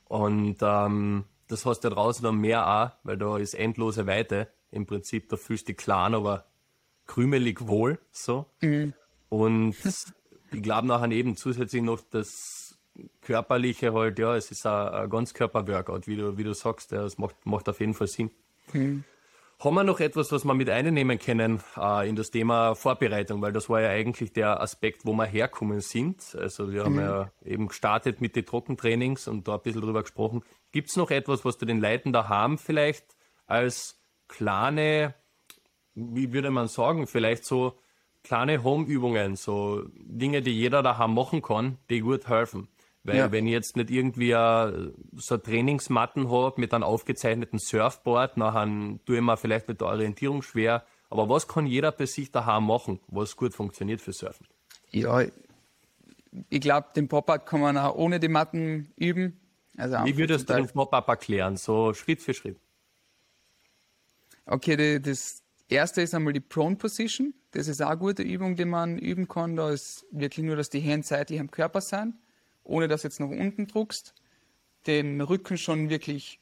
Und 0.05 0.59
ähm, 0.63 1.25
das 1.47 1.65
hast 1.65 1.81
du 1.81 1.91
draußen 1.91 2.25
dann 2.25 2.39
mehr 2.39 2.67
auch, 2.67 2.91
weil 3.05 3.17
da 3.17 3.39
ist 3.39 3.55
endlose 3.55 4.07
Weite. 4.07 4.49
Im 4.73 4.87
Prinzip, 4.87 5.29
da 5.29 5.37
fühlst 5.37 5.69
du 5.69 5.73
dich 5.73 5.77
klein, 5.77 6.15
aber 6.15 6.47
krümelig 7.07 7.69
wohl, 7.69 8.01
so. 8.11 8.47
Mhm. 8.61 8.95
Und 9.29 9.77
ich 10.53 10.63
glaube 10.63 10.89
nachher 10.89 11.11
eben 11.13 11.37
zusätzlich 11.37 11.83
noch 11.83 12.01
das 12.01 12.66
Körperliche 13.23 13.93
halt, 13.93 14.19
ja, 14.19 14.37
es 14.37 14.51
ist 14.51 14.67
ein, 14.67 14.89
ein 14.89 15.11
Ganzkörper-Workout, 15.11 16.07
wie 16.07 16.17
du, 16.17 16.39
wie 16.39 16.45
du 16.45 16.55
sagst, 16.55 16.93
ja, 16.93 17.03
das 17.03 17.19
macht, 17.19 17.35
macht 17.45 17.69
auf 17.69 17.81
jeden 17.81 17.95
Fall 17.95 18.07
Sinn. 18.07 18.31
Mhm. 18.73 19.05
Haben 19.59 19.75
wir 19.75 19.85
noch 19.85 20.01
etwas, 20.01 20.31
was 20.33 20.45
wir 20.45 20.53
mit 20.53 20.69
einnehmen 20.69 21.19
können 21.19 21.63
äh, 21.79 22.07
in 22.07 22.15
das 22.15 22.31
Thema 22.31 22.75
Vorbereitung? 22.75 23.41
Weil 23.41 23.53
das 23.53 23.71
war 23.71 23.81
ja 23.81 23.89
eigentlich 23.89 24.35
der 24.35 24.61
Aspekt, 24.61 25.07
wo 25.07 25.15
wir 25.15 25.25
herkommen 25.25 25.81
sind. 25.81 26.37
Also 26.39 26.73
wir 26.73 26.83
mhm. 26.83 26.85
haben 26.85 27.01
ja 27.01 27.31
eben 27.43 27.69
gestartet 27.69 28.21
mit 28.21 28.37
den 28.37 28.45
Trockentrainings 28.45 29.29
und 29.29 29.49
da 29.49 29.55
ein 29.55 29.63
bisschen 29.63 29.81
drüber 29.81 30.03
gesprochen. 30.03 30.43
Gibt 30.73 30.91
es 30.91 30.97
noch 30.97 31.11
etwas, 31.11 31.47
was 31.47 31.57
du 31.57 31.65
den 31.65 31.81
Leuten 31.81 32.13
da 32.13 32.29
haben 32.29 32.59
vielleicht 32.59 33.17
als 33.47 33.99
kleine, 34.29 35.15
wie 35.95 36.35
würde 36.35 36.51
man 36.51 36.69
sagen, 36.69 37.07
vielleicht 37.07 37.47
so 37.47 37.79
kleine 38.23 38.63
Home-Übungen, 38.63 39.37
so 39.37 39.85
Dinge, 39.95 40.43
die 40.43 40.53
jeder 40.53 40.83
daheim 40.83 41.15
machen 41.15 41.41
kann, 41.41 41.79
die 41.89 42.01
gut 42.01 42.29
helfen? 42.29 42.69
Weil 43.07 43.17
ja. 43.17 43.33
wenn 43.33 43.47
ich 43.47 43.53
jetzt 43.53 43.77
nicht 43.77 43.89
irgendwie 43.91 44.35
a, 44.35 44.73
so 45.15 45.37
Trainingsmatten 45.37 46.29
habe 46.29 46.61
mit 46.61 46.75
einem 46.75 46.83
aufgezeichneten 46.83 47.61
Surfboard, 47.61 48.37
nachher 48.37 48.67
tue 49.07 49.17
ich 49.17 49.23
mir 49.23 49.37
vielleicht 49.37 49.69
mit 49.69 49.81
der 49.81 49.89
Orientierung 49.89 50.43
schwer. 50.43 50.85
Aber 51.09 51.29
was 51.29 51.47
kann 51.47 51.67
jeder 51.67 51.93
bei 51.93 52.07
sich 52.07 52.33
daheim 52.33 52.67
machen, 52.67 52.99
was 53.07 53.37
gut 53.37 53.55
funktioniert 53.55 54.01
für 54.01 54.13
Surfen? 54.13 54.49
Ja, 54.91 55.23
ich 56.51 56.61
glaube, 56.61 56.89
den 56.97 57.07
Pop-Up 57.07 57.47
kann 57.47 57.61
man 57.61 57.79
auch 57.79 57.95
ohne 57.95 58.19
die 58.19 58.29
Matten 58.29 58.93
üben. 58.97 59.41
Also 59.77 60.05
Wie 60.05 60.17
würdest 60.19 60.51
du 60.51 60.55
den 60.55 60.67
Pop-Up 60.67 61.07
erklären, 61.07 61.57
so 61.57 61.95
Schritt 61.95 62.21
für 62.21 62.35
Schritt? 62.35 62.59
Okay, 64.47 64.77
die, 64.77 65.01
das 65.01 65.45
erste 65.69 66.03
ist 66.03 66.13
einmal 66.13 66.33
die 66.33 66.41
Prone 66.41 66.75
Position. 66.75 67.35
Das 67.53 67.69
ist 67.69 67.81
auch 67.81 67.91
eine 67.91 67.99
gute 67.99 68.25
Übung, 68.25 68.57
die 68.57 68.65
man 68.65 68.99
üben 68.99 69.29
kann. 69.29 69.55
Da 69.55 69.71
ist 69.71 70.05
wirklich 70.11 70.45
nur, 70.45 70.57
dass 70.57 70.71
die 70.71 70.81
Hände 70.81 71.07
seitlich 71.07 71.39
am 71.39 71.53
Körper 71.53 71.81
sind 71.81 72.15
ohne 72.67 72.89
dass 72.89 73.03
jetzt 73.03 73.21
nach 73.21 73.29
unten 73.29 73.67
druckst, 73.67 74.15
den 74.87 75.21
Rücken 75.21 75.59
schon 75.59 75.91
wirklich 75.91 76.41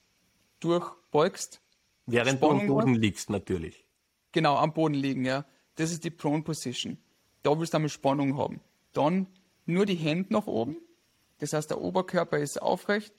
durchbeugst. 0.61 1.61
Während 2.07 2.39
Spannung 2.39 2.67
du 2.67 2.79
am 2.79 2.81
Boden 2.81 2.95
liegst 2.95 3.31
natürlich. 3.31 3.87
Genau, 4.33 4.57
am 4.57 4.73
Boden 4.73 4.95
liegen, 4.95 5.25
ja. 5.25 5.47
Das 5.77 5.91
ist 5.91 6.05
die 6.05 6.11
Prone 6.11 6.43
Position. 6.43 6.99
Da 7.43 7.59
willst 7.59 7.73
du 7.73 7.77
einmal 7.77 7.89
Spannung 7.89 8.37
haben. 8.37 8.61
Dann 8.93 9.27
nur 9.67 9.87
die 9.87 9.95
Hände 9.95 10.33
nach 10.33 10.47
oben. 10.47 10.77
Das 11.39 11.53
heißt, 11.53 11.71
der 11.71 11.81
Oberkörper 11.81 12.39
ist 12.39 12.61
aufrecht, 12.61 13.15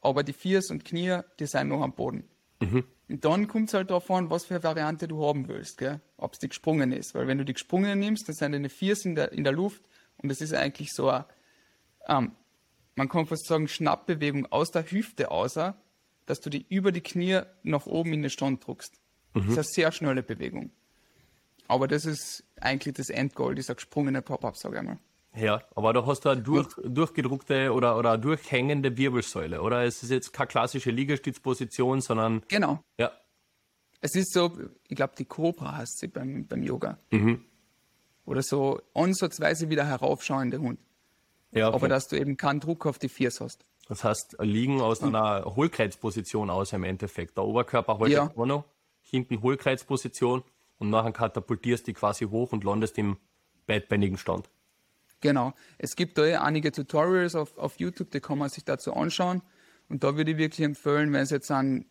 aber 0.00 0.22
die 0.22 0.32
Fiers 0.32 0.70
und 0.70 0.84
Knie, 0.84 1.20
die 1.38 1.46
sind 1.46 1.68
noch 1.68 1.82
am 1.82 1.92
Boden. 1.92 2.24
Mhm. 2.60 2.84
Und 3.08 3.24
dann 3.24 3.48
kommt 3.48 3.68
es 3.68 3.74
halt 3.74 3.90
darauf 3.90 4.10
an, 4.10 4.30
was 4.30 4.46
für 4.46 4.54
eine 4.54 4.64
Variante 4.64 5.08
du 5.08 5.24
haben 5.24 5.48
willst, 5.48 5.82
ob 6.16 6.34
es 6.34 6.38
die 6.38 6.48
gesprungen 6.48 6.92
ist. 6.92 7.14
Weil 7.14 7.26
wenn 7.26 7.38
du 7.38 7.44
die 7.44 7.54
gesprungen 7.54 7.98
nimmst, 7.98 8.28
dann 8.28 8.34
sind 8.34 8.52
deine 8.52 8.68
Fiers 8.68 9.04
in 9.04 9.14
der, 9.14 9.32
in 9.32 9.44
der 9.44 9.52
Luft 9.52 9.82
und 10.18 10.28
das 10.28 10.40
ist 10.40 10.52
eigentlich 10.52 10.92
so 10.92 11.08
ein 11.08 11.24
ähm, 12.08 12.32
man 12.98 13.08
kann 13.08 13.26
fast 13.26 13.46
sagen, 13.46 13.68
Schnappbewegung 13.68 14.46
aus 14.46 14.72
der 14.72 14.82
Hüfte 14.90 15.30
außer, 15.30 15.76
dass 16.26 16.40
du 16.40 16.50
die 16.50 16.66
über 16.68 16.90
die 16.90 17.00
Knie 17.00 17.42
nach 17.62 17.86
oben 17.86 18.12
in 18.12 18.22
den 18.22 18.30
Stand 18.30 18.66
druckst. 18.66 19.00
Mhm. 19.34 19.40
Das 19.40 19.48
ist 19.48 19.56
eine 19.56 19.64
sehr 19.64 19.92
schnelle 19.92 20.22
Bewegung. 20.24 20.72
Aber 21.68 21.86
das 21.86 22.04
ist 22.04 22.42
eigentlich 22.60 22.94
das 22.94 23.08
Endgoal, 23.08 23.54
dieser 23.54 23.76
gesprungene 23.76 24.20
Pop-Up, 24.20 24.56
sage 24.56 24.78
ich 24.78 24.82
mal. 24.82 24.98
Ja, 25.36 25.62
aber 25.76 25.92
da 25.92 26.04
hast 26.06 26.24
du 26.24 26.30
eine 26.30 26.42
durch, 26.42 26.66
durchgedruckte 26.82 27.72
oder, 27.72 27.96
oder 27.96 28.18
durchhängende 28.18 28.96
Wirbelsäule, 28.96 29.62
oder? 29.62 29.84
Es 29.84 30.02
ist 30.02 30.10
jetzt 30.10 30.32
keine 30.32 30.48
klassische 30.48 30.90
Liegestützposition, 30.90 32.00
sondern. 32.00 32.42
Genau. 32.48 32.82
Ja. 32.98 33.12
Es 34.00 34.16
ist 34.16 34.32
so, 34.32 34.58
ich 34.88 34.96
glaube, 34.96 35.12
die 35.16 35.24
Cobra 35.24 35.76
heißt 35.76 36.00
sie 36.00 36.08
beim, 36.08 36.48
beim 36.48 36.64
Yoga. 36.64 36.98
Mhm. 37.10 37.44
Oder 38.24 38.42
so 38.42 38.80
ansatzweise 38.92 39.70
wieder 39.70 39.86
heraufschauende 39.86 40.58
Hund. 40.58 40.80
Ja, 41.52 41.68
okay. 41.68 41.76
Aber 41.76 41.88
dass 41.88 42.08
du 42.08 42.16
eben 42.16 42.36
keinen 42.36 42.60
Druck 42.60 42.86
auf 42.86 42.98
die 42.98 43.08
Fiers 43.08 43.40
hast. 43.40 43.64
Das 43.88 44.04
heißt, 44.04 44.36
liegen 44.40 44.80
aus 44.82 45.02
einer 45.02 45.44
Hohlkreuzposition 45.56 46.50
aus 46.50 46.74
im 46.74 46.84
Endeffekt. 46.84 47.38
Der 47.38 47.44
Oberkörper 47.44 47.98
haltet 47.98 48.36
ja. 48.36 48.46
noch, 48.46 48.64
hinten 49.00 49.40
Hohlkreuzposition 49.40 50.42
und 50.78 50.90
nachher 50.90 51.12
katapultierst 51.12 51.88
du 51.88 51.94
quasi 51.94 52.26
hoch 52.26 52.52
und 52.52 52.64
landest 52.64 52.98
im 52.98 53.16
beidbeinigen 53.66 54.18
Stand. 54.18 54.50
Genau. 55.20 55.54
Es 55.78 55.96
gibt 55.96 56.18
da 56.18 56.26
ja 56.26 56.42
einige 56.42 56.70
Tutorials 56.70 57.34
auf, 57.34 57.56
auf 57.56 57.80
YouTube, 57.80 58.10
die 58.10 58.20
kann 58.20 58.38
man 58.38 58.50
sich 58.50 58.64
dazu 58.64 58.92
anschauen. 58.92 59.42
Und 59.88 60.04
da 60.04 60.16
würde 60.16 60.32
ich 60.32 60.36
wirklich 60.36 60.64
empfehlen, 60.64 61.12
wenn 61.12 61.22
es 61.22 61.30
jetzt 61.30 61.50
an, 61.50 61.86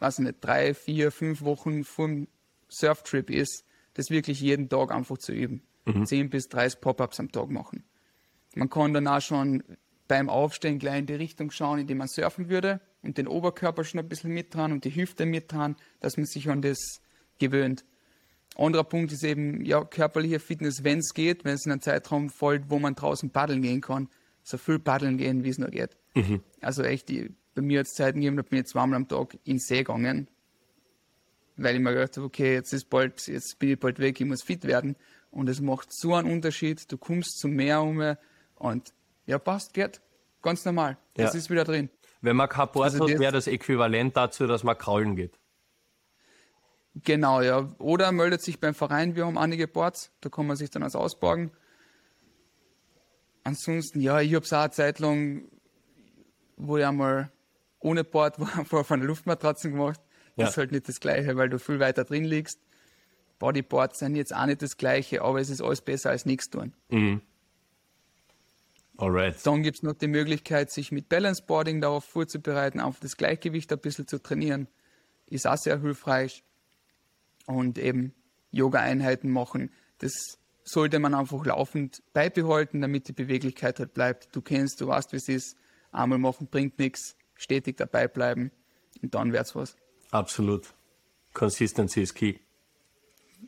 weiß 0.00 0.18
nicht, 0.18 0.36
drei, 0.40 0.74
vier, 0.74 1.12
fünf 1.12 1.42
Wochen 1.42 1.84
vom 1.84 2.26
Surftrip 2.68 3.30
ist, 3.30 3.64
das 3.94 4.10
wirklich 4.10 4.40
jeden 4.40 4.68
Tag 4.68 4.92
einfach 4.92 5.18
zu 5.18 5.32
üben. 5.32 5.62
Mhm. 5.86 6.04
10 6.04 6.30
bis 6.30 6.48
30 6.48 6.80
Pop-ups 6.80 7.20
am 7.20 7.32
Tag 7.32 7.48
machen. 7.48 7.84
Man 8.54 8.70
kann 8.70 8.94
dann 8.94 9.06
auch 9.06 9.20
schon 9.20 9.62
beim 10.08 10.28
Aufstehen 10.30 10.78
gleich 10.78 11.00
in 11.00 11.06
die 11.06 11.14
Richtung 11.14 11.50
schauen, 11.50 11.78
in 11.78 11.86
die 11.86 11.94
man 11.94 12.08
surfen 12.08 12.48
würde 12.48 12.80
und 13.02 13.18
den 13.18 13.28
Oberkörper 13.28 13.84
schon 13.84 14.00
ein 14.00 14.08
bisschen 14.08 14.32
mittragen 14.32 14.72
und 14.72 14.84
die 14.84 14.94
Hüfte 14.94 15.26
mittragen, 15.26 15.76
dass 16.00 16.16
man 16.16 16.26
sich 16.26 16.48
an 16.48 16.62
das 16.62 17.00
gewöhnt. 17.38 17.84
Anderer 18.56 18.84
Punkt 18.84 19.12
ist 19.12 19.22
eben, 19.22 19.64
ja, 19.64 19.84
körperliche 19.84 20.40
Fitness, 20.40 20.82
wenn 20.82 20.98
es 20.98 21.14
geht, 21.14 21.44
wenn 21.44 21.54
es 21.54 21.66
in 21.66 21.72
einen 21.72 21.80
Zeitraum 21.80 22.30
fällt, 22.30 22.70
wo 22.70 22.78
man 22.78 22.94
draußen 22.94 23.30
paddeln 23.30 23.62
gehen 23.62 23.80
kann, 23.80 24.08
so 24.42 24.56
viel 24.58 24.78
paddeln 24.78 25.18
gehen, 25.18 25.44
wie 25.44 25.50
es 25.50 25.58
nur 25.58 25.68
geht. 25.68 25.96
Mhm. 26.14 26.40
Also 26.60 26.82
echt, 26.82 27.08
die, 27.08 27.30
bei 27.54 27.62
mir 27.62 27.80
hat 27.80 27.86
es 27.86 27.92
Zeiten 27.92 28.20
gegeben, 28.20 28.36
da 28.36 28.42
bin 28.42 28.60
ich 28.60 28.66
zweimal 28.66 28.96
am 28.96 29.06
Tag 29.06 29.38
in 29.44 29.58
See 29.58 29.78
gegangen, 29.78 30.28
weil 31.56 31.76
ich 31.76 31.80
mir 31.80 31.92
gedacht 31.92 32.16
habe, 32.16 32.26
okay, 32.26 32.54
jetzt 32.54 32.72
ist 32.72 32.88
bald, 32.88 33.26
jetzt 33.28 33.58
bin 33.58 33.70
ich 33.70 33.78
bald 33.78 33.98
weg, 33.98 34.20
ich 34.20 34.26
muss 34.26 34.42
fit 34.42 34.64
werden. 34.64 34.96
Und 35.30 35.48
es 35.48 35.60
macht 35.60 35.88
so 35.92 36.14
einen 36.14 36.30
Unterschied, 36.30 36.90
du 36.90 36.96
kommst 36.96 37.38
zum 37.38 37.52
Meer 37.52 37.82
um, 37.82 38.16
und 38.58 38.92
ja, 39.26 39.38
passt, 39.38 39.74
geht. 39.74 40.00
Ganz 40.42 40.64
normal. 40.64 40.96
Das 41.14 41.32
ja. 41.32 41.38
ist 41.38 41.50
wieder 41.50 41.64
drin. 41.64 41.90
Wenn 42.20 42.36
man 42.36 42.48
kein 42.48 42.68
Board 42.72 42.92
also 42.92 43.08
hat, 43.08 43.18
wäre 43.18 43.32
das 43.32 43.46
äquivalent 43.46 44.16
dazu, 44.16 44.46
dass 44.46 44.64
man 44.64 44.76
kraulen 44.76 45.16
geht. 45.16 45.38
Genau, 46.94 47.40
ja. 47.42 47.68
Oder 47.78 48.10
meldet 48.12 48.42
sich 48.42 48.60
beim 48.60 48.74
Verein, 48.74 49.14
wir 49.14 49.26
haben 49.26 49.38
einige 49.38 49.68
Boards, 49.68 50.10
da 50.20 50.28
kann 50.28 50.46
man 50.46 50.56
sich 50.56 50.70
dann 50.70 50.82
als 50.82 50.96
ausborgen. 50.96 51.52
Ansonsten, 53.44 54.00
ja, 54.00 54.20
ich 54.20 54.34
habe 54.34 54.44
es 54.44 54.52
auch 54.52 54.60
eine 54.62 54.70
Zeit 54.70 54.98
lang, 54.98 55.48
wo 56.56 56.76
ich 56.76 56.84
einmal 56.84 57.30
ohne 57.80 58.04
Board 58.04 58.40
war, 58.40 58.64
vor 58.64 58.84
von 58.84 59.00
der 59.00 59.06
Luftmatratze 59.06 59.70
gemacht. 59.70 60.00
Das 60.36 60.44
ja. 60.44 60.48
ist 60.48 60.56
halt 60.56 60.72
nicht 60.72 60.88
das 60.88 61.00
Gleiche, 61.00 61.36
weil 61.36 61.48
du 61.48 61.58
viel 61.58 61.80
weiter 61.80 62.04
drin 62.04 62.24
liegst. 62.24 62.60
Bodyboards 63.38 64.00
sind 64.00 64.16
jetzt 64.16 64.34
auch 64.34 64.46
nicht 64.46 64.62
das 64.62 64.76
Gleiche, 64.76 65.22
aber 65.22 65.40
es 65.40 65.50
ist 65.50 65.62
alles 65.62 65.80
besser 65.80 66.10
als 66.10 66.26
nichts 66.26 66.50
tun. 66.50 66.74
Mhm. 66.88 67.22
Alright. 68.98 69.46
Dann 69.46 69.62
gibt 69.62 69.78
es 69.78 69.82
noch 69.82 69.94
die 69.94 70.08
Möglichkeit, 70.08 70.70
sich 70.70 70.90
mit 70.90 71.08
Balanceboarding 71.08 71.80
darauf 71.80 72.04
vorzubereiten, 72.04 72.80
auf 72.80 72.98
das 72.98 73.16
Gleichgewicht 73.16 73.72
ein 73.72 73.78
bisschen 73.78 74.08
zu 74.08 74.20
trainieren. 74.20 74.66
Ist 75.26 75.46
auch 75.46 75.56
sehr 75.56 75.80
hilfreich. 75.80 76.42
Und 77.46 77.78
eben 77.78 78.12
Yoga-Einheiten 78.50 79.30
machen. 79.30 79.70
Das 79.98 80.38
sollte 80.64 80.98
man 80.98 81.14
einfach 81.14 81.46
laufend 81.46 82.02
beibehalten, 82.12 82.80
damit 82.80 83.08
die 83.08 83.12
Beweglichkeit 83.12 83.78
halt 83.78 83.94
bleibt. 83.94 84.34
Du 84.34 84.42
kennst, 84.42 84.80
du 84.80 84.88
weißt, 84.88 85.12
wie 85.12 85.16
es 85.16 85.28
ist. 85.28 85.56
Einmal 85.92 86.18
machen 86.18 86.48
bringt 86.48 86.78
nichts, 86.78 87.16
stetig 87.34 87.76
dabei 87.76 88.08
bleiben 88.08 88.50
und 89.00 89.14
dann 89.14 89.32
wird's 89.32 89.54
was. 89.54 89.76
Absolut. 90.10 90.74
Consistency 91.32 92.02
ist 92.02 92.14
key. 92.14 92.38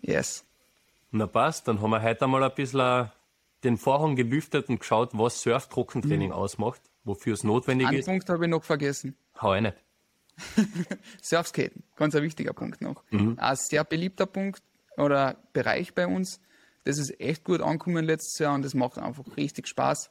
Yes. 0.00 0.44
Na 1.10 1.26
passt, 1.26 1.66
dann 1.66 1.82
haben 1.82 1.90
wir 1.90 2.02
heute 2.02 2.24
einmal 2.24 2.44
ein 2.44 2.54
bisschen 2.54 3.10
den 3.64 3.76
Vorhang 3.76 4.16
gelüftet 4.16 4.68
und 4.68 4.80
geschaut, 4.80 5.10
was 5.12 5.42
Surf-Trockentraining 5.42 6.32
ausmacht, 6.32 6.80
wofür 7.04 7.34
es 7.34 7.44
notwendig 7.44 7.88
Einen 7.88 7.98
ist. 7.98 8.06
Punkt 8.06 8.28
habe 8.28 8.44
ich 8.44 8.50
noch 8.50 8.64
vergessen. 8.64 9.16
Hau 9.40 9.50
eine. 9.50 9.74
Surfskaten, 11.22 11.82
ganz 11.96 12.14
ein 12.14 12.22
wichtiger 12.22 12.52
Punkt 12.52 12.80
noch. 12.80 13.04
Ein 13.10 13.56
sehr 13.56 13.84
beliebter 13.84 14.26
Punkt 14.26 14.62
oder 14.96 15.36
Bereich 15.52 15.94
bei 15.94 16.06
uns. 16.06 16.40
Das 16.84 16.98
ist 16.98 17.20
echt 17.20 17.44
gut 17.44 17.60
angekommen 17.60 18.04
letztes 18.04 18.38
Jahr 18.38 18.54
und 18.54 18.62
das 18.64 18.74
macht 18.74 18.98
einfach 18.98 19.24
richtig 19.36 19.68
Spaß. 19.68 20.10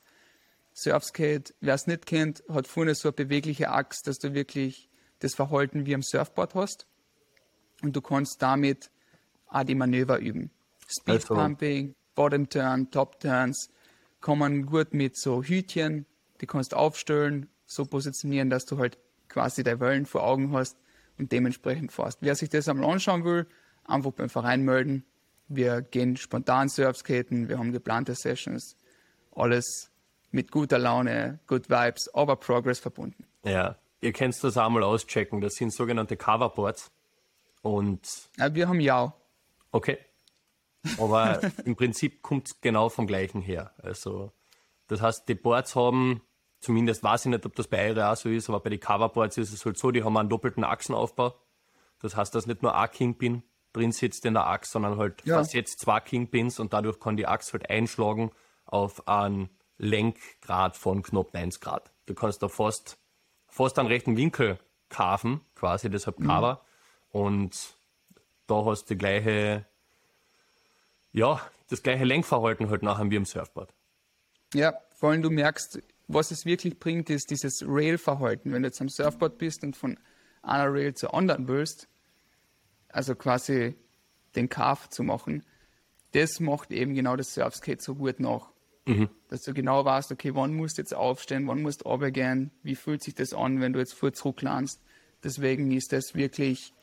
Surfskate, 0.73 1.53
wer 1.61 1.73
es 1.73 1.87
nicht 1.87 2.05
kennt, 2.05 2.43
hat 2.47 2.67
vorne 2.67 2.93
so 2.95 3.09
eine 3.09 3.13
bewegliche 3.13 3.69
Axt, 3.71 4.07
dass 4.07 4.19
du 4.19 4.33
wirklich 4.33 4.89
das 5.19 5.33
Verhalten 5.33 5.85
wie 5.85 5.95
am 5.95 6.03
Surfboard 6.03 6.55
hast. 6.55 6.87
Und 7.81 7.95
du 7.95 8.01
kannst 8.01 8.41
damit 8.41 8.91
auch 9.47 9.63
die 9.63 9.75
Manöver 9.75 10.19
üben. 10.19 10.51
Also- 11.05 11.33
Pumping, 11.33 11.95
Bottom 12.19 12.49
Turn, 12.49 12.91
Top 12.91 13.21
Turns, 13.21 13.69
kommen 14.19 14.65
gut 14.65 14.93
mit 14.93 15.15
so 15.15 15.41
Hütchen, 15.41 16.05
die 16.41 16.47
kannst 16.47 16.73
du 16.73 16.75
aufstellen, 16.75 17.47
so 17.65 17.85
positionieren, 17.85 18.49
dass 18.49 18.65
du 18.65 18.77
halt 18.77 18.97
quasi 19.29 19.63
deine 19.63 19.79
Wellen 19.79 20.05
vor 20.05 20.23
Augen 20.25 20.51
hast 20.51 20.75
und 21.17 21.31
dementsprechend 21.31 21.93
fährst. 21.93 22.17
Wer 22.19 22.35
sich 22.35 22.49
das 22.49 22.67
einmal 22.67 22.91
anschauen 22.91 23.23
will, 23.23 23.47
einfach 23.85 24.11
beim 24.11 24.27
Verein 24.27 24.63
melden. 24.63 25.05
Wir 25.47 25.81
gehen 25.81 26.17
spontan 26.17 26.67
Surfskaten, 26.67 27.47
wir 27.47 27.57
haben 27.57 27.71
geplante 27.71 28.13
Sessions, 28.15 28.75
alles 29.33 29.89
mit 30.31 30.51
guter 30.51 30.77
Laune, 30.77 31.39
good 31.47 31.69
vibes, 31.69 32.13
aber 32.13 32.35
Progress 32.35 32.79
verbunden. 32.79 33.27
Ja, 33.45 33.77
ihr 34.01 34.11
könnt 34.11 34.43
das 34.43 34.57
auch 34.57 34.69
mal 34.69 34.83
auschecken. 34.83 35.39
Das 35.39 35.53
sind 35.53 35.73
sogenannte 35.73 36.17
Coverboards. 36.17 36.91
Und 37.61 38.01
Ja, 38.35 38.53
wir 38.53 38.67
haben 38.67 38.81
ja 38.81 39.13
okay. 39.71 39.99
Aber 40.97 41.41
im 41.65 41.75
Prinzip 41.75 42.21
kommt 42.21 42.47
es 42.47 42.61
genau 42.61 42.89
vom 42.89 43.05
gleichen 43.07 43.41
her. 43.41 43.73
Also, 43.77 44.31
das 44.87 45.01
heißt, 45.01 45.27
die 45.27 45.35
Boards 45.35 45.75
haben, 45.75 46.21
zumindest 46.59 47.03
weiß 47.03 47.25
ich 47.25 47.31
nicht, 47.31 47.45
ob 47.45 47.55
das 47.55 47.67
bei 47.67 47.91
euch 47.91 48.01
auch 48.01 48.15
so 48.15 48.29
ist, 48.29 48.49
aber 48.49 48.59
bei 48.61 48.69
den 48.69 48.79
Coverboards 48.79 49.37
ist 49.37 49.53
es 49.53 49.65
halt 49.65 49.77
so, 49.77 49.91
die 49.91 50.03
haben 50.03 50.15
einen 50.17 50.29
doppelten 50.29 50.63
Achsenaufbau. 50.63 51.35
Das 52.01 52.15
heißt, 52.15 52.33
dass 52.33 52.47
nicht 52.47 52.61
nur 52.63 52.75
ein 52.75 52.89
Kingpin 52.91 53.43
drin 53.73 53.91
sitzt 53.91 54.25
in 54.25 54.33
der 54.33 54.47
Achse, 54.47 54.71
sondern 54.71 54.97
halt 54.97 55.23
Ja. 55.25 55.35
versetzt 55.35 55.79
zwei 55.81 55.99
Kingpins 55.99 56.59
und 56.59 56.73
dadurch 56.73 56.99
kann 56.99 57.17
die 57.17 57.27
Achse 57.27 57.53
halt 57.53 57.69
einschlagen 57.69 58.31
auf 58.65 59.07
einen 59.07 59.49
Lenkgrad 59.77 60.75
von 60.77 61.03
knapp 61.03 61.33
90 61.33 61.61
Grad. 61.61 61.91
Du 62.05 62.13
kannst 62.13 62.41
da 62.41 62.47
fast, 62.47 62.97
fast 63.47 63.77
einen 63.79 63.87
rechten 63.87 64.17
Winkel 64.17 64.59
carven, 64.89 65.41
quasi, 65.55 65.89
deshalb 65.89 66.17
Cover. 66.17 66.61
Und 67.11 67.75
da 68.47 68.65
hast 68.65 68.85
du 68.89 68.95
die 68.95 68.97
gleiche, 68.97 69.65
ja, 71.11 71.41
das 71.69 71.83
gleiche 71.83 72.03
Lenkverhalten 72.03 72.69
halt 72.69 72.83
nachher 72.83 73.09
wie 73.09 73.15
im 73.15 73.25
Surfboard. 73.25 73.73
Ja, 74.53 74.73
vor 74.95 75.11
allem 75.11 75.21
du 75.21 75.29
merkst, 75.29 75.81
was 76.07 76.31
es 76.31 76.45
wirklich 76.45 76.79
bringt, 76.79 77.09
ist 77.09 77.29
dieses 77.29 77.63
Rail-Verhalten. 77.65 78.51
Wenn 78.51 78.63
du 78.63 78.67
jetzt 78.67 78.81
am 78.81 78.89
Surfboard 78.89 79.37
bist 79.37 79.63
und 79.63 79.77
von 79.77 79.99
einer 80.41 80.73
Rail 80.73 80.93
zur 80.95 81.13
anderen 81.13 81.47
willst, 81.47 81.87
also 82.87 83.13
quasi 83.13 83.75
den 84.35 84.49
Carve 84.49 84.89
zu 84.89 85.03
machen, 85.03 85.45
das 86.13 86.39
macht 86.39 86.71
eben 86.71 86.95
genau 86.95 87.15
das 87.15 87.33
Surfskate 87.33 87.81
so 87.81 87.95
gut 87.95 88.19
nach. 88.19 88.51
Dass 89.27 89.41
du 89.41 89.53
genau 89.53 89.85
weißt, 89.85 90.11
okay, 90.11 90.33
wann 90.33 90.55
musst 90.55 90.79
du 90.79 90.81
jetzt 90.81 90.95
aufstehen, 90.95 91.47
wann 91.47 91.61
musst 91.61 91.81
du 91.81 91.89
runtergehen, 91.89 92.49
wie 92.63 92.73
fühlt 92.73 93.03
sich 93.03 93.13
das 93.13 93.33
an, 93.33 93.61
wenn 93.61 93.73
du 93.73 93.77
jetzt 93.77 93.93
vor 93.93 94.13
zurücklandst. 94.13 94.81
Deswegen 95.23 95.71
ist 95.71 95.93
das 95.93 96.15
wirklich 96.15 96.73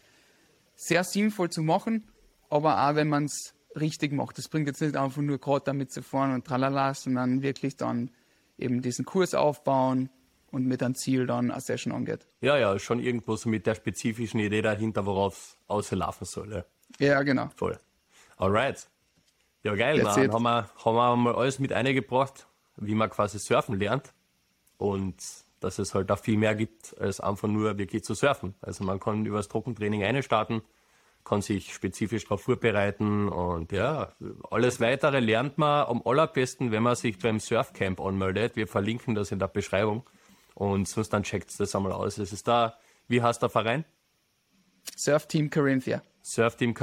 sehr 0.77 1.03
sinnvoll 1.03 1.51
zu 1.51 1.63
machen, 1.63 2.09
aber 2.49 2.89
auch 2.89 2.95
wenn 2.95 3.09
man 3.09 3.25
es 3.25 3.56
richtig 3.79 4.13
macht. 4.13 4.39
Das 4.39 4.49
bringt 4.49 4.67
jetzt 4.67 4.81
nicht 4.81 4.97
einfach 4.97 5.23
nur 5.23 5.39
gerade 5.39 5.65
damit 5.65 5.93
zu 5.93 6.03
fahren 6.03 6.35
und 6.35 6.47
tralala, 6.47 6.95
sondern 6.95 7.43
wirklich 7.43 7.77
dann 7.77 8.11
eben 8.59 8.83
diesen 8.83 9.05
Kurs 9.05 9.35
aufbauen 9.35 10.11
und 10.51 10.67
mit 10.67 10.83
einem 10.83 10.95
Ziel 10.95 11.27
dann 11.27 11.51
eine 11.51 11.61
Session 11.61 11.93
angeht. 11.93 12.27
Ja, 12.41 12.57
ja, 12.57 12.79
schon 12.79 13.01
irgendwo 13.01 13.37
so 13.37 13.49
mit 13.49 13.67
der 13.67 13.75
spezifischen 13.75 14.41
Idee 14.41 14.63
dahinter, 14.63 15.05
worauf 15.07 15.35
es 15.35 15.59
auslaufen 15.67 16.27
soll. 16.27 16.53
Ja. 16.53 16.65
Ja, 16.99 17.23
genau. 17.23 17.51
Voll. 17.57 17.79
Alright. 18.37 18.89
Ja, 19.63 19.75
geil. 19.75 19.99
Dann 19.99 20.33
haben 20.33 20.43
wir, 20.43 20.71
haben 20.85 20.95
wir 20.95 21.17
mal 21.17 21.35
alles 21.35 21.59
mit 21.59 21.73
eingebracht, 21.73 22.47
wie 22.77 22.95
man 22.95 23.11
quasi 23.11 23.39
surfen 23.39 23.79
lernt. 23.79 24.13
Und 24.79 25.17
dass 25.61 25.79
es 25.79 25.95
halt 25.95 26.11
auch 26.11 26.19
viel 26.19 26.37
mehr 26.37 26.55
gibt, 26.55 26.97
als 27.01 27.21
einfach 27.21 27.49
nur 27.49 27.79
wirklich 27.79 28.05
zu 28.05 28.15
surfen. 28.15 28.55
Also 28.61 28.85
man 28.85 29.01
kann 29.01 29.25
über 29.27 29.39
das 29.39 29.49
Trockentraining 29.49 30.05
einstarten, 30.05 30.63
kann 31.27 31.43
sich 31.43 31.75
spezifisch 31.75 32.25
darauf 32.25 32.43
vorbereiten 32.43 33.29
und 33.29 33.73
ja, 33.73 34.13
alles 34.51 34.81
weitere 34.81 35.21
lernt 35.21 35.59
man 35.59 35.87
am 35.87 36.03
allerbesten, 36.05 36.71
wenn 36.71 36.83
man 36.83 36.95
sich 36.95 37.19
beim 37.19 37.41
Surfcamp 37.41 38.01
anmeldet. 38.01 38.57
Wir 38.57 38.69
verlinken 38.69 39.15
das 39.15 39.33
in 39.33 39.39
der 39.39 39.49
Beschreibung 39.49 40.09
und 40.55 40.89
sonst 40.89 41.11
dann 41.11 41.25
checkt 41.25 41.59
das 41.59 41.75
einmal 41.75 41.93
aus. 41.93 42.19
Es 42.19 42.33
ist 42.33 42.47
da, 42.47 42.79
wie 43.09 43.21
heißt 43.21 43.43
der 43.43 43.51
Verein? 43.51 43.85
Surf 44.97 45.27
Team 45.27 45.51
Carinthia. 45.51 46.01
Surfteam. 46.23 46.75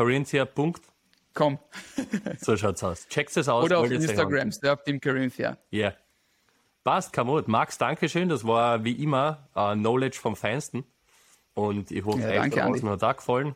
Punkt. 0.54 0.84
Komm. 1.34 1.58
So 2.39 2.58
schaut's 2.58 2.84
aus. 2.84 3.08
Checkt 3.08 3.36
es 3.38 3.48
aus. 3.48 3.64
Oder 3.64 3.80
auf. 3.80 3.89
Instagram, 3.89 4.52
Surf 4.52 4.84
Team 4.84 5.00
Carinthia. 5.00 5.58
Ja. 5.72 5.80
Yeah. 5.80 5.98
Passt, 6.84 7.14
Kamot. 7.14 7.48
Max, 7.48 7.78
Dankeschön. 7.78 8.28
Das 8.28 8.46
war 8.46 8.84
wie 8.84 8.91
immer 8.91 9.48
uh, 9.56 9.74
Knowledge 9.74 10.20
vom 10.22 10.36
Feinsten. 10.36 10.84
Und 11.54 11.91
ich 11.91 12.04
hoffe, 12.04 12.20
Ja, 12.20 12.41
euch 12.41 12.54
da 12.54 12.68
draußen 12.68 12.89
hat 12.89 13.04
auch 13.04 13.16
gefallen. 13.16 13.56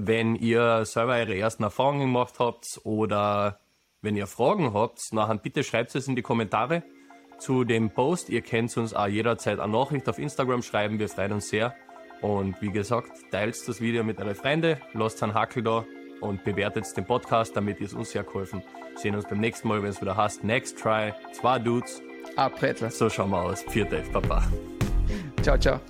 Wenn 0.00 0.36
ihr 0.36 0.84
selber 0.84 1.14
eure 1.14 1.36
ersten 1.36 1.64
Erfahrungen 1.64 2.00
gemacht 2.02 2.34
habt 2.38 2.80
oder 2.84 3.58
wenn 4.00 4.14
ihr 4.14 4.28
Fragen 4.28 4.72
habt, 4.72 5.12
nachher 5.12 5.36
bitte 5.38 5.64
schreibt 5.64 5.92
es 5.96 6.06
in 6.06 6.14
die 6.14 6.22
Kommentare 6.22 6.84
zu 7.38 7.64
dem 7.64 7.90
Post. 7.90 8.28
Ihr 8.28 8.42
könnt 8.42 8.76
uns 8.76 8.94
auch 8.94 9.08
jederzeit 9.08 9.58
eine 9.58 9.72
Nachricht 9.72 10.08
auf 10.08 10.20
Instagram 10.20 10.62
schreiben. 10.62 11.00
Wir 11.00 11.08
freuen 11.08 11.32
uns 11.32 11.48
sehr. 11.48 11.74
Und 12.20 12.62
wie 12.62 12.70
gesagt, 12.70 13.10
teilt 13.32 13.56
das 13.66 13.80
Video 13.80 14.04
mit 14.04 14.20
euren 14.20 14.36
Freunden, 14.36 14.76
lasst 14.92 15.20
einen 15.22 15.34
Hakel 15.34 15.64
da 15.64 15.84
und 16.20 16.44
bewertet 16.44 16.84
den 16.96 17.04
Podcast, 17.04 17.56
damit 17.56 17.80
ihr 17.80 17.86
es 17.86 17.94
uns 17.94 18.10
sehr 18.10 18.22
geholfen. 18.22 18.62
Sehen 18.94 19.16
uns 19.16 19.26
beim 19.28 19.40
nächsten 19.40 19.66
Mal, 19.66 19.82
wenn 19.82 19.90
es 19.90 20.00
wieder 20.00 20.16
heißt 20.16 20.44
Next 20.44 20.78
Try, 20.78 21.12
zwei 21.32 21.58
Dudes. 21.58 22.00
Ah, 22.36 22.48
Brettler. 22.48 22.90
So 22.90 23.10
schauen 23.10 23.30
wir 23.30 23.42
aus. 23.42 23.64
Viert 23.68 23.92
euch, 23.92 24.12
Papa. 24.12 24.46
Ciao, 25.42 25.58
ciao. 25.58 25.80